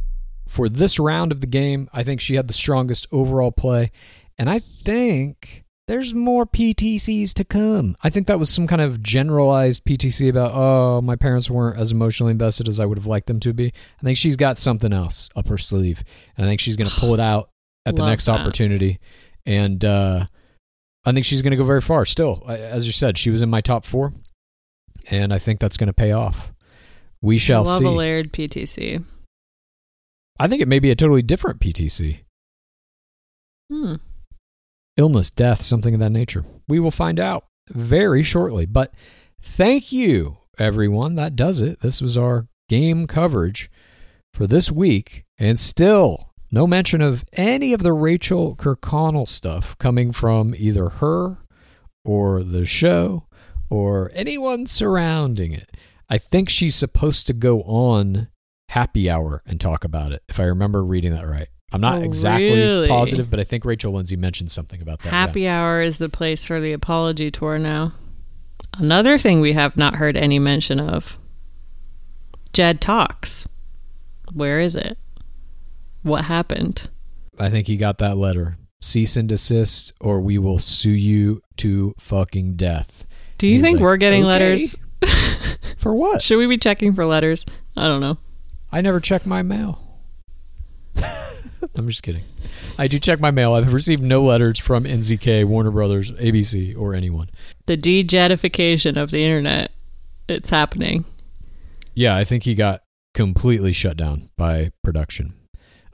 [0.49, 3.91] For this round of the game, I think she had the strongest overall play.
[4.39, 7.97] And I think there's more PTCs to come.
[8.03, 11.93] I think that was some kind of generalized PTC about, oh, my parents weren't as
[11.93, 13.67] emotionally invested as I would have liked them to be.
[14.01, 16.03] I think she's got something else up her sleeve.
[16.35, 17.51] And I think she's going to pull it out
[17.85, 18.41] at the next that.
[18.41, 19.01] opportunity.
[19.47, 20.27] And uh,
[21.05, 22.05] I think she's going to go very far.
[22.05, 24.13] Still, as you said, she was in my top four.
[25.11, 26.53] And I think that's going to pay off.
[27.21, 27.85] We shall Love see.
[27.85, 29.05] a layered PTC.
[30.39, 32.21] I think it may be a totally different PTC.
[33.71, 33.95] Hmm.
[34.97, 36.45] illness, death, something of that nature.
[36.69, 38.67] We will find out very shortly.
[38.67, 38.93] But
[39.41, 41.15] thank you, everyone.
[41.15, 41.81] That does it.
[41.81, 43.71] This was our game coverage
[44.35, 45.25] for this week.
[45.39, 51.39] And still, no mention of any of the Rachel Kirkconnell stuff coming from either her
[52.05, 53.27] or the show
[53.69, 55.71] or anyone surrounding it.
[56.09, 58.29] I think she's supposed to go on
[58.69, 61.49] happy hour and talk about it, if I remember reading that right.
[61.73, 62.89] I'm not Oh, exactly really?
[62.89, 65.07] positive, but I think Rachel Lindsay mentioned something about that.
[65.07, 65.11] yeah.
[65.27, 67.93] Happy Hour is the place for the apology tour now.
[68.79, 71.19] Another thing we have not heard any mention of
[72.53, 73.49] Jed Talks.
[74.33, 74.97] Where is it?
[76.05, 76.89] What happened?
[77.41, 78.57] I think he got that letter.
[78.81, 83.09] Cease and desist, or we will sue you to fucking death.
[83.39, 84.77] Do you think like, we're getting "Okay." letters?
[85.79, 86.23] For what?
[86.23, 87.45] Should we be checking for letters?
[87.77, 88.19] I don't know.
[88.73, 89.81] I never check my mail.
[91.77, 92.25] I'm just kidding.
[92.79, 93.55] I do check my mail.
[93.55, 97.29] I've received no letters from NZK, Warner Brothers, ABC, or anyone.
[97.67, 99.73] The de-jedification of the internet.
[100.29, 101.05] It's happening.
[101.95, 102.81] Yeah, I think he got
[103.13, 105.35] completely shut down by production.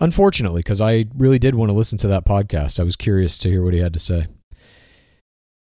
[0.01, 2.81] Unfortunately, because I really did want to listen to that podcast.
[2.81, 4.27] I was curious to hear what he had to say.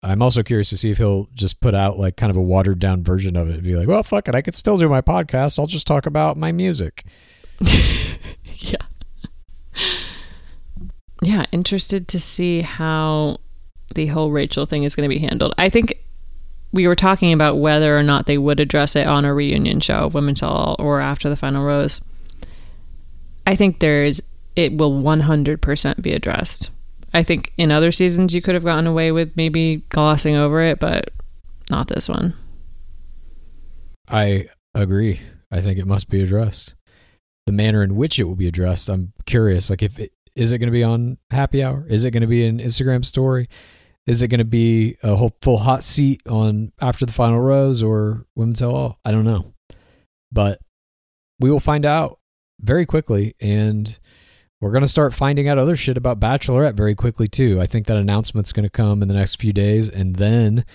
[0.01, 2.79] I'm also curious to see if he'll just put out like kind of a watered
[2.79, 4.35] down version of it and be like, well, fuck it.
[4.35, 5.59] I could still do my podcast.
[5.59, 7.05] I'll just talk about my music.
[8.61, 8.81] Yeah.
[11.21, 13.37] Yeah, interested to see how
[13.95, 15.53] the whole Rachel thing is going to be handled.
[15.57, 15.97] I think
[16.71, 20.07] we were talking about whether or not they would address it on a reunion show,
[20.07, 22.01] Women Tell All, or after the final rose.
[23.47, 24.21] I think there's
[24.59, 26.69] it will 100% be addressed.
[27.13, 30.79] I think in other seasons you could have gotten away with maybe glossing over it,
[30.79, 31.11] but
[31.69, 32.33] not this one.
[34.09, 35.21] I agree.
[35.49, 36.75] I think it must be addressed.
[37.45, 39.69] The manner in which it will be addressed, I'm curious.
[39.69, 41.85] Like, if it, is it going to be on Happy Hour?
[41.87, 43.47] Is it going to be an Instagram story?
[44.05, 47.81] Is it going to be a whole full hot seat on after the final rose
[47.81, 48.99] or Women Tell All?
[49.05, 49.53] I don't know,
[50.31, 50.59] but
[51.39, 52.19] we will find out
[52.59, 53.97] very quickly, and
[54.61, 57.61] we're going to start finding out other shit about Bachelorette very quickly too.
[57.61, 60.65] I think that announcement's going to come in the next few days, and then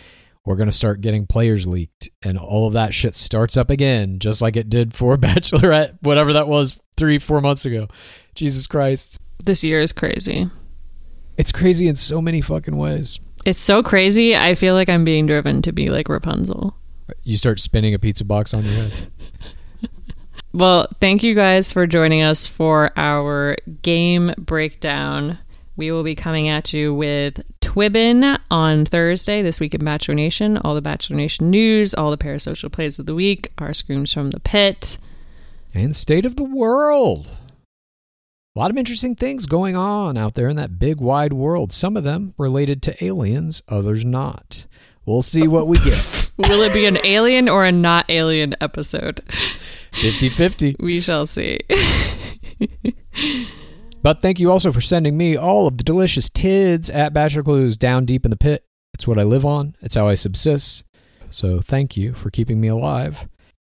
[0.44, 4.18] we're going to start getting players leaked and all of that shit starts up again,
[4.18, 7.88] just like it did for Bachelorette, whatever that was three, four months ago.
[8.34, 9.20] Jesus Christ.
[9.44, 10.46] This year is crazy.
[11.36, 13.20] It's crazy in so many fucking ways.
[13.44, 14.36] It's so crazy.
[14.36, 16.76] I feel like I'm being driven to be like Rapunzel.
[17.22, 18.92] You start spinning a pizza box on your head.
[20.54, 25.36] Well, thank you guys for joining us for our game breakdown.
[25.76, 30.56] We will be coming at you with Twibbin on Thursday, this week in Bachelor Nation.
[30.58, 34.30] All the Bachelor Nation news, all the parasocial plays of the week, our screams from
[34.30, 34.96] the pit.
[35.74, 37.26] And state of the world.
[38.54, 41.72] A lot of interesting things going on out there in that big wide world.
[41.72, 44.66] Some of them related to aliens, others not.
[45.04, 46.30] We'll see what we get.
[46.36, 49.20] Will it be an alien or a not alien episode?
[50.00, 50.76] 50 50.
[50.80, 51.60] We shall see.
[54.04, 57.78] But thank you also for sending me all of the delicious tids at Bachelor Clues
[57.78, 58.62] down deep in the pit.
[58.92, 60.84] It's what I live on, it's how I subsist.
[61.30, 63.26] So thank you for keeping me alive.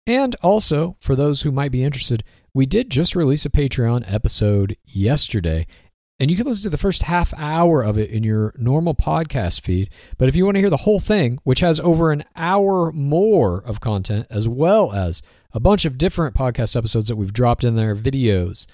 [0.06, 2.24] And also, for those who might be interested,
[2.54, 5.66] we did just release a Patreon episode yesterday.
[6.22, 9.62] And you can listen to the first half hour of it in your normal podcast
[9.62, 9.90] feed.
[10.18, 13.58] But if you want to hear the whole thing, which has over an hour more
[13.58, 15.20] of content, as well as
[15.52, 18.66] a bunch of different podcast episodes that we've dropped in there, videos,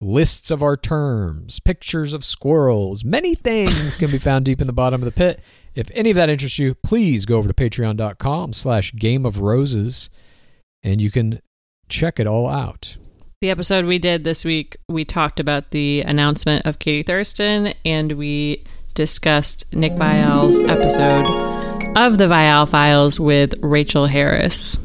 [0.00, 4.72] lists of our terms, pictures of squirrels, many things can be found deep in the
[4.72, 5.38] bottom of the pit.
[5.74, 10.08] If any of that interests you, please go over to patreon.com slash game of roses
[10.82, 11.42] and you can
[11.90, 12.96] check it all out.
[13.40, 18.12] The episode we did this week, we talked about the announcement of Katie Thurston and
[18.12, 21.26] we discussed Nick Viall's episode
[21.96, 24.76] of the Viall Files with Rachel Harris.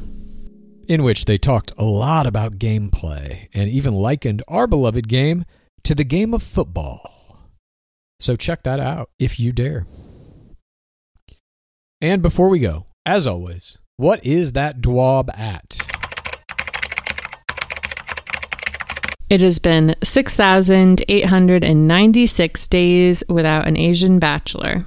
[0.87, 5.43] in which they talked a lot about gameplay and even likened our beloved game
[5.83, 7.49] to the game of football.
[8.21, 9.85] So check that out if you dare.
[11.99, 15.94] And before we go, as always, what is that dwab at?
[19.27, 24.85] It has been 6,896 days without an Asian bachelor.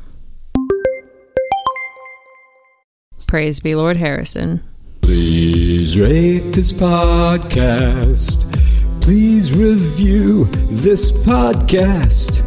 [3.26, 4.62] Praise be Lord Harrison.
[5.02, 8.44] Please rate this podcast.
[9.02, 12.44] Please review this podcast.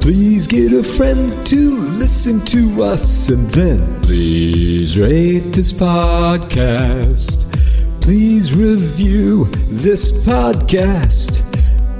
[0.00, 7.44] Please get a friend to listen to us and then please rate this podcast.
[8.08, 11.42] Please review this podcast.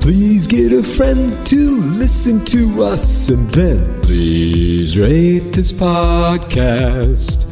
[0.01, 7.45] Please get a friend to listen to us and then please rate this podcast.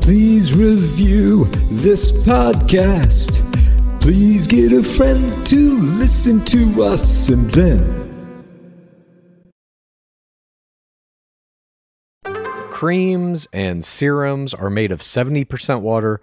[0.00, 3.42] Please review this podcast.
[4.00, 8.08] Please get a friend to listen to us and then
[12.70, 16.22] Creams and serums are made of 70% water,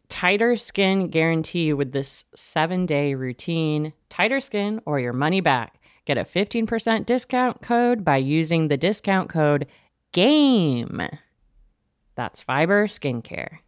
[0.11, 3.93] tighter skin guarantee with this seven day routine.
[4.09, 5.79] Tighter skin or your money back.
[6.05, 9.67] Get a 15% discount code by using the discount code
[10.11, 11.07] GAME.
[12.15, 13.59] That's Fiber Skincare.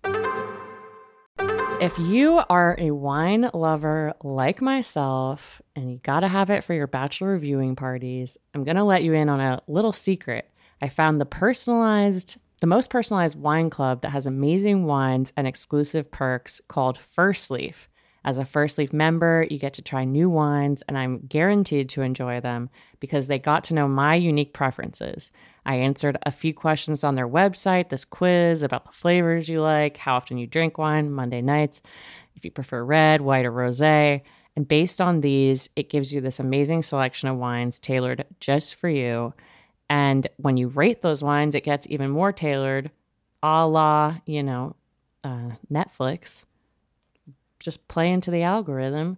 [1.82, 6.88] If you are a wine lover like myself and you gotta have it for your
[6.88, 10.50] bachelor viewing parties, I'm gonna let you in on a little secret.
[10.82, 16.10] I found the personalized, the most personalized wine club that has amazing wines and exclusive
[16.10, 17.90] perks called First Leaf.
[18.24, 22.04] As a First Leaf member, you get to try new wines, and I'm guaranteed to
[22.04, 22.70] enjoy them
[23.02, 25.30] because they got to know my unique preferences.
[25.66, 29.98] I answered a few questions on their website, this quiz about the flavors you like,
[29.98, 31.82] how often you drink wine, Monday nights,
[32.38, 33.82] if you prefer red, white, or rose.
[33.82, 34.22] And
[34.66, 39.34] based on these, it gives you this amazing selection of wines tailored just for you.
[39.90, 42.92] And when you rate those wines, it gets even more tailored,
[43.42, 44.76] a la, you know,
[45.24, 46.46] uh, Netflix.
[47.60, 49.18] Just play into the algorithm.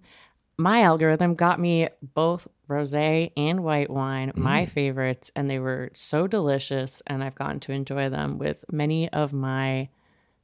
[0.58, 6.28] My algorithm got me both rosé and white wine, my favorites, and they were so
[6.28, 7.02] delicious.
[7.08, 9.90] And I've gotten to enjoy them with many of my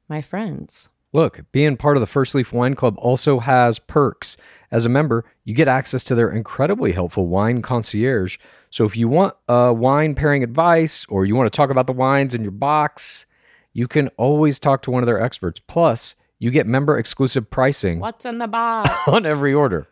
[0.07, 0.89] my friends.
[1.13, 4.37] Look, being part of the First Leaf Wine Club also has perks.
[4.71, 8.37] As a member, you get access to their incredibly helpful wine concierge.
[8.69, 11.93] So if you want uh, wine pairing advice or you want to talk about the
[11.93, 13.25] wines in your box,
[13.73, 15.59] you can always talk to one of their experts.
[15.59, 18.89] Plus, you get member exclusive pricing What's in the box?
[19.07, 19.87] on every order.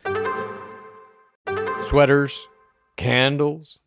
[1.87, 2.47] Sweaters,
[2.97, 3.79] candles,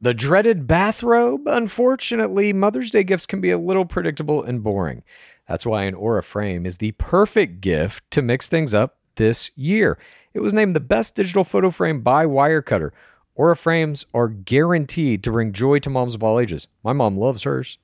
[0.00, 1.46] the dreaded bathrobe.
[1.46, 5.02] Unfortunately, Mother's Day gifts can be a little predictable and boring.
[5.48, 9.98] That's why an Aura frame is the perfect gift to mix things up this year.
[10.34, 12.90] It was named the best digital photo frame by Wirecutter.
[13.34, 16.68] Aura frames are guaranteed to bring joy to moms of all ages.
[16.82, 17.78] My mom loves hers.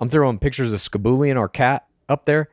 [0.00, 2.50] I'm throwing pictures of Skaboolian, our cat, up there.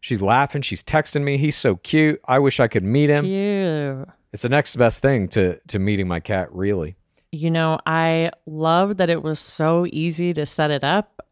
[0.00, 0.62] She's laughing.
[0.62, 1.36] She's texting me.
[1.36, 2.20] He's so cute.
[2.26, 3.24] I wish I could meet him.
[3.24, 4.08] Cute.
[4.32, 6.96] It's the next best thing to to meeting my cat, really.
[7.32, 11.13] You know, I loved that it was so easy to set it up.